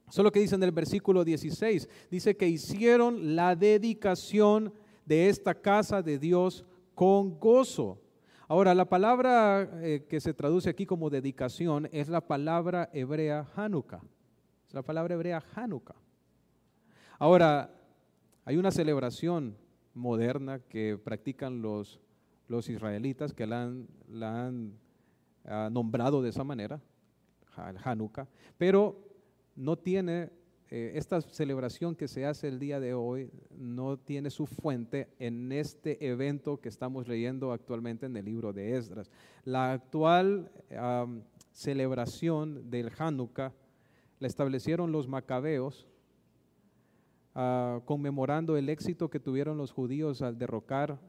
Eso 0.07 0.21
es 0.21 0.23
lo 0.23 0.31
que 0.31 0.41
dice 0.41 0.53
en 0.53 0.61
el 0.61 0.71
versículo 0.71 1.23
16. 1.23 1.89
Dice 2.11 2.37
que 2.37 2.47
hicieron 2.47 3.35
la 3.35 3.55
dedicación 3.55 4.71
de 5.05 5.27
esta 5.29 5.55
casa 5.55 6.03
de 6.03 6.19
Dios 6.19 6.65
con 6.93 7.39
gozo. 7.39 7.99
Ahora, 8.47 8.75
la 8.75 8.85
palabra 8.85 9.67
eh, 9.81 10.05
que 10.07 10.21
se 10.21 10.35
traduce 10.35 10.69
aquí 10.69 10.85
como 10.85 11.09
dedicación 11.09 11.89
es 11.91 12.09
la 12.09 12.21
palabra 12.21 12.91
hebrea 12.93 13.47
Hanukkah. 13.55 14.01
Es 14.67 14.73
la 14.75 14.83
palabra 14.83 15.15
hebrea 15.15 15.43
Hanukkah. 15.55 15.95
Ahora, 17.17 17.73
hay 18.45 18.57
una 18.57 18.69
celebración 18.69 19.57
moderna 19.93 20.59
que 20.59 20.97
practican 20.97 21.61
los, 21.61 21.99
los 22.47 22.69
israelitas 22.69 23.33
que 23.33 23.47
la 23.47 23.63
han, 23.63 24.73
ah, 25.45 25.69
nombrado 25.71 26.21
de 26.21 26.29
esa 26.29 26.43
manera, 26.43 26.81
el 27.69 27.77
Hanukkah, 27.83 28.27
pero 28.57 28.97
no 29.55 29.77
tiene, 29.77 30.31
eh, 30.69 30.93
esta 30.95 31.21
celebración 31.21 31.95
que 31.95 32.07
se 32.07 32.25
hace 32.25 32.47
el 32.47 32.59
día 32.59 32.79
de 32.79 32.93
hoy 32.93 33.29
no 33.55 33.97
tiene 33.97 34.29
su 34.29 34.47
fuente 34.47 35.09
en 35.19 35.51
este 35.51 36.07
evento 36.07 36.59
que 36.59 36.69
estamos 36.69 37.07
leyendo 37.07 37.51
actualmente 37.51 38.07
en 38.07 38.17
el 38.17 38.25
libro 38.25 38.53
de 38.53 38.75
Esdras. 38.75 39.11
La 39.45 39.73
actual 39.73 40.51
celebración 41.51 42.71
del 42.71 42.91
Hanukkah 42.97 43.53
la 44.19 44.27
establecieron 44.27 44.91
los 44.91 45.07
macabeos, 45.07 45.87
ah, 47.35 47.81
conmemorando 47.85 48.57
el 48.57 48.69
éxito 48.69 49.09
que 49.09 49.19
tuvieron 49.19 49.57
los 49.57 49.71
judíos 49.71 50.21
al 50.21 50.37
derrocar 50.37 50.99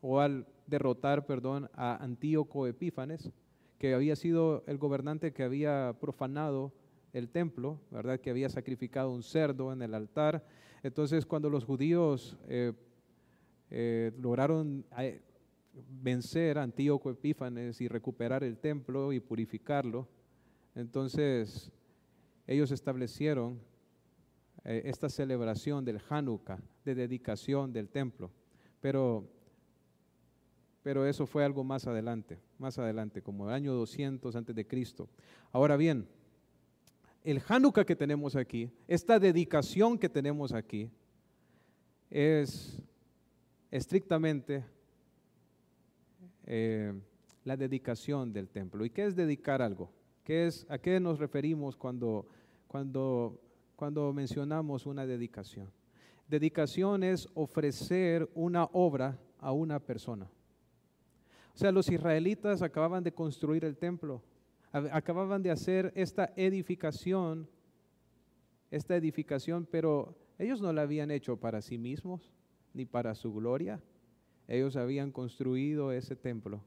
o 0.00 0.20
al 0.20 0.46
derrotar, 0.66 1.26
perdón, 1.26 1.70
a 1.74 2.02
Antíoco 2.02 2.66
Epífanes, 2.66 3.30
que 3.78 3.94
había 3.94 4.16
sido 4.16 4.62
el 4.66 4.78
gobernante 4.78 5.32
que 5.32 5.42
había 5.42 5.96
profanado 6.00 6.72
el 7.12 7.28
templo, 7.28 7.80
¿verdad? 7.90 8.20
Que 8.20 8.30
había 8.30 8.48
sacrificado 8.48 9.10
un 9.10 9.22
cerdo 9.22 9.72
en 9.72 9.82
el 9.82 9.94
altar. 9.94 10.44
Entonces, 10.82 11.26
cuando 11.26 11.50
los 11.50 11.64
judíos 11.64 12.36
eh, 12.48 12.72
eh, 13.70 14.12
lograron 14.18 14.84
eh, 14.98 15.20
vencer 16.02 16.58
a 16.58 16.62
Antíoco 16.62 17.10
Epífanes 17.10 17.80
y 17.80 17.88
recuperar 17.88 18.44
el 18.44 18.58
templo 18.58 19.12
y 19.12 19.20
purificarlo, 19.20 20.08
entonces 20.74 21.70
ellos 22.46 22.70
establecieron 22.70 23.60
esta 24.64 25.08
celebración 25.08 25.84
del 25.84 26.00
Hanukkah, 26.08 26.60
de 26.84 26.94
dedicación 26.94 27.72
del 27.72 27.88
templo. 27.88 28.30
Pero 28.80 29.28
pero 30.82 31.06
eso 31.06 31.26
fue 31.26 31.44
algo 31.44 31.62
más 31.62 31.86
adelante, 31.86 32.38
más 32.58 32.78
adelante, 32.78 33.22
como 33.22 33.48
el 33.48 33.54
año 33.54 33.72
200 33.72 34.34
antes 34.34 34.54
de 34.54 34.66
Cristo. 34.66 35.08
Ahora 35.52 35.76
bien, 35.76 36.08
el 37.22 37.40
Hanukkah 37.46 37.84
que 37.84 37.94
tenemos 37.94 38.34
aquí, 38.34 38.68
esta 38.88 39.20
dedicación 39.20 39.96
que 39.96 40.08
tenemos 40.08 40.52
aquí, 40.52 40.90
es 42.10 42.82
estrictamente 43.70 44.64
eh, 46.44 46.92
la 47.44 47.56
dedicación 47.56 48.32
del 48.32 48.48
templo. 48.48 48.84
¿Y 48.84 48.90
qué 48.90 49.06
es 49.06 49.14
dedicar 49.14 49.62
algo? 49.62 49.90
¿Qué 50.24 50.48
es, 50.48 50.66
¿A 50.68 50.78
qué 50.78 50.98
nos 50.98 51.20
referimos 51.20 51.76
cuando, 51.76 52.26
cuando, 52.66 53.40
cuando 53.82 54.12
mencionamos 54.12 54.86
una 54.86 55.04
dedicación? 55.04 55.68
Dedicación 56.28 57.02
es 57.02 57.28
ofrecer 57.34 58.30
una 58.32 58.66
obra 58.66 59.18
a 59.40 59.50
una 59.50 59.80
persona. 59.80 60.30
O 61.52 61.58
sea, 61.58 61.72
los 61.72 61.90
israelitas 61.90 62.62
acababan 62.62 63.02
de 63.02 63.12
construir 63.12 63.64
el 63.64 63.76
templo, 63.76 64.22
acababan 64.70 65.42
de 65.42 65.50
hacer 65.50 65.92
esta 65.96 66.32
edificación, 66.36 67.48
esta 68.70 68.94
edificación, 68.94 69.66
pero 69.68 70.14
ellos 70.38 70.60
no 70.60 70.72
la 70.72 70.82
habían 70.82 71.10
hecho 71.10 71.36
para 71.36 71.60
sí 71.60 71.76
mismos 71.76 72.32
ni 72.74 72.84
para 72.84 73.16
su 73.16 73.34
gloria. 73.34 73.82
Ellos 74.46 74.76
habían 74.76 75.10
construido 75.10 75.90
ese 75.90 76.14
templo 76.14 76.62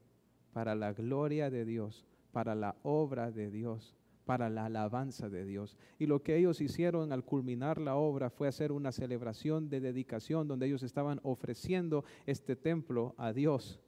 para 0.51 0.75
la 0.75 0.91
gloria 0.91 1.49
de 1.49 1.63
Dios, 1.63 2.05
para 2.33 2.55
la 2.55 2.75
obra 2.83 3.31
de 3.31 3.49
Dios, 3.51 3.95
para 4.25 4.49
la 4.49 4.65
alabanza 4.65 5.29
de 5.29 5.45
Dios. 5.45 5.77
Y 5.99 6.07
lo 6.07 6.21
que 6.23 6.37
ellos 6.37 6.59
hicieron 6.61 7.13
al 7.13 7.23
culminar 7.23 7.79
la 7.79 7.95
obra 7.95 8.29
fue 8.29 8.47
hacer 8.47 8.71
una 8.71 8.91
celebración 8.91 9.69
de 9.69 9.79
dedicación 9.79 10.47
donde 10.47 10.65
ellos 10.65 10.83
estaban 10.83 11.19
ofreciendo 11.23 12.03
este 12.25 12.55
templo 12.55 13.13
a 13.17 13.31
Dios 13.33 13.79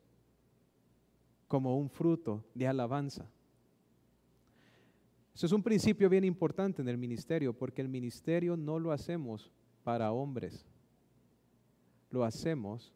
como 1.47 1.77
un 1.77 1.89
fruto 1.89 2.43
de 2.53 2.67
alabanza. 2.67 3.29
Eso 5.33 5.45
es 5.45 5.51
un 5.51 5.63
principio 5.63 6.09
bien 6.09 6.23
importante 6.23 6.81
en 6.81 6.89
el 6.89 6.97
ministerio, 6.97 7.53
porque 7.53 7.81
el 7.81 7.89
ministerio 7.89 8.57
no 8.57 8.79
lo 8.79 8.91
hacemos 8.91 9.51
para 9.83 10.11
hombres, 10.11 10.65
lo 12.09 12.23
hacemos 12.23 12.91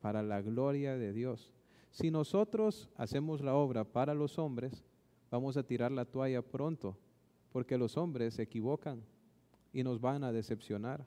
para 0.00 0.22
la 0.22 0.40
gloria 0.40 0.96
de 0.96 1.12
Dios. 1.12 1.52
Si 1.90 2.10
nosotros 2.10 2.88
hacemos 2.96 3.40
la 3.40 3.54
obra 3.54 3.84
para 3.84 4.14
los 4.14 4.38
hombres, 4.38 4.84
vamos 5.30 5.56
a 5.56 5.62
tirar 5.62 5.92
la 5.92 6.04
toalla 6.04 6.42
pronto, 6.42 6.96
porque 7.52 7.78
los 7.78 7.96
hombres 7.96 8.34
se 8.34 8.42
equivocan 8.42 9.02
y 9.72 9.82
nos 9.82 10.00
van 10.00 10.24
a 10.24 10.32
decepcionar. 10.32 11.06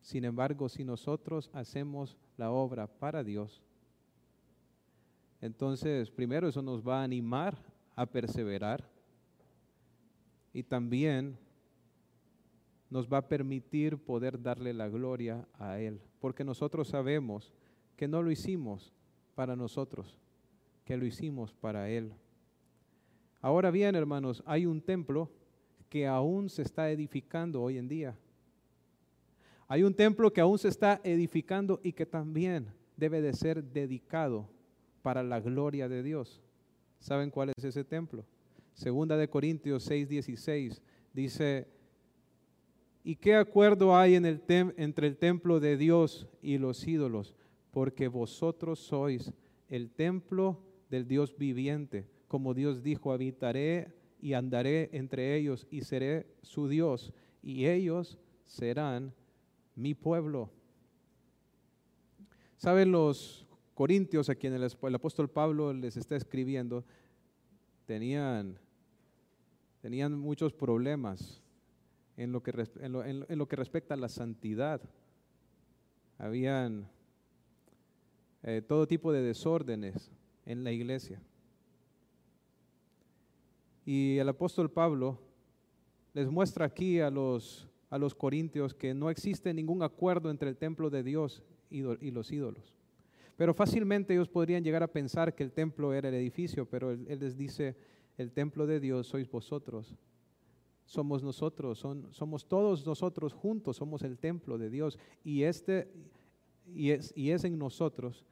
Sin 0.00 0.24
embargo, 0.24 0.68
si 0.68 0.84
nosotros 0.84 1.50
hacemos 1.52 2.16
la 2.36 2.50
obra 2.50 2.86
para 2.86 3.24
Dios, 3.24 3.62
entonces, 5.40 6.10
primero 6.10 6.48
eso 6.48 6.62
nos 6.62 6.86
va 6.86 7.00
a 7.00 7.04
animar 7.04 7.56
a 7.94 8.06
perseverar 8.06 8.84
y 10.52 10.62
también 10.62 11.38
nos 12.90 13.06
va 13.06 13.18
a 13.18 13.28
permitir 13.28 13.98
poder 13.98 14.40
darle 14.40 14.72
la 14.72 14.88
gloria 14.88 15.46
a 15.58 15.78
Él, 15.78 16.00
porque 16.20 16.42
nosotros 16.42 16.88
sabemos 16.88 17.52
que 17.96 18.08
no 18.08 18.22
lo 18.22 18.30
hicimos 18.30 18.92
para 19.34 19.54
nosotros, 19.54 20.16
que 20.84 20.96
lo 20.96 21.04
hicimos 21.04 21.52
para 21.52 21.88
Él. 21.90 22.12
Ahora 23.40 23.70
bien, 23.70 23.94
hermanos, 23.94 24.42
hay 24.46 24.66
un 24.66 24.80
templo 24.80 25.30
que 25.88 26.06
aún 26.06 26.50
se 26.50 26.62
está 26.62 26.90
edificando 26.90 27.62
hoy 27.62 27.78
en 27.78 27.88
día. 27.88 28.16
Hay 29.68 29.82
un 29.82 29.94
templo 29.94 30.32
que 30.32 30.40
aún 30.40 30.58
se 30.58 30.68
está 30.68 31.00
edificando 31.04 31.80
y 31.82 31.92
que 31.92 32.06
también 32.06 32.66
debe 32.96 33.20
de 33.20 33.32
ser 33.32 33.62
dedicado 33.62 34.48
para 35.02 35.22
la 35.22 35.40
gloria 35.40 35.88
de 35.88 36.02
Dios. 36.02 36.42
¿Saben 36.98 37.30
cuál 37.30 37.52
es 37.56 37.64
ese 37.64 37.84
templo? 37.84 38.24
Segunda 38.74 39.16
de 39.16 39.28
Corintios 39.28 39.88
6:16 39.88 40.80
dice, 41.12 41.68
¿y 43.04 43.16
qué 43.16 43.36
acuerdo 43.36 43.96
hay 43.96 44.16
entre 44.16 45.06
el 45.06 45.16
templo 45.16 45.60
de 45.60 45.76
Dios 45.76 46.26
y 46.42 46.58
los 46.58 46.86
ídolos? 46.86 47.34
Porque 47.70 48.08
vosotros 48.08 48.78
sois 48.80 49.32
el 49.68 49.90
templo 49.90 50.60
del 50.90 51.06
Dios 51.06 51.36
viviente. 51.36 52.06
Como 52.28 52.54
Dios 52.54 52.82
dijo, 52.82 53.12
habitaré 53.12 53.92
y 54.20 54.34
andaré 54.34 54.90
entre 54.92 55.36
ellos 55.36 55.66
y 55.70 55.80
seré 55.82 56.26
su 56.42 56.68
Dios 56.68 57.12
y 57.42 57.66
ellos 57.66 58.18
serán 58.44 59.12
mi 59.74 59.94
pueblo. 59.94 60.50
¿Saben 62.56 62.92
los 62.92 63.48
Corintios, 63.78 64.28
a 64.28 64.34
quienes 64.34 64.76
el 64.82 64.94
apóstol 64.96 65.30
Pablo 65.30 65.72
les 65.72 65.96
está 65.96 66.16
escribiendo, 66.16 66.84
tenían, 67.86 68.58
tenían 69.80 70.18
muchos 70.18 70.52
problemas 70.52 71.40
en 72.16 72.32
lo, 72.32 72.42
que, 72.42 72.50
en 72.80 73.38
lo, 73.38 73.46
que 73.46 73.54
respecta 73.54 73.94
a 73.94 73.96
la 73.96 74.08
santidad. 74.08 74.80
Habían 76.18 76.88
eh, 78.42 78.62
todo 78.66 78.88
tipo 78.88 79.12
de 79.12 79.22
desórdenes 79.22 80.10
en 80.44 80.64
la 80.64 80.72
iglesia. 80.72 81.22
Y 83.88 84.18
el 84.18 84.28
apóstol 84.28 84.70
Pablo 84.70 85.18
les 86.12 86.28
muestra 86.28 86.66
aquí 86.66 87.00
a 87.00 87.08
los, 87.08 87.70
a 87.88 87.96
los 87.96 88.14
corintios 88.14 88.74
que 88.74 88.92
no 88.92 89.08
existe 89.08 89.54
ningún 89.54 89.82
acuerdo 89.82 90.30
entre 90.30 90.50
el 90.50 90.58
templo 90.58 90.90
de 90.90 91.02
Dios 91.02 91.42
y 91.70 91.80
los 92.10 92.30
ídolos. 92.30 92.74
Pero 93.38 93.54
fácilmente 93.54 94.12
ellos 94.12 94.28
podrían 94.28 94.62
llegar 94.62 94.82
a 94.82 94.92
pensar 94.92 95.34
que 95.34 95.42
el 95.42 95.52
templo 95.52 95.94
era 95.94 96.10
el 96.10 96.16
edificio, 96.16 96.66
pero 96.66 96.90
él, 96.90 97.06
les 97.18 97.38
dice, 97.38 97.76
el 98.18 98.30
templo 98.30 98.66
de 98.66 98.78
Dios 98.78 99.06
sois 99.06 99.30
vosotros. 99.30 99.96
Somos 100.84 101.22
nosotros, 101.22 101.78
somos 102.10 102.46
todos 102.46 102.84
nosotros 102.84 103.32
juntos, 103.32 103.78
somos 103.78 104.02
el 104.02 104.18
templo 104.18 104.58
de 104.58 104.68
Dios. 104.68 104.98
Y, 105.24 105.44
este, 105.44 105.90
y, 106.66 106.90
es, 106.90 107.10
y 107.16 107.30
es 107.30 107.42
en 107.44 107.58
nosotros 107.58 108.26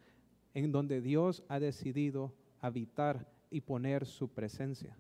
en 0.53 0.71
donde 0.71 1.01
Dios 1.01 1.43
ha 1.49 1.59
decidido 1.59 2.35
habitar 2.61 3.27
y 3.51 3.63
poner 3.63 4.05
su 4.05 4.29
presencia. 4.29 4.99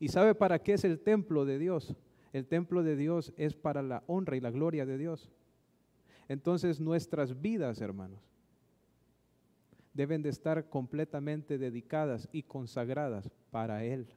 ¿Y 0.00 0.08
sabe 0.08 0.34
para 0.34 0.58
qué 0.60 0.74
es 0.74 0.84
el 0.84 1.00
templo 1.00 1.44
de 1.44 1.58
Dios? 1.58 1.94
El 2.32 2.46
templo 2.46 2.82
de 2.82 2.96
Dios 2.96 3.32
es 3.36 3.54
para 3.54 3.82
la 3.82 4.02
honra 4.06 4.36
y 4.36 4.40
la 4.40 4.50
gloria 4.50 4.86
de 4.86 4.98
Dios. 4.98 5.30
Entonces 6.28 6.80
nuestras 6.80 7.40
vidas, 7.40 7.80
hermanos, 7.80 8.20
deben 9.92 10.22
de 10.22 10.30
estar 10.30 10.68
completamente 10.68 11.58
dedicadas 11.58 12.28
y 12.32 12.42
consagradas 12.42 13.30
para 13.50 13.84
Él, 13.84 14.08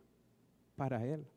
para 0.76 1.06
Él. 1.06 1.28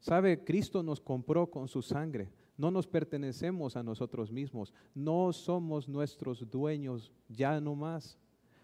¿Sabe? 0.00 0.42
Cristo 0.44 0.82
nos 0.82 1.00
compró 1.00 1.50
con 1.50 1.68
su 1.68 1.82
sangre. 1.82 2.30
No 2.56 2.70
nos 2.70 2.86
pertenecemos 2.86 3.76
a 3.76 3.82
nosotros 3.82 4.32
mismos. 4.32 4.72
No 4.94 5.32
somos 5.32 5.88
nuestros 5.88 6.48
dueños 6.50 7.12
ya 7.28 7.60
no 7.60 7.74
más. 7.74 8.18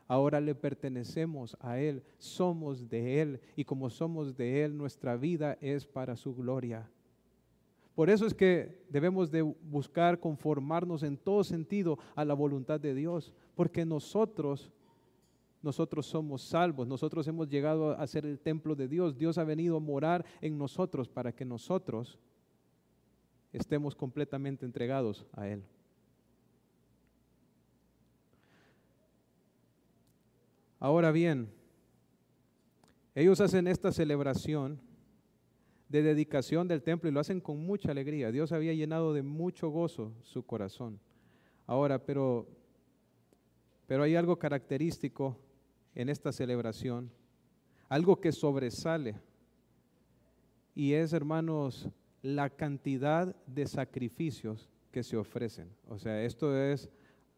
Ahora 0.06 0.40
le 0.40 0.54
pertenecemos 0.54 1.56
a 1.60 1.78
Él. 1.78 2.02
Somos 2.18 2.88
de 2.88 3.20
Él. 3.20 3.40
Y 3.56 3.64
como 3.64 3.90
somos 3.90 4.36
de 4.36 4.64
Él, 4.64 4.76
nuestra 4.76 5.16
vida 5.16 5.56
es 5.60 5.86
para 5.86 6.16
su 6.16 6.34
gloria. 6.34 6.88
Por 7.94 8.10
eso 8.10 8.26
es 8.26 8.34
que 8.34 8.82
debemos 8.90 9.30
de 9.30 9.42
buscar 9.42 10.18
conformarnos 10.18 11.02
en 11.02 11.16
todo 11.16 11.44
sentido 11.44 11.98
a 12.16 12.24
la 12.24 12.34
voluntad 12.34 12.80
de 12.80 12.94
Dios, 12.94 13.32
porque 13.54 13.84
nosotros 13.84 14.70
nosotros 15.62 16.04
somos 16.04 16.42
salvos, 16.42 16.86
nosotros 16.86 17.26
hemos 17.26 17.48
llegado 17.48 17.98
a 17.98 18.06
ser 18.06 18.26
el 18.26 18.38
templo 18.38 18.74
de 18.74 18.86
Dios, 18.86 19.16
Dios 19.16 19.38
ha 19.38 19.44
venido 19.44 19.78
a 19.78 19.80
morar 19.80 20.26
en 20.42 20.58
nosotros 20.58 21.08
para 21.08 21.32
que 21.32 21.46
nosotros 21.46 22.18
estemos 23.50 23.94
completamente 23.94 24.66
entregados 24.66 25.24
a 25.32 25.48
Él. 25.48 25.64
Ahora 30.84 31.12
bien, 31.12 31.48
ellos 33.14 33.40
hacen 33.40 33.66
esta 33.68 33.90
celebración 33.90 34.78
de 35.88 36.02
dedicación 36.02 36.68
del 36.68 36.82
templo 36.82 37.08
y 37.08 37.12
lo 37.14 37.20
hacen 37.20 37.40
con 37.40 37.58
mucha 37.64 37.90
alegría. 37.90 38.30
Dios 38.30 38.52
había 38.52 38.74
llenado 38.74 39.14
de 39.14 39.22
mucho 39.22 39.70
gozo 39.70 40.12
su 40.20 40.44
corazón. 40.44 41.00
Ahora, 41.66 42.04
pero, 42.04 42.46
pero 43.86 44.02
hay 44.02 44.14
algo 44.14 44.38
característico 44.38 45.38
en 45.94 46.10
esta 46.10 46.32
celebración, 46.32 47.10
algo 47.88 48.20
que 48.20 48.30
sobresale, 48.30 49.14
y 50.74 50.92
es, 50.92 51.14
hermanos, 51.14 51.88
la 52.20 52.50
cantidad 52.50 53.34
de 53.46 53.66
sacrificios 53.66 54.68
que 54.92 55.02
se 55.02 55.16
ofrecen. 55.16 55.70
O 55.88 55.98
sea, 55.98 56.22
esto 56.22 56.54
es, 56.54 56.90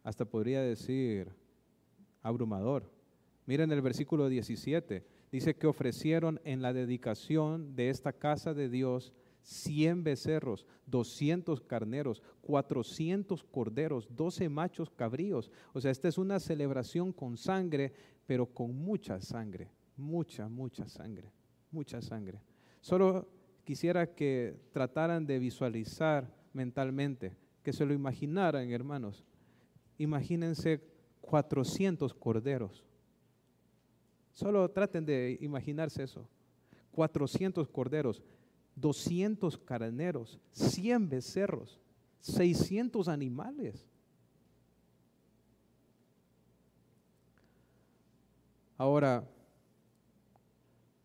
hasta 0.02 0.24
podría 0.24 0.62
decir, 0.62 1.28
abrumador. 2.24 2.95
Miren 3.46 3.70
el 3.70 3.80
versículo 3.80 4.28
17, 4.28 5.04
dice 5.30 5.54
que 5.54 5.68
ofrecieron 5.68 6.40
en 6.44 6.62
la 6.62 6.72
dedicación 6.72 7.76
de 7.76 7.90
esta 7.90 8.12
casa 8.12 8.54
de 8.54 8.68
Dios 8.68 9.12
100 9.42 10.02
becerros, 10.02 10.66
200 10.86 11.60
carneros, 11.60 12.20
400 12.40 13.44
corderos, 13.44 14.08
12 14.10 14.48
machos 14.48 14.90
cabríos. 14.90 15.52
O 15.72 15.80
sea, 15.80 15.92
esta 15.92 16.08
es 16.08 16.18
una 16.18 16.40
celebración 16.40 17.12
con 17.12 17.36
sangre, 17.36 17.92
pero 18.26 18.46
con 18.46 18.74
mucha 18.74 19.20
sangre, 19.20 19.70
mucha, 19.96 20.48
mucha 20.48 20.88
sangre, 20.88 21.30
mucha 21.70 22.02
sangre. 22.02 22.42
Solo 22.80 23.28
quisiera 23.62 24.14
que 24.14 24.56
trataran 24.72 25.24
de 25.24 25.38
visualizar 25.38 26.34
mentalmente, 26.52 27.36
que 27.62 27.72
se 27.72 27.86
lo 27.86 27.94
imaginaran, 27.94 28.68
hermanos. 28.72 29.24
Imagínense 29.98 30.80
400 31.20 32.14
corderos. 32.14 32.85
Solo 34.36 34.70
traten 34.70 35.06
de 35.06 35.38
imaginarse 35.40 36.02
eso. 36.02 36.28
400 36.92 37.66
corderos. 37.68 38.22
200 38.76 39.56
carneros, 39.56 40.38
100 40.52 41.08
becerros, 41.08 41.80
600 42.20 43.08
animales. 43.08 43.88
Ahora, 48.76 49.26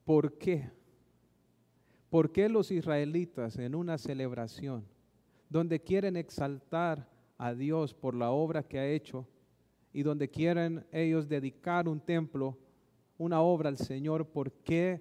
¿por 0.04 0.38
qué? 0.38 0.70
¿Por 2.10 2.34
qué 2.34 2.50
los 2.50 2.70
israelitas 2.72 3.58
en 3.58 3.74
una 3.74 3.98
celebración 3.98 4.86
donde 5.50 5.80
quieren 5.80 6.18
exaltar 6.18 7.10
a 7.38 7.54
Dios 7.54 7.94
por 7.94 8.14
la 8.14 8.32
obra 8.32 8.64
que 8.64 8.80
ha 8.80 8.88
hecho 8.88 9.26
y 9.94 10.04
donde 10.04 10.30
quieren 10.30 10.86
ellos 10.92 11.30
dedicar 11.30 11.88
un 11.88 12.02
templo, 12.02 12.58
una 13.22 13.42
obra 13.42 13.70
al 13.70 13.78
Señor, 13.78 14.26
¿por 14.26 14.52
qué 14.52 15.00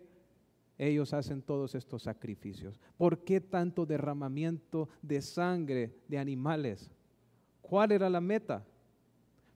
ellos 0.77 1.15
hacen 1.15 1.41
todos 1.41 1.75
estos 1.75 2.03
sacrificios? 2.03 2.79
¿Por 2.99 3.25
qué 3.25 3.41
tanto 3.41 3.87
derramamiento 3.87 4.91
de 5.01 5.23
sangre 5.23 5.95
de 6.07 6.19
animales? 6.19 6.91
¿Cuál 7.63 7.93
era 7.93 8.11
la 8.11 8.21
meta? 8.21 8.63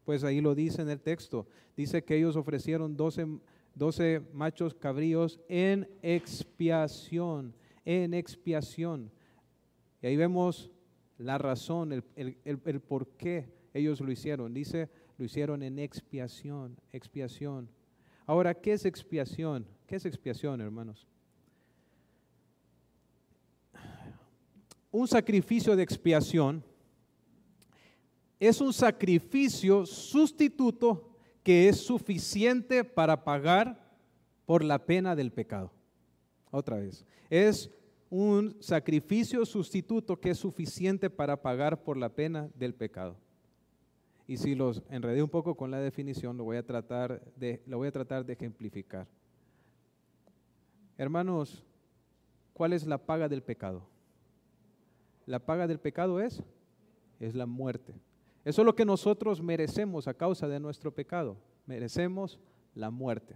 Pues 0.07 0.25
ahí 0.25 0.41
lo 0.41 0.55
dice 0.55 0.81
en 0.81 0.89
el 0.89 1.01
texto. 1.01 1.47
Dice 1.77 2.05
que 2.05 2.17
ellos 2.17 2.37
ofrecieron 2.37 2.97
12, 2.97 4.23
machos 4.33 4.75
cabríos 4.75 5.41
en 5.49 5.87
expiación, 6.01 7.55
en 7.85 8.15
expiación. 8.15 9.11
Y 10.01 10.07
ahí 10.07 10.17
vemos 10.17 10.71
la 11.19 11.37
razón, 11.37 11.93
el, 11.93 12.05
el 12.17 12.81
por 12.81 13.09
qué 13.09 13.53
ellos 13.75 14.01
lo 14.01 14.11
hicieron. 14.11 14.55
Dice, 14.55 14.89
lo 15.19 15.25
hicieron 15.27 15.63
en 15.63 15.79
expiación, 15.79 16.77
expiación. 16.93 17.69
Ahora, 18.27 18.55
¿qué 18.55 18.73
es 18.73 18.85
expiación? 18.85 19.67
¿Qué 19.87 19.97
es 19.97 20.05
expiación, 20.05 20.61
hermanos? 20.61 21.07
un 24.95 25.09
sacrificio 25.09 25.75
de 25.75 25.83
expiación 25.83 26.63
es 28.39 28.61
un 28.61 28.73
sacrificio 28.73 29.85
sustituto 29.87 31.17
que 31.43 31.69
es 31.69 31.79
suficiente 31.79 32.85
para 32.85 33.25
pagar 33.25 33.93
por 34.47 34.63
la 34.63 34.87
pena 34.87 35.17
del 35.17 35.33
pecado. 35.33 35.73
Otra 36.53 36.77
vez, 36.77 37.05
es 37.29 37.73
un 38.09 38.57
sacrificio 38.61 39.45
sustituto 39.45 40.21
que 40.21 40.31
es 40.31 40.39
suficiente 40.39 41.11
para 41.11 41.43
pagar 41.43 41.83
por 41.83 41.97
la 41.97 42.11
pena 42.11 42.49
del 42.55 42.73
pecado. 42.73 43.17
Y 44.27 44.39
si 44.39 44.55
los 44.55 44.83
enredé 44.89 45.23
un 45.23 45.29
poco 45.29 45.55
con 45.55 45.71
la 45.71 45.79
definición, 45.79 46.37
lo 46.37 46.45
voy 46.45 46.57
a 46.57 46.65
tratar 46.65 47.23
de, 47.37 47.63
lo 47.67 47.79
voy 47.79 47.89
a 47.89 47.93
tratar 47.93 48.25
de 48.25 48.33
ejemplificar. 48.33 49.07
Hermanos, 50.97 51.65
¿cuál 52.53 52.73
es 52.73 52.87
la 52.87 52.99
paga 52.99 53.29
del 53.29 53.43
pecado? 53.43 53.87
La 55.27 55.41
paga 55.41 55.67
del 55.67 55.79
pecado 55.79 56.21
es, 56.21 56.43
es 57.21 57.35
la 57.35 57.47
muerte. 57.47 57.95
Eso 58.45 58.63
es 58.63 58.67
lo 58.67 58.75
que 58.75 58.85
nosotros 58.85 59.43
merecemos 59.43 60.07
a 60.07 60.15
causa 60.15 60.49
de 60.49 60.61
nuestro 60.61 60.95
pecado. 60.95 61.37
Merecemos 61.67 62.39
la 62.75 62.91
muerte. 62.91 63.35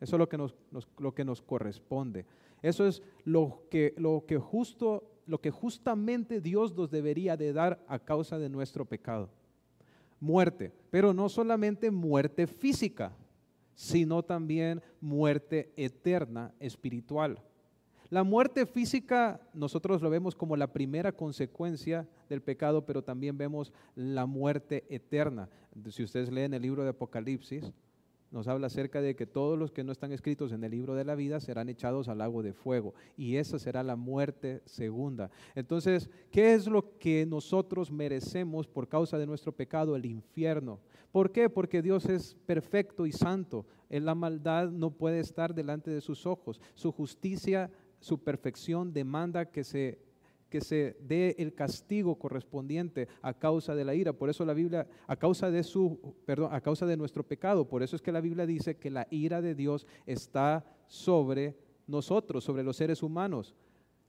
Eso 0.00 0.16
es 0.16 0.18
lo 0.18 0.28
que 0.28 0.38
nos, 0.38 0.54
lo 0.98 1.14
que 1.14 1.24
nos 1.24 1.42
corresponde. 1.42 2.26
Eso 2.62 2.86
es 2.86 3.02
lo 3.24 3.62
que, 3.70 3.94
lo, 3.96 4.24
que 4.26 4.38
justo, 4.38 5.10
lo 5.26 5.40
que 5.40 5.50
justamente 5.50 6.40
Dios 6.40 6.74
nos 6.74 6.90
debería 6.90 7.36
de 7.36 7.52
dar 7.52 7.84
a 7.88 7.98
causa 7.98 8.38
de 8.38 8.48
nuestro 8.48 8.84
pecado. 8.84 9.30
Muerte, 10.20 10.72
pero 10.90 11.12
no 11.12 11.28
solamente 11.28 11.90
muerte 11.90 12.46
física, 12.46 13.12
sino 13.74 14.22
también 14.24 14.82
muerte 15.00 15.72
eterna 15.76 16.52
espiritual. 16.58 17.40
La 18.10 18.24
muerte 18.24 18.64
física 18.64 19.40
nosotros 19.52 20.00
lo 20.00 20.08
vemos 20.08 20.34
como 20.34 20.56
la 20.56 20.72
primera 20.72 21.12
consecuencia 21.12 22.08
del 22.28 22.40
pecado, 22.40 22.86
pero 22.86 23.02
también 23.02 23.36
vemos 23.36 23.72
la 23.94 24.24
muerte 24.24 24.84
eterna. 24.88 25.48
Si 25.90 26.02
ustedes 26.02 26.32
leen 26.32 26.54
el 26.54 26.62
libro 26.62 26.82
de 26.82 26.90
Apocalipsis, 26.90 27.70
nos 28.30 28.48
habla 28.48 28.66
acerca 28.66 29.00
de 29.00 29.16
que 29.16 29.26
todos 29.26 29.58
los 29.58 29.72
que 29.72 29.84
no 29.84 29.92
están 29.92 30.12
escritos 30.12 30.52
en 30.52 30.62
el 30.64 30.70
libro 30.70 30.94
de 30.94 31.04
la 31.04 31.14
vida 31.14 31.40
serán 31.40 31.68
echados 31.68 32.08
al 32.08 32.18
lago 32.18 32.42
de 32.42 32.52
fuego 32.52 32.94
y 33.16 33.36
esa 33.36 33.58
será 33.58 33.82
la 33.82 33.96
muerte 33.96 34.62
segunda. 34.66 35.30
Entonces, 35.54 36.10
¿qué 36.30 36.54
es 36.54 36.66
lo 36.66 36.98
que 36.98 37.24
nosotros 37.26 37.90
merecemos 37.90 38.66
por 38.66 38.88
causa 38.88 39.18
de 39.18 39.26
nuestro 39.26 39.52
pecado? 39.52 39.96
El 39.96 40.06
infierno. 40.06 40.80
¿Por 41.12 41.32
qué? 41.32 41.48
Porque 41.48 41.80
Dios 41.80 42.06
es 42.06 42.36
perfecto 42.46 43.06
y 43.06 43.12
santo. 43.12 43.66
La 43.88 44.14
maldad 44.14 44.70
no 44.70 44.90
puede 44.90 45.20
estar 45.20 45.54
delante 45.54 45.90
de 45.90 46.00
sus 46.00 46.26
ojos. 46.26 46.60
Su 46.74 46.92
justicia 46.92 47.70
su 48.00 48.22
perfección 48.22 48.92
demanda 48.92 49.46
que 49.46 49.64
se, 49.64 49.98
que 50.48 50.60
se 50.60 50.96
dé 51.00 51.36
el 51.38 51.54
castigo 51.54 52.18
correspondiente 52.18 53.08
a 53.22 53.34
causa 53.34 53.74
de 53.74 53.84
la 53.84 53.94
ira. 53.94 54.12
Por 54.12 54.30
eso 54.30 54.44
la 54.44 54.54
Biblia, 54.54 54.86
a 55.06 55.16
causa 55.16 55.50
de 55.50 55.62
su, 55.62 56.14
perdón, 56.24 56.52
a 56.52 56.60
causa 56.60 56.86
de 56.86 56.96
nuestro 56.96 57.22
pecado, 57.22 57.68
por 57.68 57.82
eso 57.82 57.96
es 57.96 58.02
que 58.02 58.12
la 58.12 58.20
Biblia 58.20 58.46
dice 58.46 58.76
que 58.76 58.90
la 58.90 59.06
ira 59.10 59.42
de 59.42 59.54
Dios 59.54 59.86
está 60.06 60.64
sobre 60.86 61.56
nosotros, 61.86 62.44
sobre 62.44 62.62
los 62.62 62.76
seres 62.76 63.02
humanos. 63.02 63.54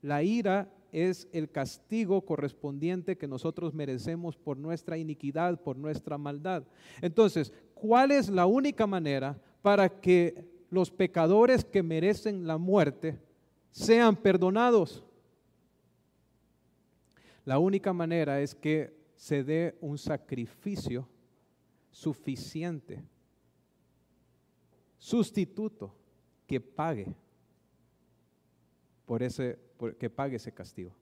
La 0.01 0.23
ira 0.23 0.71
es 0.91 1.27
el 1.33 1.51
castigo 1.51 2.21
correspondiente 2.21 3.17
que 3.17 3.27
nosotros 3.27 3.73
merecemos 3.73 4.37
por 4.37 4.57
nuestra 4.57 4.97
iniquidad, 4.97 5.61
por 5.61 5.77
nuestra 5.77 6.17
maldad. 6.17 6.63
Entonces, 7.01 7.53
¿cuál 7.73 8.11
es 8.11 8.29
la 8.29 8.45
única 8.45 8.87
manera 8.87 9.39
para 9.61 9.89
que 9.89 10.47
los 10.69 10.91
pecadores 10.91 11.65
que 11.65 11.83
merecen 11.83 12.47
la 12.47 12.57
muerte 12.57 13.17
sean 13.71 14.15
perdonados. 14.15 15.03
La 17.45 17.59
única 17.59 17.93
manera 17.93 18.41
es 18.41 18.53
que 18.53 18.97
se 19.15 19.43
dé 19.43 19.77
un 19.81 19.97
sacrificio 19.97 21.07
suficiente, 21.91 23.03
sustituto, 24.97 25.95
que 26.47 26.59
pague 26.59 27.13
por 29.05 29.21
ese, 29.21 29.59
que 29.99 30.09
pague 30.09 30.37
ese 30.37 30.51
castigo. 30.51 30.95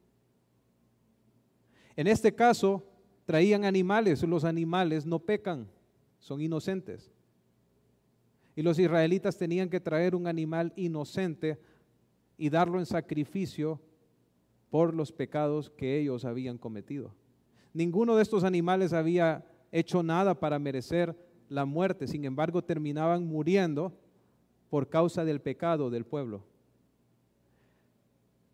En 1.95 2.07
este 2.07 2.33
caso, 2.33 2.85
traían 3.25 3.65
animales, 3.65 4.23
los 4.23 4.43
animales 4.43 5.05
no 5.05 5.19
pecan, 5.19 5.67
son 6.19 6.41
inocentes. 6.41 7.11
Y 8.55 8.61
los 8.61 8.79
israelitas 8.79 9.38
tenían 9.38 9.69
que 9.69 9.79
traer 9.79 10.15
un 10.15 10.27
animal 10.27 10.73
inocente 10.75 11.59
y 12.38 12.49
darlo 12.49 12.79
en 12.79 12.85
sacrificio 12.85 13.79
por 14.70 14.93
los 14.93 15.11
pecados 15.11 15.70
que 15.70 15.99
ellos 15.99 16.26
habían 16.26 16.57
cometido. 16.57 17.13
Ninguno 17.74 18.15
de 18.15 18.24
estos 18.24 18.43
animales 18.43 18.93
había 18.93 19.45
hecho 19.72 20.03
nada 20.03 20.39
para 20.39 20.59
merecer 20.59 21.15
la 21.49 21.65
muerte, 21.65 22.07
sin 22.07 22.26
embargo 22.26 22.63
terminaban 22.63 23.26
muriendo 23.26 23.93
por 24.70 24.89
causa 24.89 25.24
del 25.24 25.41
pecado 25.41 25.89
del 25.89 26.05
pueblo. 26.05 26.43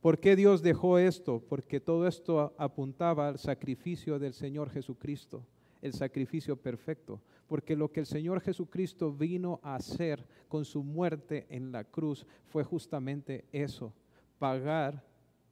¿Por 0.01 0.19
qué 0.19 0.35
Dios 0.35 0.61
dejó 0.61 0.99
esto? 0.99 1.41
Porque 1.47 1.79
todo 1.79 2.07
esto 2.07 2.53
apuntaba 2.57 3.29
al 3.29 3.39
sacrificio 3.39 4.19
del 4.19 4.33
Señor 4.33 4.69
Jesucristo, 4.69 5.45
el 5.81 5.93
sacrificio 5.93 6.57
perfecto. 6.57 7.21
Porque 7.47 7.75
lo 7.75 7.91
que 7.91 8.01
el 8.01 8.05
Señor 8.05 8.41
Jesucristo 8.41 9.13
vino 9.13 9.61
a 9.63 9.75
hacer 9.75 10.25
con 10.49 10.65
su 10.65 10.83
muerte 10.83 11.45
en 11.49 11.71
la 11.71 11.85
cruz 11.85 12.25
fue 12.47 12.63
justamente 12.63 13.45
eso, 13.53 13.93
pagar 14.39 15.03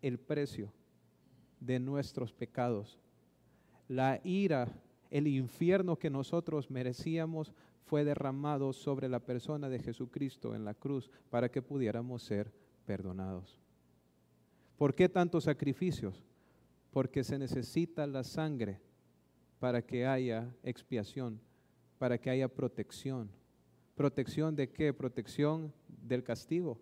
el 0.01 0.19
precio 0.19 0.71
de 1.59 1.79
nuestros 1.79 2.33
pecados. 2.33 2.99
La 3.87 4.19
ira, 4.23 4.67
el 5.09 5.27
infierno 5.27 5.97
que 5.97 6.09
nosotros 6.09 6.69
merecíamos 6.69 7.53
fue 7.85 8.03
derramado 8.05 8.71
sobre 8.73 9.09
la 9.09 9.19
persona 9.19 9.69
de 9.69 9.79
Jesucristo 9.79 10.55
en 10.55 10.63
la 10.65 10.73
cruz 10.73 11.09
para 11.29 11.49
que 11.49 11.61
pudiéramos 11.61 12.23
ser 12.23 12.51
perdonados. 12.85 13.57
¿Por 14.77 14.95
qué 14.95 15.09
tantos 15.09 15.43
sacrificios? 15.43 16.23
Porque 16.91 17.23
se 17.23 17.37
necesita 17.37 18.07
la 18.07 18.23
sangre 18.23 18.79
para 19.59 19.81
que 19.81 20.07
haya 20.07 20.55
expiación, 20.63 21.39
para 21.99 22.17
que 22.17 22.29
haya 22.29 22.47
protección. 22.47 23.29
¿Protección 23.93 24.55
de 24.55 24.69
qué? 24.69 24.93
Protección 24.93 25.71
del 25.87 26.23
castigo. 26.23 26.79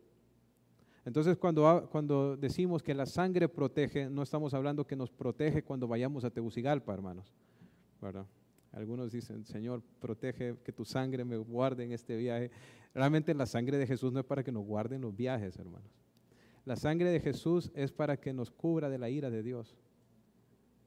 Entonces 1.05 1.37
cuando, 1.37 1.87
cuando 1.91 2.35
decimos 2.37 2.83
que 2.83 2.93
la 2.93 3.05
sangre 3.05 3.47
protege, 3.47 4.09
no 4.09 4.23
estamos 4.23 4.53
hablando 4.53 4.85
que 4.85 4.95
nos 4.95 5.11
protege 5.11 5.63
cuando 5.63 5.87
vayamos 5.87 6.23
a 6.23 6.29
Tegucigalpa, 6.29 6.93
hermanos. 6.93 7.33
Algunos 8.71 9.11
dicen, 9.11 9.45
Señor, 9.45 9.81
protege 9.99 10.57
que 10.63 10.71
tu 10.71 10.85
sangre 10.85 11.25
me 11.25 11.37
guarde 11.37 11.83
en 11.83 11.91
este 11.91 12.15
viaje. 12.15 12.51
Realmente 12.93 13.33
la 13.33 13.45
sangre 13.45 13.77
de 13.77 13.87
Jesús 13.87 14.13
no 14.13 14.19
es 14.19 14.25
para 14.25 14.43
que 14.43 14.51
nos 14.51 14.65
guarden 14.65 15.01
los 15.01 15.15
viajes, 15.15 15.57
hermanos. 15.57 15.89
La 16.65 16.75
sangre 16.75 17.09
de 17.09 17.19
Jesús 17.19 17.71
es 17.73 17.91
para 17.91 18.17
que 18.17 18.33
nos 18.33 18.51
cubra 18.51 18.89
de 18.89 18.99
la 18.99 19.09
ira 19.09 19.29
de 19.29 19.41
Dios, 19.41 19.75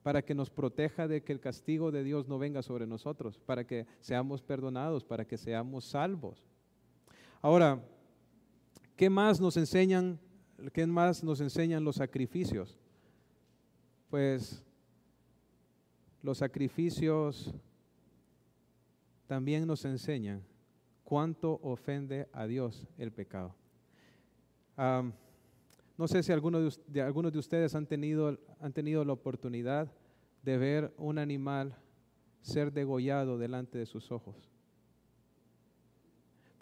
para 0.02 0.22
que 0.22 0.34
nos 0.34 0.50
proteja 0.50 1.08
de 1.08 1.22
que 1.22 1.32
el 1.32 1.40
castigo 1.40 1.90
de 1.90 2.04
Dios 2.04 2.28
no 2.28 2.38
venga 2.38 2.62
sobre 2.62 2.86
nosotros, 2.86 3.40
para 3.40 3.66
que 3.66 3.86
seamos 4.00 4.42
perdonados, 4.42 5.04
para 5.04 5.24
que 5.24 5.36
seamos 5.36 5.84
salvos. 5.84 6.44
Ahora, 7.40 7.82
¿qué 9.02 9.10
más 9.10 9.40
nos 9.40 9.56
enseñan, 9.56 10.20
qué 10.72 10.86
más 10.86 11.24
nos 11.24 11.40
enseñan 11.40 11.82
los 11.82 11.96
sacrificios? 11.96 12.78
Pues 14.08 14.62
los 16.22 16.38
sacrificios 16.38 17.52
también 19.26 19.66
nos 19.66 19.84
enseñan 19.86 20.44
cuánto 21.02 21.58
ofende 21.64 22.28
a 22.32 22.46
Dios 22.46 22.86
el 22.96 23.10
pecado. 23.10 23.56
No 24.76 26.06
sé 26.06 26.22
si 26.22 26.30
algunos 26.30 26.80
de, 26.86 27.02
algunos 27.02 27.32
de 27.32 27.40
ustedes 27.40 27.74
han 27.74 27.88
tenido, 27.88 28.38
han 28.60 28.72
tenido 28.72 29.04
la 29.04 29.14
oportunidad 29.14 29.92
de 30.44 30.58
ver 30.58 30.94
un 30.96 31.18
animal 31.18 31.76
ser 32.40 32.72
degollado 32.72 33.36
delante 33.36 33.78
de 33.78 33.86
sus 33.86 34.12
ojos. 34.12 34.51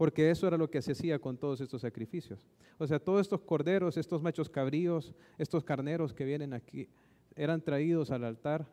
Porque 0.00 0.30
eso 0.30 0.46
era 0.46 0.56
lo 0.56 0.70
que 0.70 0.80
se 0.80 0.92
hacía 0.92 1.18
con 1.18 1.36
todos 1.36 1.60
estos 1.60 1.82
sacrificios. 1.82 2.46
O 2.78 2.86
sea, 2.86 2.98
todos 2.98 3.20
estos 3.20 3.42
corderos, 3.42 3.98
estos 3.98 4.22
machos 4.22 4.48
cabríos, 4.48 5.14
estos 5.36 5.62
carneros 5.62 6.14
que 6.14 6.24
vienen 6.24 6.54
aquí, 6.54 6.88
eran 7.36 7.60
traídos 7.60 8.10
al 8.10 8.24
altar 8.24 8.66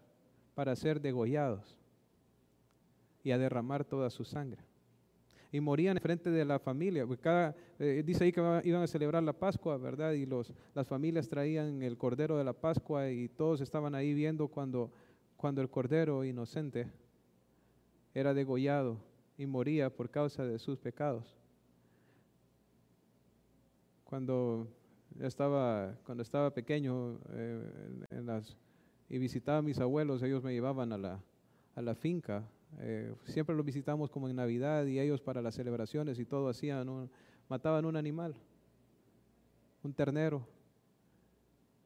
para 0.55 0.73
ser 0.78 1.01
degollados 1.01 1.75
y 3.25 3.32
a 3.32 3.38
derramar 3.38 3.84
toda 3.84 4.09
su 4.09 4.23
sangre 4.23 4.61
y 5.51 5.59
morían 5.59 5.99
frente 5.99 6.30
de 6.30 6.45
la 6.45 6.59
familia. 6.59 7.05
Cada, 7.19 7.53
eh, 7.78 8.03
dice 8.05 8.23
ahí 8.23 8.32
que 8.32 8.39
iban 8.63 8.82
a 8.82 8.88
celebrar 8.88 9.21
la 9.21 9.34
Pascua, 9.34 9.78
¿verdad? 9.78 10.13
Y 10.13 10.25
las 10.73 10.88
familias 10.88 11.28
traían 11.28 11.84
el 11.84 11.97
cordero 11.97 12.38
de 12.38 12.45
la 12.45 12.53
Pascua 12.53 13.09
y 13.09 13.28
todos 13.28 13.59
estaban 13.59 13.95
ahí 13.95 14.13
viendo 14.13 14.47
cuando, 14.47 14.93
cuando 15.36 15.61
el 15.61 15.69
cordero 15.69 16.23
inocente 16.23 16.88
era 18.13 18.34
degollado 18.34 19.01
y 19.38 19.46
moría 19.46 19.90
por 19.90 20.10
causa 20.10 20.44
de 20.44 20.60
sus 20.60 20.78
pecados. 20.78 21.36
Cuando 24.04 24.68
estaba, 25.20 25.96
cuando 26.06 26.24
estaba 26.24 26.54
pequeño 26.54 27.20
eh, 27.32 28.42
y 29.10 29.18
visitaba 29.18 29.60
a 29.60 29.62
mis 29.62 29.80
abuelos, 29.80 30.24
ellos 30.24 30.44
me 30.44 30.54
llevaban 30.54 30.92
a 30.94 30.98
la, 30.98 31.20
a 31.76 31.82
la 31.82 31.96
finca 31.96 32.44
eh, 32.80 33.14
siempre 33.26 33.56
los 33.56 33.66
visitamos 33.66 34.10
como 34.10 34.30
en 34.30 34.36
Navidad 34.36 34.86
y 34.86 35.00
ellos 35.00 35.22
para 35.22 35.42
las 35.42 35.56
celebraciones 35.56 36.20
y 36.20 36.26
todo 36.26 36.50
hacían, 36.50 37.10
mataban 37.50 37.86
un 37.86 37.96
animal, 37.96 38.36
un 39.84 39.94
ternero. 39.94 40.46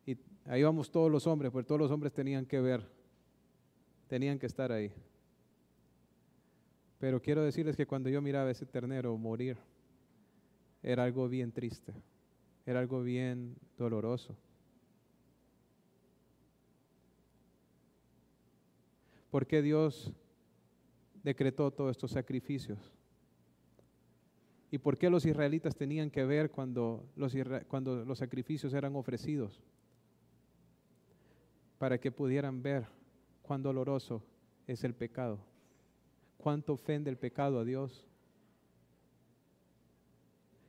Y 0.06 0.18
ahí 0.46 0.64
vamos 0.64 0.90
todos 0.90 1.12
los 1.12 1.28
hombres, 1.28 1.52
porque 1.52 1.68
todos 1.68 1.80
los 1.80 1.92
hombres 1.92 2.14
tenían 2.14 2.46
que 2.46 2.60
ver, 2.60 2.88
tenían 4.08 4.40
que 4.40 4.48
estar 4.48 4.72
ahí. 4.72 4.92
Pero 7.02 7.20
quiero 7.20 7.42
decirles 7.42 7.76
que 7.76 7.88
cuando 7.88 8.10
yo 8.10 8.22
miraba 8.22 8.52
ese 8.52 8.68
ternero 8.68 9.18
morir, 9.18 9.58
era 10.84 11.04
algo 11.04 11.28
bien 11.28 11.52
triste, 11.52 11.94
era 12.64 12.80
algo 12.80 13.02
bien 13.02 13.56
doloroso. 13.76 14.38
Porque 19.32 19.64
Dios 19.64 20.14
decretó 21.24 21.72
todos 21.72 21.90
estos 21.90 22.12
sacrificios? 22.12 22.78
¿Y 24.70 24.78
por 24.78 24.96
qué 24.96 25.10
los 25.10 25.26
israelitas 25.26 25.76
tenían 25.76 26.12
que 26.12 26.24
ver 26.24 26.52
cuando 26.52 27.04
los, 27.16 27.36
cuando 27.68 28.06
los 28.06 28.20
sacrificios 28.20 28.76
eran 28.76 28.96
ofrecidos? 28.96 29.60
Para 31.80 31.98
que 31.98 32.12
pudieran 32.12 32.62
ver 32.62 32.86
cuán 33.42 33.64
doloroso 33.64 34.24
es 34.68 34.84
el 34.84 34.94
pecado, 34.94 35.40
cuánto 36.42 36.74
ofende 36.74 37.10
el 37.10 37.18
pecado 37.18 37.60
a 37.60 37.64
Dios, 37.64 38.06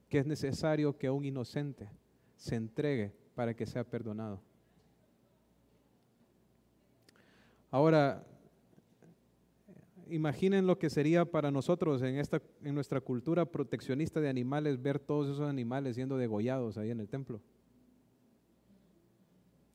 que 0.08 0.18
es 0.18 0.26
necesario 0.26 0.96
que 0.98 1.10
un 1.10 1.24
inocente 1.24 1.88
se 2.36 2.54
entregue 2.54 3.12
para 3.34 3.54
que 3.54 3.66
sea 3.66 3.82
perdonado. 3.82 4.40
Ahora, 7.70 8.22
imaginen 10.10 10.66
lo 10.66 10.78
que 10.78 10.90
sería 10.90 11.24
para 11.24 11.50
nosotros 11.50 12.02
en, 12.02 12.16
esta, 12.16 12.42
en 12.62 12.74
nuestra 12.74 13.00
cultura 13.00 13.46
proteccionista 13.46 14.20
de 14.20 14.28
animales 14.28 14.82
ver 14.82 14.98
todos 14.98 15.28
esos 15.28 15.48
animales 15.48 15.94
siendo 15.94 16.18
degollados 16.18 16.76
ahí 16.76 16.90
en 16.90 17.00
el 17.00 17.08
templo. 17.08 17.40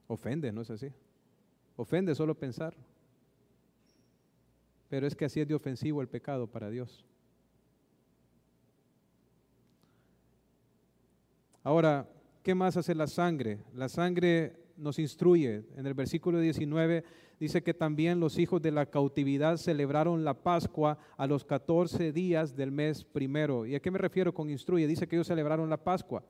Ofende, 0.06 0.52
¿no 0.52 0.62
es 0.62 0.70
así? 0.70 0.92
Ofende 1.76 2.14
solo 2.14 2.36
pensar. 2.36 2.76
Pero 4.90 5.06
es 5.08 5.16
que 5.16 5.26
así 5.26 5.42
es 5.42 5.48
de 5.48 5.56
ofensivo 5.56 6.02
el 6.02 6.08
pecado 6.08 6.48
para 6.48 6.70
Dios. 6.70 7.06
Ahora, 11.64 12.08
¿qué 12.44 12.56
más 12.56 12.78
hace 12.78 12.96
la 12.96 13.08
sangre? 13.08 13.60
La 13.74 13.90
sangre 13.90 14.56
nos 14.78 15.00
instruye. 15.00 15.66
En 15.76 15.86
el 15.86 15.94
versículo 15.94 16.40
19 16.40 17.04
dice 17.40 17.62
que 17.62 17.74
también 17.74 18.20
los 18.20 18.38
hijos 18.40 18.62
de 18.62 18.72
la 18.72 18.86
cautividad 18.86 19.58
celebraron 19.58 20.24
la 20.24 20.34
Pascua 20.34 20.98
a 21.18 21.28
los 21.28 21.44
14 21.44 22.12
días 22.14 22.56
del 22.56 22.72
mes 22.72 23.04
primero. 23.04 23.66
¿Y 23.66 23.76
a 23.76 23.82
qué 23.82 23.92
me 23.92 23.98
refiero 23.98 24.34
con 24.34 24.50
instruye? 24.50 24.88
Dice 24.88 25.08
que 25.08 25.18
ellos 25.18 25.28
celebraron 25.28 25.70
la 25.70 25.84
Pascua. 25.84 26.24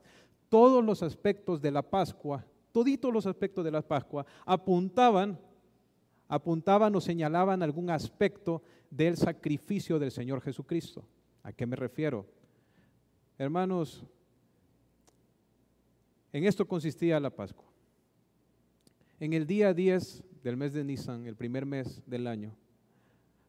Todos 0.48 0.84
los 0.84 1.02
aspectos 1.02 1.60
de 1.60 1.70
la 1.70 1.82
Pascua, 1.82 2.44
toditos 2.72 3.12
los 3.12 3.26
aspectos 3.26 3.64
de 3.64 3.70
la 3.70 3.82
Pascua, 3.82 4.26
apuntaban, 4.44 5.38
apuntaban 6.28 6.94
o 6.94 7.00
señalaban 7.00 7.62
algún 7.62 7.90
aspecto 7.90 8.62
del 8.90 9.16
sacrificio 9.16 9.98
del 9.98 10.10
Señor 10.10 10.40
Jesucristo. 10.42 11.04
¿A 11.42 11.52
qué 11.52 11.66
me 11.66 11.76
refiero? 11.76 12.26
Hermanos, 13.38 14.04
en 16.32 16.44
esto 16.44 16.66
consistía 16.68 17.18
la 17.18 17.30
Pascua. 17.30 17.64
En 19.18 19.32
el 19.32 19.46
día 19.46 19.72
10 19.72 20.22
del 20.42 20.56
mes 20.56 20.72
de 20.72 20.84
Nisan, 20.84 21.26
el 21.26 21.34
primer 21.34 21.66
mes 21.66 22.02
del 22.06 22.26
año, 22.26 22.54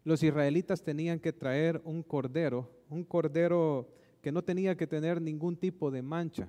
los 0.03 0.23
israelitas 0.23 0.81
tenían 0.81 1.19
que 1.19 1.33
traer 1.33 1.81
un 1.83 2.01
cordero, 2.01 2.71
un 2.89 3.03
cordero 3.03 3.89
que 4.21 4.31
no 4.31 4.43
tenía 4.43 4.75
que 4.75 4.87
tener 4.87 5.21
ningún 5.21 5.57
tipo 5.57 5.91
de 5.91 6.01
mancha, 6.01 6.47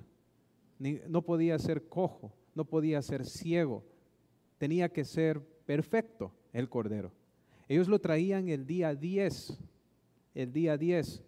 no 0.79 1.21
podía 1.21 1.59
ser 1.59 1.87
cojo, 1.87 2.33
no 2.55 2.65
podía 2.65 3.01
ser 3.01 3.25
ciego, 3.25 3.83
tenía 4.57 4.89
que 4.89 5.05
ser 5.05 5.41
perfecto 5.71 6.33
el 6.51 6.67
cordero. 6.67 7.13
Ellos 7.69 7.87
lo 7.87 7.97
traían 7.99 8.49
el 8.49 8.67
día 8.67 8.93
10, 8.93 9.57
el 10.35 10.51
día 10.51 10.77
10, 10.77 11.23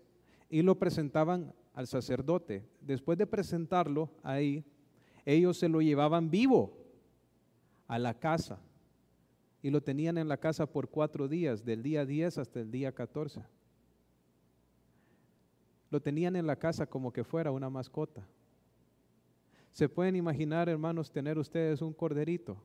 y 0.49 0.61
lo 0.63 0.77
presentaban 0.77 1.53
al 1.73 1.87
sacerdote. 1.87 2.67
Después 2.81 3.17
de 3.17 3.25
presentarlo 3.25 4.09
ahí, 4.21 4.65
ellos 5.23 5.57
se 5.57 5.69
lo 5.69 5.79
llevaban 5.79 6.29
vivo 6.29 6.77
a 7.87 7.97
la 7.97 8.19
casa. 8.19 8.59
Y 9.61 9.69
lo 9.69 9.81
tenían 9.81 10.17
en 10.17 10.27
la 10.27 10.35
casa 10.35 10.65
por 10.65 10.89
cuatro 10.89 11.29
días, 11.29 11.63
del 11.63 11.81
día 11.81 12.05
10 12.05 12.37
hasta 12.37 12.59
el 12.59 12.69
día 12.69 12.91
14. 12.91 13.45
Lo 15.89 16.01
tenían 16.01 16.35
en 16.35 16.47
la 16.47 16.57
casa 16.57 16.85
como 16.85 17.13
que 17.13 17.23
fuera 17.23 17.49
una 17.49 17.69
mascota. 17.69 18.27
¿Se 19.71 19.87
pueden 19.87 20.17
imaginar, 20.17 20.67
hermanos, 20.67 21.09
tener 21.09 21.37
ustedes 21.37 21.81
un 21.81 21.93
corderito? 21.93 22.57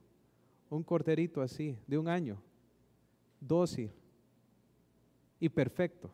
Un 0.71 0.83
corderito 0.83 1.41
así, 1.41 1.79
de 1.87 1.99
un 1.99 2.09
año, 2.09 2.43
dócil 3.41 3.91
y 5.41 5.49
perfecto, 5.49 6.11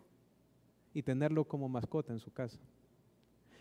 y 0.92 1.02
tenerlo 1.02 1.44
como 1.44 1.68
mascota 1.68 2.12
en 2.12 2.20
su 2.20 2.32
casa. 2.32 2.60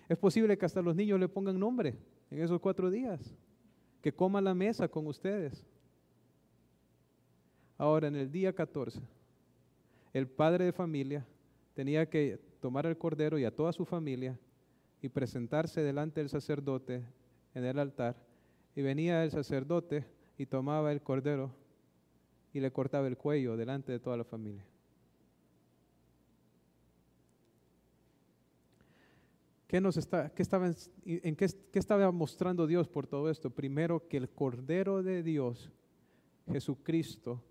Es 0.07 0.17
posible 0.17 0.57
que 0.57 0.65
hasta 0.65 0.81
los 0.81 0.95
niños 0.95 1.19
le 1.19 1.27
pongan 1.27 1.59
nombre 1.59 1.95
en 2.29 2.41
esos 2.41 2.59
cuatro 2.59 2.91
días, 2.91 3.35
que 4.01 4.13
coma 4.13 4.41
la 4.41 4.53
mesa 4.53 4.87
con 4.87 5.07
ustedes. 5.07 5.65
Ahora, 7.77 8.07
en 8.07 8.15
el 8.15 8.31
día 8.31 8.53
14, 8.53 9.01
el 10.13 10.27
padre 10.27 10.65
de 10.65 10.71
familia 10.71 11.25
tenía 11.73 12.07
que 12.07 12.39
tomar 12.59 12.85
el 12.85 12.97
cordero 12.97 13.39
y 13.39 13.45
a 13.45 13.55
toda 13.55 13.73
su 13.73 13.85
familia 13.85 14.37
y 15.01 15.09
presentarse 15.09 15.81
delante 15.81 16.19
del 16.19 16.29
sacerdote 16.29 17.03
en 17.53 17.65
el 17.65 17.79
altar. 17.79 18.15
Y 18.75 18.81
venía 18.81 19.23
el 19.23 19.31
sacerdote 19.31 20.05
y 20.37 20.45
tomaba 20.45 20.91
el 20.91 21.01
cordero 21.01 21.51
y 22.53 22.59
le 22.59 22.71
cortaba 22.71 23.07
el 23.07 23.17
cuello 23.17 23.57
delante 23.57 23.91
de 23.91 23.99
toda 23.99 24.17
la 24.17 24.23
familia. 24.23 24.65
¿Qué, 29.67 29.81
nos 29.81 29.97
está, 29.97 30.29
qué 30.29 30.43
estaba, 30.43 30.71
en 31.03 31.35
qué, 31.35 31.47
qué 31.71 31.79
estaba 31.79 32.11
mostrando 32.11 32.67
Dios 32.67 32.87
por 32.87 33.07
todo 33.07 33.31
esto? 33.31 33.49
Primero, 33.49 34.07
que 34.07 34.17
el 34.17 34.29
Cordero 34.29 35.01
de 35.01 35.23
Dios, 35.23 35.71
Jesucristo, 36.51 37.41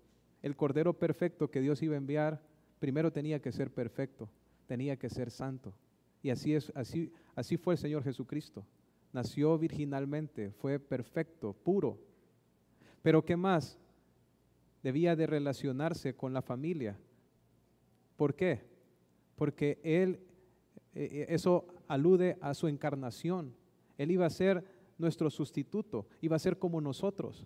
el 0.41 0.55
Cordero 0.55 0.93
perfecto 0.93 1.51
que 1.51 1.59
Dios 1.59 1.81
iba 1.83 1.95
a 1.95 1.97
enviar, 1.97 2.41
primero 2.79 3.11
tenía 3.11 3.41
que 3.41 3.51
ser 3.51 3.71
perfecto, 3.73 4.29
tenía 4.67 4.95
que 4.97 5.09
ser 5.09 5.31
santo. 5.31 5.73
Y 6.21 6.29
así, 6.29 6.55
es, 6.55 6.71
así, 6.75 7.11
así 7.35 7.57
fue 7.57 7.73
el 7.73 7.77
Señor 7.77 8.05
Jesucristo. 8.05 8.65
Nació 9.11 9.57
virginalmente, 9.57 10.51
fue 10.51 10.79
perfecto, 10.79 11.51
puro. 11.51 11.99
Pero 13.03 13.23
¿qué 13.23 13.37
más? 13.37 13.77
Debía 14.81 15.15
de 15.15 15.27
relacionarse 15.27 16.15
con 16.15 16.33
la 16.33 16.41
familia. 16.41 16.97
¿Por 18.15 18.33
qué? 18.33 18.61
Porque 19.35 19.79
Él, 19.83 20.19
eh, 20.95 21.09
eh, 21.11 21.25
eso 21.29 21.67
alude 21.87 22.37
a 22.41 22.53
su 22.53 22.67
encarnación. 22.67 23.53
Él 23.97 24.09
iba 24.09 24.25
a 24.25 24.31
ser 24.31 24.65
nuestro 24.97 25.29
sustituto, 25.29 26.07
iba 26.21 26.37
a 26.37 26.39
ser 26.39 26.57
como 26.57 26.79
nosotros. 26.81 27.45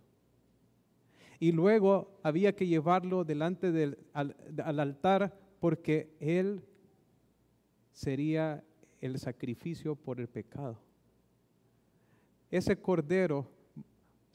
Y 1.39 1.51
luego 1.51 2.19
había 2.23 2.55
que 2.55 2.67
llevarlo 2.67 3.23
delante 3.23 3.71
del 3.71 3.97
al, 4.13 4.35
altar 4.79 5.37
porque 5.59 6.15
Él 6.19 6.63
sería 7.91 8.63
el 9.01 9.17
sacrificio 9.17 9.95
por 9.95 10.19
el 10.19 10.27
pecado. 10.27 10.79
Ese 12.49 12.79
cordero 12.79 13.56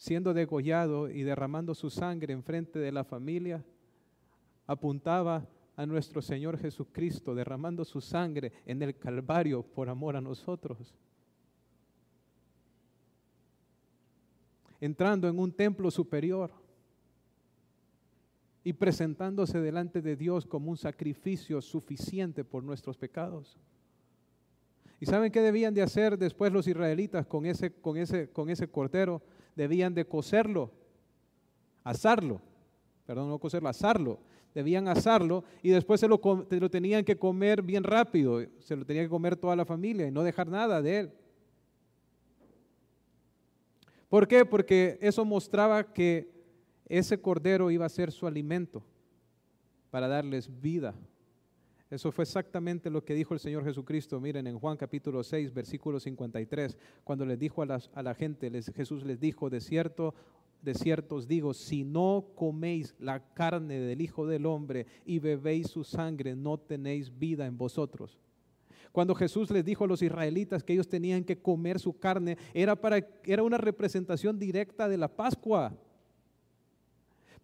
siendo 0.03 0.35
degollado 0.35 1.09
y 1.09 1.23
derramando 1.23 1.77
su 1.77 1.89
sangre 1.89 2.33
en 2.33 2.43
frente 2.43 2.81
de 2.81 2.91
la 2.91 3.05
familia, 3.05 3.65
apuntaba 4.67 5.47
a 5.77 5.87
nuestro 5.87 6.21
Señor 6.21 6.59
Jesucristo 6.59 7.37
derramando 7.37 7.85
su 7.85 8.01
sangre 8.01 8.51
en 8.67 8.83
el 8.83 8.97
Calvario 8.97 9.63
por 9.63 9.89
amor 9.89 10.17
a 10.17 10.21
nosotros. 10.21 10.93
Entrando 14.81 15.29
en 15.29 15.39
un 15.39 15.53
templo 15.53 15.89
superior 15.89 16.51
y 18.65 18.73
presentándose 18.73 19.61
delante 19.61 20.03
de 20.03 20.17
Dios 20.17 20.47
como 20.47 20.73
un 20.73 20.79
sacrificio 20.79 21.63
suficiente 21.63 22.43
por 22.43 22.65
nuestros 22.65 22.99
pecados. 22.99 23.57
¿Y 24.99 25.07
saben 25.07 25.31
qué 25.31 25.41
debían 25.43 25.75
de 25.75 25.83
hacer 25.83 26.19
después 26.19 26.53
los 26.53 26.67
israelitas 26.67 27.25
con 27.25 27.47
ese, 27.47 27.73
con 27.73 27.97
ese, 27.97 28.31
con 28.31 28.51
ese 28.51 28.67
cordero? 28.67 29.23
Debían 29.55 29.95
de 29.95 30.07
cocerlo, 30.07 30.71
asarlo, 31.85 32.41
perdón, 33.07 33.29
no 33.29 33.39
cocerlo, 33.39 33.69
asarlo 33.69 34.19
debían 34.55 34.89
asarlo 34.89 35.45
y 35.63 35.71
después 35.71 36.01
se 36.01 36.09
lo, 36.09 36.21
lo 36.51 36.71
tenían 36.71 37.05
que 37.05 37.17
comer 37.17 37.63
bien 37.63 37.85
rápido, 37.85 38.41
se 38.61 38.77
lo 38.77 38.85
tenía 38.85 39.03
que 39.03 39.09
comer 39.09 39.37
toda 39.37 39.57
la 39.57 39.65
familia 39.65 40.07
y 40.07 40.11
no 40.11 40.23
dejar 40.23 40.49
nada 40.49 40.83
de 40.83 40.99
él. 41.01 41.13
¿Por 44.09 44.29
qué? 44.29 44.45
Porque 44.45 44.99
eso 45.01 45.25
mostraba 45.25 45.93
que 45.93 46.31
ese 46.87 47.19
cordero 47.21 47.71
iba 47.71 47.87
a 47.87 47.89
ser 47.89 48.13
su 48.13 48.27
alimento 48.27 48.85
para 49.91 50.07
darles 50.07 50.51
vida. 50.61 50.95
Eso 51.93 52.11
fue 52.11 52.23
exactamente 52.23 52.89
lo 52.89 53.05
que 53.05 53.13
dijo 53.13 53.35
el 53.35 53.41
Señor 53.41 53.65
Jesucristo. 53.65 54.19
Miren, 54.19 54.47
en 54.47 54.59
Juan 54.59 54.79
capítulo 54.79 55.23
6, 55.23 55.53
versículo 55.53 56.01
53, 56.01 56.79
cuando 57.05 57.27
les 57.27 57.39
dijo 57.39 57.63
a, 57.63 57.79
a 57.95 58.03
la 58.03 58.15
gente, 58.15 58.51
Jesús 58.75 59.05
les 59.05 59.21
dijo, 59.21 59.51
de 59.51 59.61
cierto 59.61 60.15
de 60.63 60.73
cierto 60.73 61.17
os 61.17 61.29
digo, 61.29 61.53
si 61.53 61.85
no 61.85 62.29
coméis 62.35 62.95
la 62.99 63.21
carne 63.35 63.79
del 63.79 64.01
Hijo 64.01 64.27
del 64.27 64.47
Hombre 64.47 64.87
y 65.05 65.19
bebéis 65.19 65.67
su 65.67 65.85
sangre, 65.85 66.35
no 66.35 66.57
tenéis 66.57 67.19
vida 67.19 67.45
en 67.45 67.59
vosotros. 67.59 68.19
Cuando 68.91 69.15
Jesús 69.15 69.51
les 69.51 69.63
dijo 69.63 69.85
a 69.85 69.89
los 69.89 70.01
israelitas 70.01 70.65
que 70.65 70.73
ellos 70.73 70.89
tenían 70.89 71.25
que 71.25 71.43
comer 71.43 71.79
su 71.79 71.99
carne, 71.99 72.39
era, 72.55 72.75
para, 72.75 73.07
era 73.25 73.43
una 73.43 73.59
representación 73.59 74.39
directa 74.39 74.89
de 74.89 74.97
la 74.97 75.09
Pascua. 75.09 75.77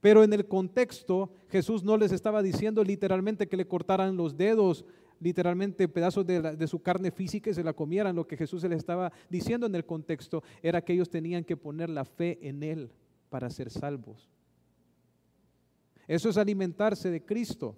Pero 0.00 0.22
en 0.22 0.32
el 0.32 0.46
contexto, 0.46 1.32
Jesús 1.48 1.82
no 1.82 1.96
les 1.96 2.12
estaba 2.12 2.42
diciendo 2.42 2.84
literalmente 2.84 3.48
que 3.48 3.56
le 3.56 3.66
cortaran 3.66 4.16
los 4.16 4.36
dedos, 4.36 4.84
literalmente 5.20 5.88
pedazos 5.88 6.24
de, 6.24 6.66
su 6.68 6.80
carne 6.80 7.10
física 7.10 7.50
y 7.50 7.54
se 7.54 7.64
la 7.64 7.72
comieran. 7.72 8.14
Lo 8.14 8.26
que 8.26 8.36
Jesús 8.36 8.62
les 8.64 8.78
estaba 8.78 9.12
diciendo 9.28 9.66
en 9.66 9.74
el 9.74 9.84
contexto 9.84 10.42
era 10.62 10.82
que 10.82 10.92
ellos 10.92 11.10
tenían 11.10 11.44
que 11.44 11.56
poner 11.56 11.90
la 11.90 12.04
fe 12.04 12.38
en 12.42 12.62
Él 12.62 12.90
para 13.28 13.50
ser 13.50 13.70
salvos. 13.70 14.28
Eso 16.06 16.28
es 16.28 16.36
alimentarse 16.36 17.10
de 17.10 17.24
Cristo. 17.24 17.76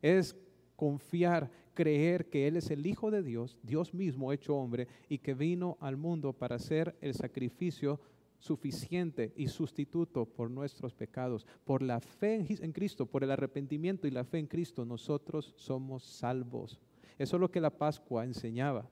Es 0.00 0.36
confiar, 0.76 1.50
creer 1.74 2.28
que 2.28 2.46
Él 2.46 2.56
es 2.56 2.70
el 2.70 2.86
Hijo 2.86 3.10
de 3.10 3.22
Dios, 3.22 3.58
Dios 3.64 3.92
mismo 3.92 4.32
hecho 4.32 4.54
hombre, 4.54 4.86
y 5.08 5.18
que 5.18 5.34
vino 5.34 5.76
al 5.80 5.96
mundo 5.96 6.32
para 6.32 6.56
hacer 6.56 6.96
el 7.00 7.14
sacrificio 7.14 8.00
suficiente 8.38 9.32
y 9.36 9.48
sustituto 9.48 10.24
por 10.24 10.50
nuestros 10.50 10.94
pecados. 10.94 11.46
Por 11.64 11.82
la 11.82 12.00
fe 12.00 12.46
en 12.48 12.72
Cristo, 12.72 13.06
por 13.06 13.24
el 13.24 13.30
arrepentimiento 13.30 14.06
y 14.06 14.10
la 14.10 14.24
fe 14.24 14.38
en 14.38 14.46
Cristo, 14.46 14.84
nosotros 14.84 15.54
somos 15.56 16.04
salvos. 16.04 16.78
Eso 17.18 17.36
es 17.36 17.40
lo 17.40 17.50
que 17.50 17.60
la 17.60 17.70
Pascua 17.70 18.24
enseñaba. 18.24 18.88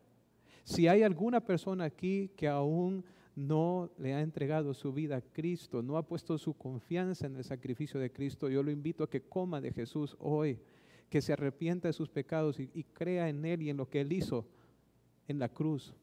Si 0.64 0.88
hay 0.88 1.03
alguna 1.03 1.40
persona 1.40 1.84
aquí 1.84 2.30
que 2.36 2.49
aún 2.49 3.05
no 3.36 3.90
le 3.99 4.14
ha 4.14 4.22
entregado 4.22 4.74
su 4.74 4.92
vida 4.92 5.16
a 5.16 5.20
Cristo, 5.20 5.82
no 5.82 5.97
ha 5.99 6.07
puesto 6.07 6.36
su 6.38 6.55
confianza 6.55 7.26
en 7.26 7.36
el 7.36 7.44
sacrificio 7.44 8.01
de 8.01 8.11
Cristo, 8.11 8.49
yo 8.49 8.62
lo 8.62 8.70
invito 8.70 9.05
a 9.05 9.11
que 9.11 9.20
coma 9.20 9.61
de 9.61 9.72
Jesús 9.72 10.16
hoy, 10.18 10.59
que 11.11 11.20
se 11.20 11.34
arrepienta 11.34 11.86
de 11.86 11.92
sus 11.92 12.09
pecados 12.09 12.59
y, 12.59 12.82
crea 12.94 13.28
en 13.28 13.44
Él 13.44 13.62
y 13.62 13.70
en 13.70 13.76
lo 13.76 13.88
que 13.88 14.01
Él 14.01 14.12
hizo 14.12 14.47
en 15.28 15.38
la 15.38 15.49
cruz. 15.49 15.94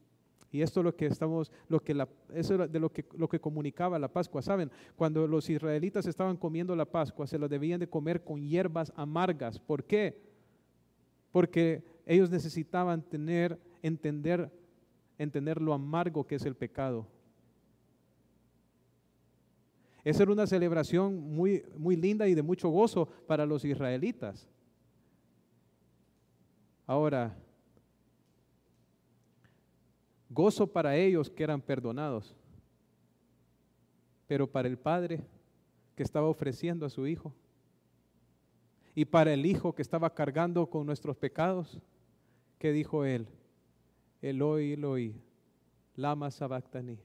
Y 0.54 0.62
esto 0.62 0.78
es 0.78 0.84
lo 0.84 0.94
que 0.94 1.06
estamos, 1.06 1.50
lo 1.68 1.80
que 1.82 1.92
la, 1.94 2.08
eso 2.32 2.68
de 2.68 2.78
lo 2.78 2.92
que, 2.92 3.04
lo 3.18 3.28
que 3.28 3.40
comunicaba 3.40 3.98
la 3.98 4.06
Pascua. 4.06 4.40
Saben, 4.40 4.70
cuando 4.94 5.26
los 5.26 5.50
israelitas 5.50 6.06
estaban 6.06 6.36
comiendo 6.36 6.76
la 6.76 6.84
Pascua, 6.84 7.26
se 7.26 7.40
lo 7.40 7.48
debían 7.48 7.80
de 7.80 7.88
comer 7.88 8.22
con 8.22 8.40
hierbas 8.40 8.92
amargas. 8.94 9.58
¿Por 9.58 9.82
qué? 9.82 10.16
Porque 11.32 11.82
ellos 12.06 12.30
necesitaban 12.30 13.02
tener, 13.02 13.58
entender, 13.82 14.48
entender 15.18 15.60
lo 15.60 15.74
amargo 15.74 16.24
que 16.24 16.36
es 16.36 16.46
el 16.46 16.54
pecado. 16.54 17.08
Esa 20.04 20.22
era 20.22 20.30
una 20.30 20.46
celebración 20.46 21.34
muy, 21.34 21.64
muy 21.76 21.96
linda 21.96 22.28
y 22.28 22.34
de 22.36 22.42
mucho 22.42 22.68
gozo 22.68 23.08
para 23.26 23.44
los 23.44 23.64
israelitas. 23.64 24.48
Ahora, 26.86 27.36
gozo 30.34 30.66
para 30.66 30.96
ellos 30.96 31.30
que 31.30 31.44
eran 31.44 31.62
perdonados, 31.62 32.34
pero 34.26 34.50
para 34.50 34.68
el 34.68 34.76
Padre 34.76 35.20
que 35.94 36.02
estaba 36.02 36.26
ofreciendo 36.26 36.84
a 36.84 36.90
su 36.90 37.06
Hijo, 37.06 37.32
y 38.94 39.04
para 39.04 39.32
el 39.32 39.46
Hijo 39.46 39.74
que 39.74 39.82
estaba 39.82 40.12
cargando 40.14 40.66
con 40.68 40.86
nuestros 40.86 41.16
pecados, 41.16 41.80
¿qué 42.58 42.72
dijo 42.72 43.04
él? 43.04 43.26
Eloi, 44.22 44.72
Eloi, 44.72 45.14
lama 45.96 46.30
sabactani. 46.30 46.98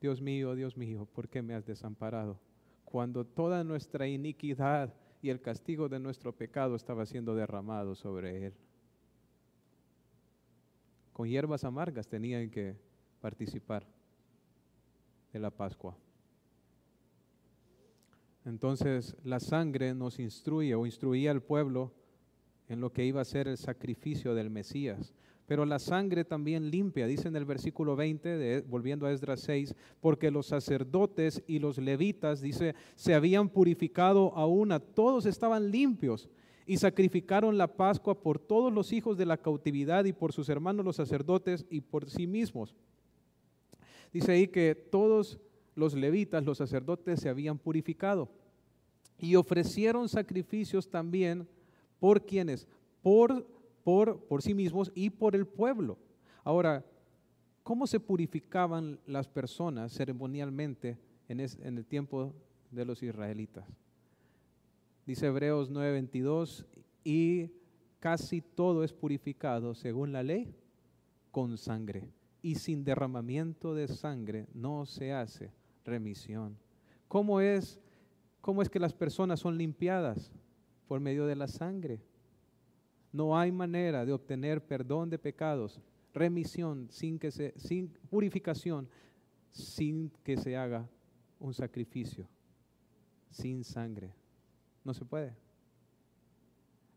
Dios 0.00 0.20
mío, 0.20 0.54
Dios 0.54 0.76
mío, 0.76 1.06
¿por 1.12 1.28
qué 1.28 1.42
me 1.42 1.54
has 1.54 1.64
desamparado? 1.64 2.40
Cuando 2.84 3.24
toda 3.24 3.62
nuestra 3.62 4.08
iniquidad 4.08 4.92
y 5.22 5.30
el 5.30 5.40
castigo 5.40 5.88
de 5.88 6.00
nuestro 6.00 6.32
pecado 6.32 6.74
estaba 6.74 7.06
siendo 7.06 7.36
derramado 7.36 7.94
sobre 7.94 8.46
él. 8.46 8.54
Con 11.12 11.28
hierbas 11.28 11.64
amargas 11.64 12.08
tenían 12.08 12.50
que 12.50 12.76
participar 13.20 13.86
de 15.32 15.38
la 15.38 15.50
Pascua. 15.50 15.96
Entonces 18.44 19.14
la 19.22 19.40
sangre 19.40 19.94
nos 19.94 20.18
instruye 20.18 20.74
o 20.74 20.86
instruía 20.86 21.30
al 21.30 21.42
pueblo 21.42 21.92
en 22.68 22.80
lo 22.80 22.92
que 22.92 23.04
iba 23.04 23.20
a 23.20 23.24
ser 23.24 23.48
el 23.48 23.56
sacrificio 23.56 24.34
del 24.34 24.50
Mesías. 24.50 25.12
Pero 25.46 25.66
la 25.66 25.78
sangre 25.78 26.24
también 26.24 26.70
limpia, 26.70 27.06
dice 27.06 27.28
en 27.28 27.36
el 27.36 27.44
versículo 27.44 27.94
20, 27.94 28.28
de, 28.38 28.60
volviendo 28.62 29.06
a 29.06 29.12
Esdras 29.12 29.40
6, 29.40 29.74
porque 30.00 30.30
los 30.30 30.46
sacerdotes 30.46 31.42
y 31.46 31.58
los 31.58 31.78
levitas, 31.78 32.40
dice, 32.40 32.74
se 32.94 33.14
habían 33.14 33.48
purificado 33.48 34.34
a 34.36 34.46
una, 34.46 34.80
todos 34.80 35.26
estaban 35.26 35.70
limpios 35.70 36.30
y 36.66 36.76
sacrificaron 36.76 37.58
la 37.58 37.76
Pascua 37.76 38.20
por 38.20 38.38
todos 38.38 38.72
los 38.72 38.92
hijos 38.92 39.16
de 39.16 39.26
la 39.26 39.36
cautividad 39.36 40.04
y 40.04 40.12
por 40.12 40.32
sus 40.32 40.48
hermanos 40.48 40.84
los 40.84 40.96
sacerdotes 40.96 41.66
y 41.70 41.80
por 41.80 42.08
sí 42.08 42.26
mismos. 42.26 42.74
Dice 44.12 44.32
ahí 44.32 44.48
que 44.48 44.74
todos 44.74 45.40
los 45.74 45.94
levitas, 45.94 46.44
los 46.44 46.58
sacerdotes, 46.58 47.20
se 47.20 47.28
habían 47.28 47.58
purificado 47.58 48.28
y 49.18 49.36
ofrecieron 49.36 50.08
sacrificios 50.08 50.88
también 50.88 51.48
por 51.98 52.24
quienes, 52.24 52.68
por, 53.02 53.46
por, 53.84 54.20
por 54.24 54.42
sí 54.42 54.54
mismos 54.54 54.92
y 54.94 55.10
por 55.10 55.34
el 55.34 55.46
pueblo. 55.46 55.98
Ahora, 56.44 56.84
¿cómo 57.62 57.86
se 57.86 58.00
purificaban 58.00 58.98
las 59.06 59.28
personas 59.28 59.92
ceremonialmente 59.92 60.98
en, 61.28 61.40
en 61.40 61.78
el 61.78 61.86
tiempo 61.86 62.34
de 62.70 62.84
los 62.84 63.02
israelitas? 63.02 63.64
Dice 65.06 65.26
Hebreos 65.26 65.70
9:22, 65.70 66.64
y 67.02 67.50
casi 67.98 68.40
todo 68.40 68.84
es 68.84 68.92
purificado 68.92 69.74
según 69.74 70.12
la 70.12 70.22
ley 70.22 70.54
con 71.30 71.58
sangre, 71.58 72.08
y 72.40 72.54
sin 72.54 72.84
derramamiento 72.84 73.74
de 73.74 73.88
sangre 73.88 74.46
no 74.54 74.86
se 74.86 75.12
hace 75.12 75.52
remisión. 75.84 76.56
¿Cómo 77.08 77.40
es, 77.40 77.80
cómo 78.40 78.62
es 78.62 78.68
que 78.68 78.78
las 78.78 78.92
personas 78.92 79.40
son 79.40 79.58
limpiadas? 79.58 80.32
Por 80.86 81.00
medio 81.00 81.26
de 81.26 81.36
la 81.36 81.48
sangre. 81.48 82.00
No 83.12 83.38
hay 83.38 83.50
manera 83.50 84.04
de 84.04 84.12
obtener 84.12 84.64
perdón 84.64 85.10
de 85.10 85.18
pecados, 85.18 85.80
remisión 86.14 86.88
sin 86.90 87.18
que 87.18 87.30
se 87.30 87.52
sin 87.56 87.88
purificación 88.08 88.88
sin 89.50 90.10
que 90.24 90.36
se 90.36 90.56
haga 90.56 90.88
un 91.38 91.52
sacrificio 91.52 92.26
sin 93.30 93.64
sangre. 93.64 94.14
No 94.84 94.94
se 94.94 95.04
puede. 95.04 95.34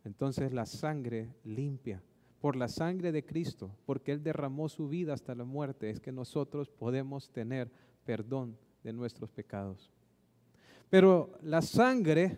Entonces 0.03 0.53
la 0.53 0.65
sangre 0.65 1.33
limpia. 1.43 2.01
Por 2.39 2.55
la 2.55 2.67
sangre 2.67 3.11
de 3.11 3.25
Cristo, 3.25 3.71
porque 3.85 4.11
Él 4.11 4.21
derramó 4.21 4.69
su 4.69 4.87
vida 4.87 5.13
hasta 5.13 5.33
la 5.33 5.45
muerte, 5.45 5.89
es 5.89 5.99
que 5.99 6.11
nosotros 6.11 6.69
podemos 6.69 7.31
tener 7.31 7.71
perdón 8.05 8.55
de 8.83 8.93
nuestros 8.93 9.31
pecados. 9.31 9.89
Pero 10.91 11.31
la 11.41 11.63
sangre 11.63 12.37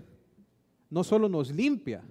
no 0.89 1.03
solo 1.03 1.27
nos 1.27 1.51
limpia, 1.51 2.03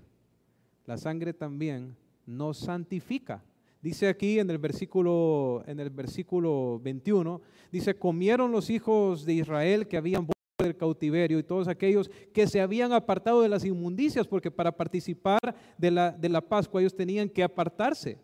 la 0.84 0.98
sangre 0.98 1.32
también 1.32 1.96
nos 2.26 2.58
santifica. 2.58 3.42
Dice 3.80 4.08
aquí 4.08 4.38
en 4.38 4.50
el 4.50 4.58
versículo 4.58 5.62
en 5.66 5.80
el 5.80 5.88
versículo 5.88 6.78
21, 6.82 7.40
dice, 7.72 7.94
"Comieron 7.94 8.52
los 8.52 8.68
hijos 8.68 9.24
de 9.24 9.34
Israel 9.34 9.88
que 9.88 9.96
habían 9.96 10.26
del 10.66 10.76
cautiverio 10.76 11.38
y 11.38 11.42
todos 11.42 11.68
aquellos 11.68 12.10
que 12.32 12.46
se 12.46 12.60
habían 12.60 12.92
apartado 12.92 13.42
de 13.42 13.48
las 13.48 13.64
inmundicias, 13.64 14.26
porque 14.26 14.50
para 14.50 14.72
participar 14.72 15.54
de 15.78 15.90
la, 15.90 16.10
de 16.10 16.28
la 16.28 16.40
Pascua 16.40 16.80
ellos 16.80 16.94
tenían 16.94 17.28
que 17.28 17.42
apartarse. 17.42 18.18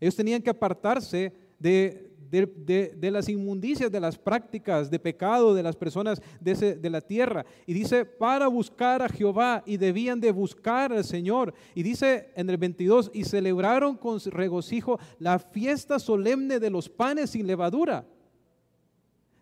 Ellos 0.00 0.14
tenían 0.14 0.42
que 0.42 0.50
apartarse 0.50 1.32
de, 1.58 2.08
de, 2.30 3.10
las 3.10 3.28
inmundicias, 3.28 3.90
de 3.90 4.00
las 4.00 4.18
prácticas 4.18 4.90
de 4.90 4.98
pecado 4.98 5.54
de 5.54 5.62
las 5.62 5.76
personas 5.76 6.20
de, 6.40 6.76
de, 6.76 6.90
la 6.90 7.00
tierra. 7.00 7.44
Y 7.66 7.72
dice, 7.72 8.04
para 8.04 8.48
buscar 8.48 9.02
a 9.02 9.08
Jehová, 9.08 9.62
y 9.66 9.76
debían 9.76 10.20
de 10.20 10.30
buscar 10.30 10.92
al 10.92 11.04
Señor. 11.04 11.54
Y 11.74 11.82
dice 11.82 12.30
en 12.36 12.48
el 12.50 12.58
22, 12.58 13.10
y 13.12 13.24
celebraron 13.24 13.96
con 13.96 14.20
regocijo 14.20 14.98
la 15.18 15.38
fiesta 15.38 15.98
solemne 15.98 16.60
de 16.60 16.70
los 16.70 16.88
panes 16.88 17.30
sin 17.30 17.46
levadura 17.46 18.06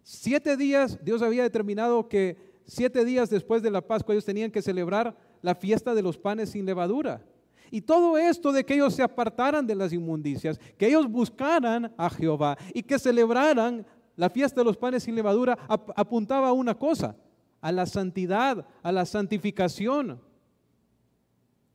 Siete 0.09 0.57
días, 0.57 1.01
Dios 1.03 1.21
había 1.21 1.43
determinado 1.43 2.09
que 2.09 2.37
siete 2.65 3.05
días 3.05 3.29
después 3.29 3.61
de 3.61 3.73
la 3.73 3.81
Pascua 3.81 4.15
ellos 4.15 4.25
tenían 4.25 4.53
que 4.53 4.63
celebrar 4.63 5.17
la 5.43 5.57
fiesta 5.57 5.97
de 5.97 6.03
los 6.03 6.17
panes 6.17 6.51
sin 6.51 6.65
levadura. 6.65 7.27
Y 7.73 7.81
todo 7.81 8.17
esto 8.17 8.53
de 8.53 8.65
que 8.65 8.75
ellos 8.75 8.95
se 8.95 9.03
apartaran 9.03 9.67
de 9.67 9.75
las 9.75 9.93
inmundicias, 9.93 10.61
que 10.79 10.87
ellos 10.87 11.11
buscaran 11.11 11.93
a 11.99 12.09
Jehová 12.09 12.57
y 12.73 12.85
que 12.85 13.01
celebraran 13.01 13.85
la 14.15 14.31
fiesta 14.31 14.61
de 14.61 14.67
los 14.67 14.77
panes 14.77 15.03
sin 15.03 15.17
levadura, 15.17 15.59
apuntaba 15.69 16.51
a 16.51 16.53
una 16.53 16.79
cosa, 16.79 17.17
a 17.61 17.73
la 17.73 17.85
santidad, 17.85 18.65
a 18.85 18.93
la 18.93 19.07
santificación. 19.07 20.21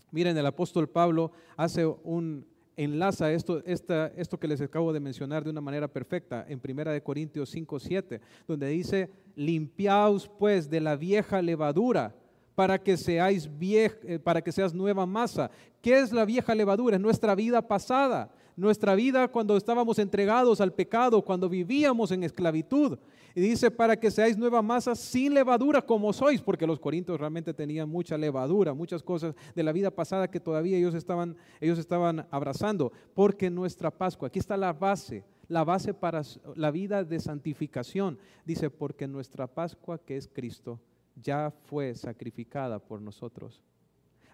Miren, 0.10 0.38
el 0.38 0.46
apóstol 0.46 0.88
Pablo 0.88 1.34
hace 1.58 1.86
un, 1.86 2.46
enlaza 2.78 3.32
esto, 3.32 3.62
esto 3.66 4.40
que 4.40 4.48
les 4.48 4.62
acabo 4.62 4.94
de 4.94 5.00
mencionar 5.00 5.44
de 5.44 5.50
una 5.50 5.62
manera 5.62 5.88
perfecta 5.88 6.46
en 6.48 6.62
1 6.64 7.04
Corintios 7.04 7.50
5, 7.50 7.80
7, 7.80 8.22
donde 8.48 8.68
dice, 8.68 9.10
limpiaos 9.36 10.30
pues 10.40 10.70
de 10.70 10.82
la 10.82 10.96
vieja 10.96 11.42
levadura 11.42 12.16
para 12.56 12.78
que 12.78 12.98
seáis 12.98 13.50
eh, 13.60 14.20
para 14.24 14.42
que 14.42 14.52
seas 14.52 14.74
nueva 14.74 15.06
masa. 15.06 15.50
¿Qué 15.82 16.00
es 16.00 16.12
la 16.12 16.26
vieja 16.26 16.54
levadura? 16.54 16.96
Es 16.96 17.02
nuestra 17.02 17.36
vida 17.36 17.68
pasada, 17.68 18.32
nuestra 18.56 18.96
vida 18.96 19.28
cuando 19.28 19.58
estábamos 19.58 20.00
entregados 20.00 20.62
al 20.62 20.74
pecado, 20.74 21.22
cuando 21.24 21.50
vivíamos 21.50 22.12
en 22.12 22.24
esclavitud. 22.24 22.98
Y 23.34 23.42
dice, 23.42 23.72
para 23.72 23.98
que 23.98 24.12
seáis 24.12 24.38
nueva 24.38 24.62
masa 24.62 24.94
sin 24.94 25.34
levadura 25.34 25.82
como 25.82 26.12
sois, 26.12 26.42
porque 26.42 26.68
los 26.68 26.80
corintios 26.80 27.20
realmente 27.20 27.54
tenían 27.54 27.90
mucha 27.90 28.18
levadura, 28.18 28.74
muchas 28.74 29.02
cosas 29.02 29.36
de 29.56 29.64
la 29.64 29.72
vida 29.72 29.90
pasada 29.90 30.30
que 30.30 30.40
todavía 30.40 30.78
ellos 30.78 30.96
estaban, 30.96 31.38
ellos 31.62 31.80
estaban 31.80 32.28
abrazando, 32.30 32.92
porque 33.14 33.50
nuestra 33.50 33.90
Pascua, 33.90 34.28
aquí 34.28 34.40
está 34.40 34.58
la 34.58 34.74
base, 34.74 35.24
la 35.48 35.64
base 35.64 35.94
para 35.94 36.24
la 36.56 36.72
vida 36.72 37.04
de 37.04 37.20
santificación. 37.20 38.20
Dice, 38.46 38.70
porque 38.70 39.08
nuestra 39.08 39.48
Pascua, 39.48 39.98
que 39.98 40.18
es 40.18 40.28
Cristo, 40.28 40.80
ya 41.16 41.52
fue 41.66 41.96
sacrificada 41.96 42.80
por 42.80 43.02
nosotros. 43.02 43.62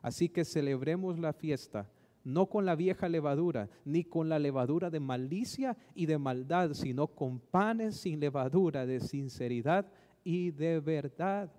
Así 0.02 0.30
que 0.30 0.46
celebremos 0.46 1.20
la 1.20 1.34
fiesta 1.34 1.88
no 2.28 2.48
con 2.48 2.66
la 2.66 2.76
vieja 2.76 3.08
levadura, 3.08 3.70
ni 3.86 4.04
con 4.04 4.28
la 4.28 4.38
levadura 4.38 4.90
de 4.90 5.00
malicia 5.00 5.78
y 5.96 6.08
de 6.08 6.18
maldad, 6.18 6.74
sino 6.74 7.08
con 7.08 7.40
panes 7.40 7.96
sin 7.96 8.20
levadura 8.20 8.86
de 8.86 9.00
sinceridad 9.00 9.86
y 10.26 10.52
de 10.52 10.82
verdad. 10.82 11.50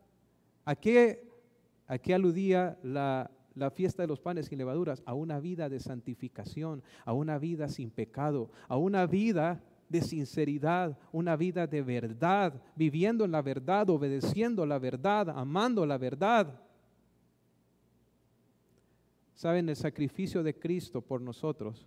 ¿A 0.66 0.76
qué, 0.76 1.26
aludía 2.12 2.78
la, 2.82 3.30
la 3.54 3.70
fiesta 3.70 4.02
de 4.02 4.08
los 4.08 4.20
panes 4.20 4.44
sin 4.48 4.58
levaduras? 4.58 5.02
A 5.06 5.14
una 5.14 5.40
vida 5.40 5.70
de 5.70 5.80
santificación, 5.80 6.82
a 7.06 7.14
una 7.14 7.38
vida 7.38 7.68
sin 7.68 7.90
pecado, 7.90 8.50
a 8.68 8.76
una 8.76 9.06
vida 9.06 9.62
de 9.88 10.02
sinceridad, 10.02 10.98
una 11.12 11.34
vida 11.36 11.66
de 11.66 11.80
verdad, 11.80 12.60
viviendo 12.76 13.24
en 13.24 13.32
la 13.32 13.40
verdad, 13.40 13.88
obedeciendo 13.88 14.66
la 14.66 14.78
verdad, 14.78 15.30
amando 15.30 15.86
la 15.86 15.96
verdad. 15.96 16.60
Saben, 19.39 19.68
el 19.68 19.76
sacrificio 19.76 20.43
de 20.43 20.59
Cristo 20.59 21.01
por 21.01 21.20
nosotros 21.20 21.86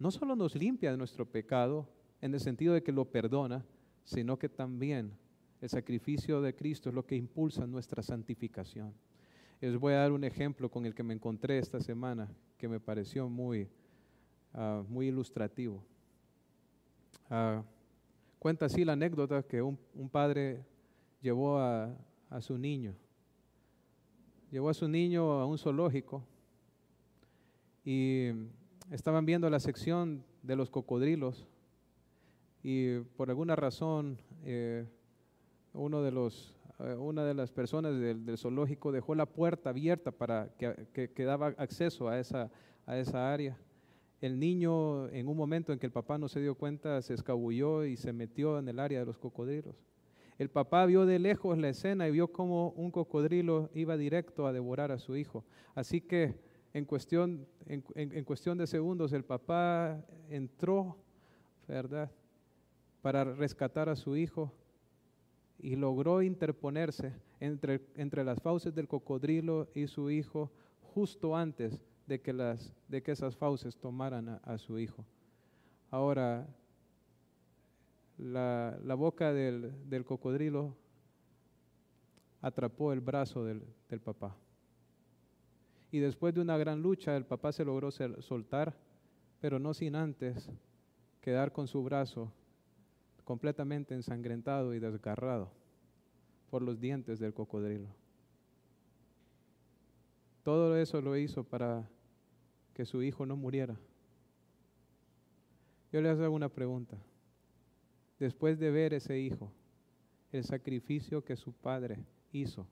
no 0.00 0.10
solo 0.10 0.34
nos 0.34 0.56
limpia 0.56 0.90
de 0.90 0.96
nuestro 0.96 1.24
pecado 1.24 1.86
en 2.20 2.34
el 2.34 2.40
sentido 2.40 2.74
de 2.74 2.82
que 2.82 2.90
lo 2.90 3.04
perdona, 3.04 3.64
sino 4.02 4.36
que 4.36 4.48
también 4.48 5.12
el 5.60 5.68
sacrificio 5.68 6.40
de 6.40 6.56
Cristo 6.56 6.88
es 6.88 6.94
lo 6.96 7.06
que 7.06 7.14
impulsa 7.14 7.68
nuestra 7.68 8.02
santificación. 8.02 8.92
Les 9.60 9.78
voy 9.78 9.92
a 9.92 9.98
dar 9.98 10.10
un 10.10 10.24
ejemplo 10.24 10.68
con 10.68 10.84
el 10.84 10.92
que 10.92 11.04
me 11.04 11.14
encontré 11.14 11.58
esta 11.58 11.78
semana 11.78 12.28
que 12.58 12.66
me 12.66 12.80
pareció 12.80 13.28
muy, 13.28 13.68
ah, 14.52 14.82
muy 14.88 15.06
ilustrativo. 15.06 15.84
Ah, 17.30 17.62
cuenta 18.40 18.66
así 18.66 18.84
la 18.84 18.94
anécdota 18.94 19.44
que 19.44 19.62
un, 19.62 19.78
padre 20.10 20.64
llevó 21.20 21.58
a, 21.58 21.96
a 22.28 22.40
su 22.40 22.58
niño. 22.58 22.92
Llevó 24.50 24.68
a 24.68 24.74
su 24.74 24.88
niño 24.88 25.30
a 25.30 25.46
un 25.46 25.58
zoológico 25.58 26.24
y 27.84 28.30
estaban 28.90 29.26
viendo 29.26 29.48
la 29.50 29.60
sección 29.60 30.24
de 30.42 30.56
los 30.56 30.70
cocodrilos 30.70 31.46
y 32.62 32.98
por 33.16 33.30
alguna 33.30 33.56
razón 33.56 34.18
eh, 34.44 34.86
uno 35.72 36.02
de 36.02 36.12
los, 36.12 36.54
eh, 36.78 36.94
una 36.94 37.24
de 37.24 37.34
las 37.34 37.50
personas 37.50 37.98
del, 37.98 38.38
zoológico 38.38 38.92
dejó 38.92 39.14
la 39.14 39.26
puerta 39.26 39.70
abierta 39.70 40.10
para 40.12 40.48
que, 40.56 41.10
que, 41.14 41.24
daba 41.24 41.48
acceso 41.58 42.08
a 42.08 42.18
esa, 42.18 42.50
a 42.86 42.98
esa 42.98 43.32
área. 43.32 43.58
El 44.20 44.38
niño, 44.38 45.08
en 45.08 45.26
un 45.26 45.36
momento 45.36 45.72
en 45.72 45.80
que 45.80 45.86
el 45.86 45.92
papá 45.92 46.18
no 46.18 46.28
se 46.28 46.40
dio 46.40 46.54
cuenta, 46.54 47.02
se 47.02 47.14
escabulló 47.14 47.84
y 47.84 47.96
se 47.96 48.12
metió 48.12 48.58
en 48.58 48.68
el 48.68 48.78
área 48.78 49.00
de 49.00 49.06
los 49.06 49.18
cocodrilos. 49.18 49.74
El 50.38 50.48
papá 50.48 50.86
vio 50.86 51.04
de 51.06 51.18
lejos 51.18 51.58
la 51.58 51.68
escena 51.68 52.06
y 52.06 52.12
vio 52.12 52.28
cómo 52.28 52.70
un 52.70 52.92
cocodrilo 52.92 53.70
iba 53.74 53.96
directo 53.96 54.46
a 54.46 54.52
devorar 54.52 54.92
a 54.92 54.98
su 54.98 55.16
hijo. 55.16 55.44
Así 55.74 56.00
que 56.00 56.36
en 56.74 56.84
cuestión, 56.84 57.46
en, 57.66 58.24
cuestión 58.24 58.58
de 58.58 58.66
segundos 58.66 59.12
el 59.12 59.24
papá 59.24 60.04
entró, 60.28 60.96
¿verdad?, 61.68 62.10
para 63.02 63.24
rescatar 63.24 63.88
a 63.88 63.96
su 63.96 64.16
hijo 64.16 64.52
y 65.58 65.76
logró 65.76 66.22
interponerse 66.22 67.12
entre, 67.40 67.80
entre 67.96 68.24
las 68.24 68.40
fauces 68.40 68.74
del 68.74 68.88
cocodrilo 68.88 69.68
y 69.74 69.86
su 69.86 70.10
hijo 70.10 70.50
justo 70.94 71.36
antes 71.36 71.82
de 72.06 72.20
que, 72.20 72.32
las, 72.32 72.74
de 72.88 73.02
que 73.02 73.12
esas 73.12 73.36
fauces 73.36 73.76
tomaran 73.76 74.40
a, 74.42 74.58
su 74.58 74.78
hijo. 74.78 75.04
Ahora, 75.90 76.46
la, 78.18 78.94
boca 78.96 79.32
del, 79.32 80.04
cocodrilo 80.04 80.76
atrapó 82.40 82.92
el 82.92 83.00
brazo 83.00 83.44
del, 83.44 83.62
del, 83.88 84.00
papá. 84.00 84.36
Y 85.92 86.00
después 86.00 86.34
de 86.34 86.40
una 86.40 86.56
gran 86.56 86.80
lucha, 86.80 87.14
el 87.16 87.26
papá 87.26 87.52
se 87.52 87.66
logró 87.66 87.90
soltar, 87.90 88.74
pero 89.40 89.58
no 89.58 89.74
sin 89.74 89.94
antes 89.94 90.50
quedar 91.20 91.52
con 91.52 91.68
su 91.68 91.84
brazo 91.84 92.32
completamente 93.24 93.94
ensangrentado 93.94 94.74
y 94.74 94.80
desgarrado 94.80 95.52
por 96.50 96.62
los 96.62 96.80
dientes 96.80 97.18
del 97.20 97.34
cocodrilo. 97.34 97.88
Todo 100.42 100.78
eso 100.78 101.02
lo 101.02 101.14
hizo 101.18 101.44
para 101.44 101.86
que 102.72 102.86
su 102.86 103.02
hijo 103.02 103.26
no 103.26 103.36
muriera. 103.36 103.76
Yo 105.92 106.00
les 106.00 106.18
hago 106.18 106.34
una 106.34 106.48
pregunta. 106.48 106.96
Después 108.18 108.58
de 108.58 108.70
ver 108.70 108.94
ese 108.94 109.18
hijo, 109.18 109.52
el 110.32 110.44
sacrificio 110.44 111.22
que 111.22 111.36
su 111.36 111.52
padre 111.52 111.98
hizo 112.32 112.66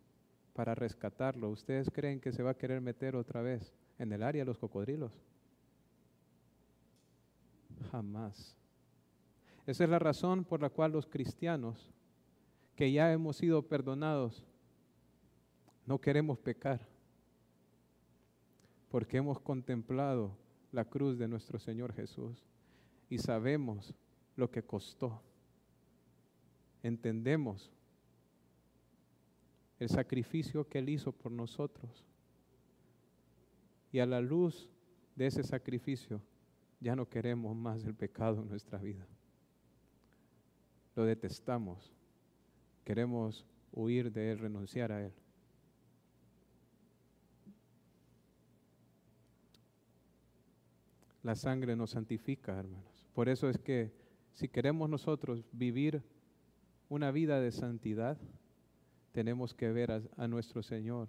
para 0.60 0.74
rescatarlo, 0.74 1.48
¿ustedes 1.48 1.88
creen 1.90 2.20
que 2.20 2.32
se 2.32 2.42
va 2.42 2.50
a 2.50 2.58
querer 2.58 2.82
meter 2.82 3.16
otra 3.16 3.40
vez 3.40 3.72
en 3.98 4.12
el 4.12 4.22
área 4.22 4.42
de 4.42 4.44
los 4.44 4.58
cocodrilos? 4.58 5.10
Jamás. 7.90 8.54
Esa 9.66 9.84
es 9.84 9.88
la 9.88 9.98
razón 9.98 10.44
por 10.44 10.60
la 10.60 10.68
cual 10.68 10.92
los 10.92 11.06
cristianos, 11.06 11.90
que 12.76 12.92
ya 12.92 13.10
hemos 13.10 13.38
sido 13.38 13.62
perdonados, 13.68 14.44
no 15.86 15.98
queremos 15.98 16.38
pecar 16.38 16.86
porque 18.90 19.16
hemos 19.16 19.40
contemplado 19.40 20.36
la 20.72 20.84
cruz 20.84 21.16
de 21.16 21.26
nuestro 21.26 21.58
Señor 21.58 21.94
Jesús 21.94 22.44
y 23.08 23.16
sabemos 23.16 23.94
lo 24.36 24.50
que 24.50 24.62
costó. 24.62 25.22
Entendemos 26.82 27.72
el 29.80 29.88
sacrificio 29.88 30.68
que 30.68 30.78
Él 30.78 30.90
hizo 30.90 31.10
por 31.10 31.32
nosotros. 31.32 32.04
Y 33.90 33.98
a 33.98 34.06
la 34.06 34.20
luz 34.20 34.68
de 35.16 35.26
ese 35.26 35.42
sacrificio 35.42 36.20
ya 36.80 36.94
no 36.94 37.08
queremos 37.08 37.56
más 37.56 37.84
el 37.84 37.94
pecado 37.94 38.42
en 38.42 38.48
nuestra 38.48 38.78
vida. 38.78 39.06
Lo 40.94 41.04
detestamos. 41.04 41.92
Queremos 42.84 43.46
huir 43.72 44.12
de 44.12 44.32
Él, 44.32 44.38
renunciar 44.38 44.92
a 44.92 45.04
Él. 45.04 45.12
La 51.22 51.34
sangre 51.34 51.74
nos 51.74 51.90
santifica, 51.90 52.58
hermanos. 52.58 53.06
Por 53.14 53.28
eso 53.28 53.48
es 53.48 53.58
que 53.58 53.92
si 54.32 54.48
queremos 54.48 54.88
nosotros 54.88 55.44
vivir 55.52 56.02
una 56.88 57.10
vida 57.10 57.40
de 57.40 57.52
santidad, 57.52 58.18
tenemos 59.12 59.54
que 59.54 59.70
ver 59.70 59.90
a, 60.16 60.28
nuestro 60.28 60.62
Señor, 60.62 61.08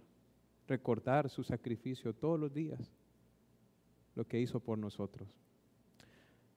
recordar 0.68 1.30
su 1.30 1.44
sacrificio 1.44 2.14
todos 2.14 2.40
los 2.40 2.54
días, 2.54 2.92
lo 4.16 4.26
que 4.26 4.40
hizo 4.40 4.60
por 4.60 4.78
nosotros. 4.78 5.28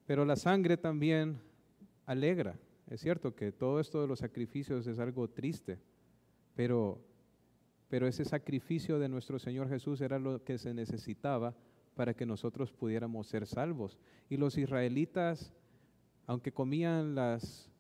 Pero 0.07 0.25
la 0.25 0.37
sangre 0.37 0.77
también 0.77 1.39
alegra. 2.07 2.59
Es 2.89 3.01
cierto 3.01 3.35
que 3.35 3.53
todo 3.53 3.81
esto 3.81 4.01
de 4.01 4.09
los 4.09 4.19
sacrificios 4.19 4.87
es 4.87 4.99
algo 4.99 5.29
triste, 5.29 5.79
pero, 6.55 7.01
pero 7.89 8.07
ese 8.07 8.25
sacrificio 8.25 8.99
de 8.99 9.09
nuestro 9.09 9.39
Señor 9.39 9.69
Jesús 9.69 10.01
era 10.01 10.19
lo 10.19 10.45
que 10.45 10.59
se 10.59 10.75
necesitaba 10.75 11.55
para 11.95 12.15
que 12.15 12.27
nosotros 12.27 12.73
pudiéramos 12.73 13.27
ser 13.27 13.47
salvos. 13.47 13.99
Y 14.29 14.37
los 14.37 14.59
israelitas, 14.59 15.53
aunque 16.27 16.53
comían 16.53 17.15
las, 17.15 17.71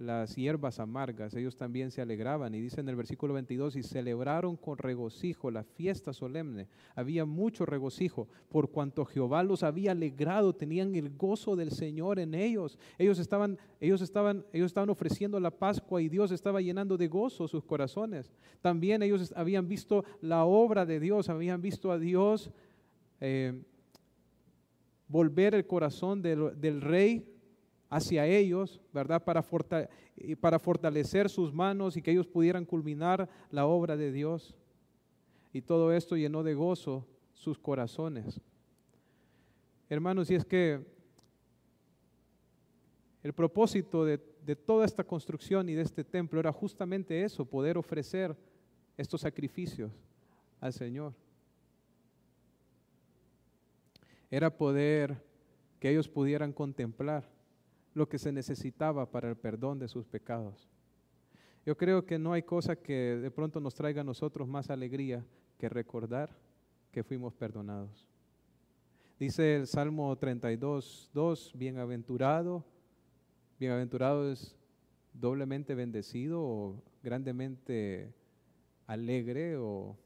las 0.00 0.34
hierbas 0.34 0.80
amargas, 0.80 1.34
ellos 1.34 1.56
también 1.56 1.90
se 1.90 2.00
alegraban. 2.00 2.54
Y 2.54 2.60
dice 2.60 2.80
en 2.80 2.88
el 2.88 2.96
versículo 2.96 3.34
22, 3.34 3.76
y 3.76 3.82
celebraron 3.82 4.56
con 4.56 4.78
regocijo 4.78 5.50
la 5.50 5.62
fiesta 5.62 6.12
solemne. 6.12 6.68
Había 6.94 7.24
mucho 7.26 7.66
regocijo, 7.66 8.26
por 8.48 8.70
cuanto 8.70 9.04
Jehová 9.04 9.42
los 9.42 9.62
había 9.62 9.92
alegrado, 9.92 10.54
tenían 10.54 10.94
el 10.94 11.10
gozo 11.10 11.54
del 11.54 11.70
Señor 11.70 12.18
en 12.18 12.34
ellos. 12.34 12.78
Ellos 12.98 13.18
estaban, 13.18 13.58
ellos 13.78 14.00
estaban, 14.00 14.44
ellos 14.52 14.66
estaban 14.66 14.90
ofreciendo 14.90 15.38
la 15.38 15.50
Pascua 15.50 16.00
y 16.00 16.08
Dios 16.08 16.30
estaba 16.30 16.60
llenando 16.60 16.96
de 16.96 17.08
gozo 17.08 17.46
sus 17.46 17.64
corazones. 17.64 18.32
También 18.62 19.02
ellos 19.02 19.32
habían 19.36 19.68
visto 19.68 20.04
la 20.22 20.44
obra 20.44 20.86
de 20.86 20.98
Dios, 20.98 21.28
habían 21.28 21.60
visto 21.60 21.92
a 21.92 21.98
Dios 21.98 22.50
eh, 23.20 23.62
volver 25.10 25.54
el 25.54 25.66
corazón 25.66 26.22
del, 26.22 26.80
rey 26.80 27.26
hacia 27.90 28.24
ellos, 28.26 28.80
¿verdad? 28.92 29.22
Para, 29.22 29.44
para 30.40 30.58
fortalecer 30.58 31.28
sus 31.28 31.52
manos 31.52 31.96
y 31.96 32.02
que 32.02 32.12
ellos 32.12 32.26
pudieran 32.26 32.64
culminar 32.64 33.28
la 33.50 33.66
obra 33.66 33.96
de 33.96 34.12
Dios. 34.12 34.56
Y 35.52 35.60
todo 35.60 35.92
esto 35.92 36.16
llenó 36.16 36.42
de 36.42 36.54
gozo 36.54 37.06
sus 37.34 37.58
corazones. 37.58 38.40
Hermanos, 39.88 40.30
y 40.30 40.36
es 40.36 40.44
que 40.44 40.80
el 43.22 43.32
propósito 43.32 44.04
de, 44.04 44.18
de, 44.46 44.56
toda 44.56 44.86
esta 44.86 45.04
construcción 45.04 45.68
y 45.68 45.74
de 45.74 45.82
este 45.82 46.04
templo 46.04 46.40
era 46.40 46.52
justamente 46.52 47.24
eso, 47.24 47.44
poder 47.44 47.76
ofrecer 47.76 48.34
estos 48.96 49.20
sacrificios 49.20 49.90
al 50.60 50.72
Señor 50.72 51.12
era 54.30 54.56
poder 54.56 55.20
que 55.80 55.90
ellos 55.90 56.08
pudieran 56.08 56.52
contemplar 56.52 57.28
lo 57.94 58.08
que 58.08 58.18
se 58.18 58.32
necesitaba 58.32 59.10
para 59.10 59.28
el 59.28 59.36
perdón 59.36 59.78
de 59.78 59.88
sus 59.88 60.06
pecados. 60.06 60.68
Yo 61.66 61.76
creo 61.76 62.06
que 62.06 62.18
no 62.18 62.32
hay 62.32 62.42
cosa 62.42 62.76
que 62.76 63.16
de 63.16 63.30
pronto 63.30 63.60
nos 63.60 63.74
traiga 63.74 64.00
a 64.00 64.04
nosotros 64.04 64.48
más 64.48 64.70
alegría 64.70 65.24
que 65.58 65.68
recordar 65.68 66.30
que 66.90 67.02
fuimos 67.02 67.34
perdonados. 67.34 68.06
Dice 69.18 69.56
el 69.56 69.66
Salmo 69.66 70.16
32, 70.16 71.10
2, 71.12 71.52
bienaventurado, 71.54 72.64
bienaventurado 73.58 74.30
es 74.32 74.56
doblemente 75.12 75.74
bendecido 75.74 76.42
o 76.42 76.82
grandemente 77.02 78.14
alegre 78.86 79.56
o 79.58 79.96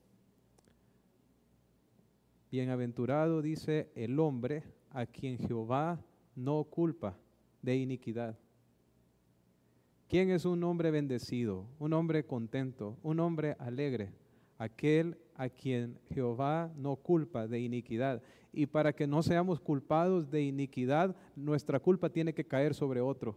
Bienaventurado 2.55 3.43
dice 3.43 3.91
el 3.97 4.21
hombre 4.21 4.63
a 4.91 5.07
quien 5.07 5.39
Jehová 5.39 6.01
no 6.37 6.63
culpa 6.63 7.19
de 7.65 7.77
iniquidad. 7.77 8.39
¿Quién 10.09 10.31
es 10.31 10.45
un 10.45 10.63
hombre 10.65 10.91
bendecido, 10.91 11.67
un 11.79 11.93
hombre 11.95 12.25
contento, 12.25 12.99
un 13.03 13.21
hombre 13.21 13.57
alegre? 13.59 14.13
Aquel 14.59 15.17
a 15.35 15.49
quien 15.49 15.99
Jehová 16.11 16.73
no 16.77 16.97
culpa 16.97 17.49
de 17.49 17.61
iniquidad. 17.61 18.23
Y 18.53 18.67
para 18.67 18.93
que 18.93 19.07
no 19.07 19.23
seamos 19.23 19.59
culpados 19.59 20.31
de 20.31 20.43
iniquidad, 20.43 21.17
nuestra 21.35 21.81
culpa 21.81 22.11
tiene 22.11 22.35
que 22.35 22.45
caer 22.45 22.75
sobre 22.75 23.01
otro. 23.01 23.37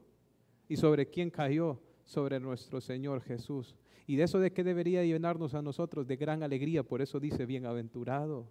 ¿Y 0.67 0.75
sobre 0.75 1.07
quién 1.07 1.32
cayó? 1.32 1.80
Sobre 2.03 2.39
nuestro 2.39 2.82
Señor 2.82 3.21
Jesús. 3.21 3.75
Y 4.05 4.17
de 4.17 4.23
eso 4.23 4.39
de 4.39 4.51
qué 4.51 4.63
debería 4.63 5.03
llenarnos 5.03 5.53
a 5.55 5.61
nosotros 5.61 6.05
de 6.05 6.17
gran 6.17 6.43
alegría. 6.43 6.84
Por 6.84 7.01
eso 7.01 7.19
dice, 7.19 7.45
bienaventurado 7.45 8.47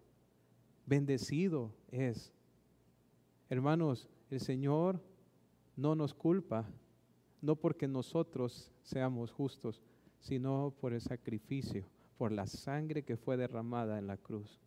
bendecido 0.86 1.74
es. 1.90 2.32
Hermanos, 3.50 4.08
el 4.30 4.40
Señor 4.40 5.00
no 5.76 5.94
nos 5.94 6.14
culpa, 6.14 6.66
no 7.40 7.56
porque 7.56 7.86
nosotros 7.86 8.72
seamos 8.82 9.30
justos, 9.30 9.82
sino 10.20 10.74
por 10.80 10.92
el 10.92 11.00
sacrificio, 11.00 11.86
por 12.18 12.32
la 12.32 12.46
sangre 12.46 13.04
que 13.04 13.16
fue 13.16 13.36
derramada 13.36 13.98
en 13.98 14.06
la 14.06 14.16
cruz. 14.16 14.60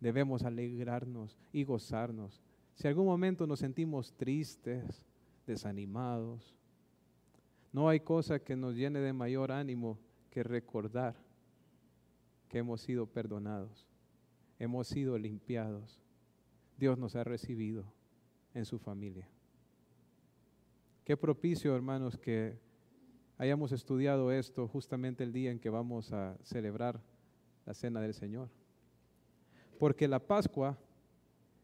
Debemos 0.00 0.42
alegrarnos 0.42 1.38
y 1.52 1.64
gozarnos. 1.64 2.42
Si 2.74 2.88
algún 2.88 3.06
momento 3.06 3.46
nos 3.46 3.60
sentimos 3.60 4.12
tristes, 4.14 5.04
desanimados, 5.46 6.54
no 7.72 7.88
hay 7.88 8.00
cosa 8.00 8.40
que 8.40 8.56
nos 8.56 8.74
llene 8.74 8.98
de 8.98 9.12
mayor 9.12 9.52
ánimo 9.52 9.98
que 10.30 10.42
recordar 10.42 11.14
que 12.48 12.58
hemos 12.58 12.82
sido 12.82 13.06
perdonados 13.06 13.86
hemos 14.62 14.86
sido 14.86 15.18
limpiados. 15.18 16.00
Dios 16.78 16.96
nos 16.96 17.16
ha 17.16 17.24
recibido 17.24 17.84
en 18.54 18.64
su 18.64 18.78
familia. 18.78 19.28
Qué 21.04 21.16
propicio, 21.16 21.74
hermanos, 21.74 22.16
que 22.16 22.56
hayamos 23.36 23.72
estudiado 23.72 24.30
esto 24.30 24.68
justamente 24.68 25.24
el 25.24 25.32
día 25.32 25.50
en 25.50 25.58
que 25.58 25.68
vamos 25.68 26.12
a 26.12 26.38
celebrar 26.44 27.00
la 27.66 27.74
cena 27.74 28.00
del 28.00 28.14
Señor. 28.14 28.48
Porque 29.80 30.06
la 30.06 30.20
Pascua 30.20 30.78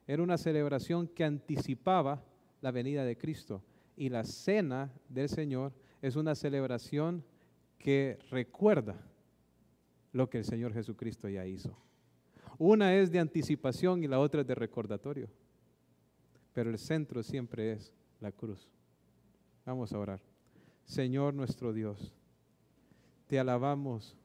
era 0.09 0.25
una 0.25 0.39
celebración 0.39 1.07
que 1.07 1.23
anticipaba 1.23 2.25
la 2.61 2.73
venida 2.73 3.05
de 3.05 3.17
Cristo 3.17 3.63
y 3.97 4.09
la 4.09 4.25
cena 4.25 4.93
del 5.09 5.29
Señor 5.29 5.73
es 6.03 6.17
una 6.17 6.35
celebración 6.35 7.25
que 7.79 8.19
recuerda 8.31 8.97
lo 10.13 10.29
que 10.29 10.39
el 10.39 10.45
Señor 10.45 10.73
Jesucristo 10.73 11.29
ya 11.29 11.47
hizo. 11.47 11.79
Una 12.59 12.97
es 12.97 13.13
de 13.13 13.21
anticipación 13.21 14.03
y 14.03 14.09
la 14.09 14.19
otra 14.19 14.41
es 14.41 14.49
de 14.49 14.57
recordatorio. 14.57 15.29
Pero 16.53 16.71
el 16.71 16.79
centro 16.79 17.23
siempre 17.23 17.71
es 17.71 17.93
la 18.19 18.33
cruz. 18.33 18.69
Vamos 19.69 19.93
a 19.93 19.99
orar. 19.99 20.23
Señor 20.87 21.35
nuestro 21.35 21.75
Dios, 21.75 22.15
te 23.27 23.39
alabamos 23.39 24.17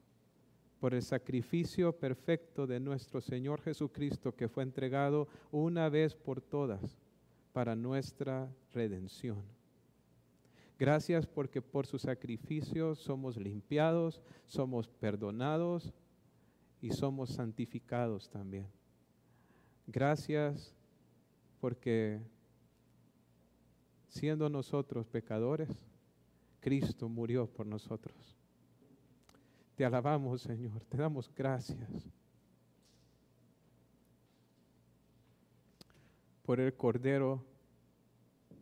por 0.80 0.94
el 0.94 1.02
sacrificio 1.02 1.92
perfecto 1.92 2.66
de 2.66 2.80
nuestro 2.80 3.20
Señor 3.20 3.60
Jesucristo 3.60 4.34
que 4.34 4.48
fue 4.48 4.62
entregado 4.62 5.28
una 5.52 5.90
vez 5.90 6.14
por 6.14 6.40
todas 6.40 6.96
para 7.52 7.76
nuestra 7.76 8.48
redención. 8.72 9.42
Gracias 10.78 11.26
porque 11.26 11.60
por 11.60 11.84
su 11.84 11.98
sacrificio 11.98 12.94
somos 12.94 13.36
limpiados, 13.36 14.22
somos 14.46 14.88
perdonados 14.88 15.92
y 16.80 16.92
somos 16.92 17.28
santificados 17.34 18.30
también. 18.30 18.66
Gracias 19.86 20.74
porque 21.60 22.22
siendo 24.14 24.48
nosotros 24.48 25.06
pecadores, 25.06 25.68
Cristo 26.60 27.08
murió 27.08 27.46
por 27.46 27.66
nosotros. 27.66 28.14
Te 29.74 29.84
alabamos, 29.84 30.42
Señor, 30.42 30.84
te 30.84 30.96
damos 30.96 31.30
gracias 31.34 31.90
por 36.44 36.60
el 36.60 36.72
Cordero 36.74 37.44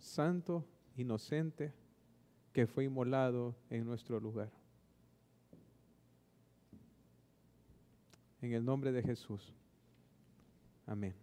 Santo, 0.00 0.64
inocente, 0.96 1.72
que 2.52 2.66
fue 2.66 2.84
inmolado 2.84 3.54
en 3.68 3.84
nuestro 3.84 4.18
lugar. 4.18 4.50
En 8.40 8.52
el 8.52 8.64
nombre 8.64 8.90
de 8.90 9.02
Jesús. 9.02 9.52
Amén. 10.86 11.21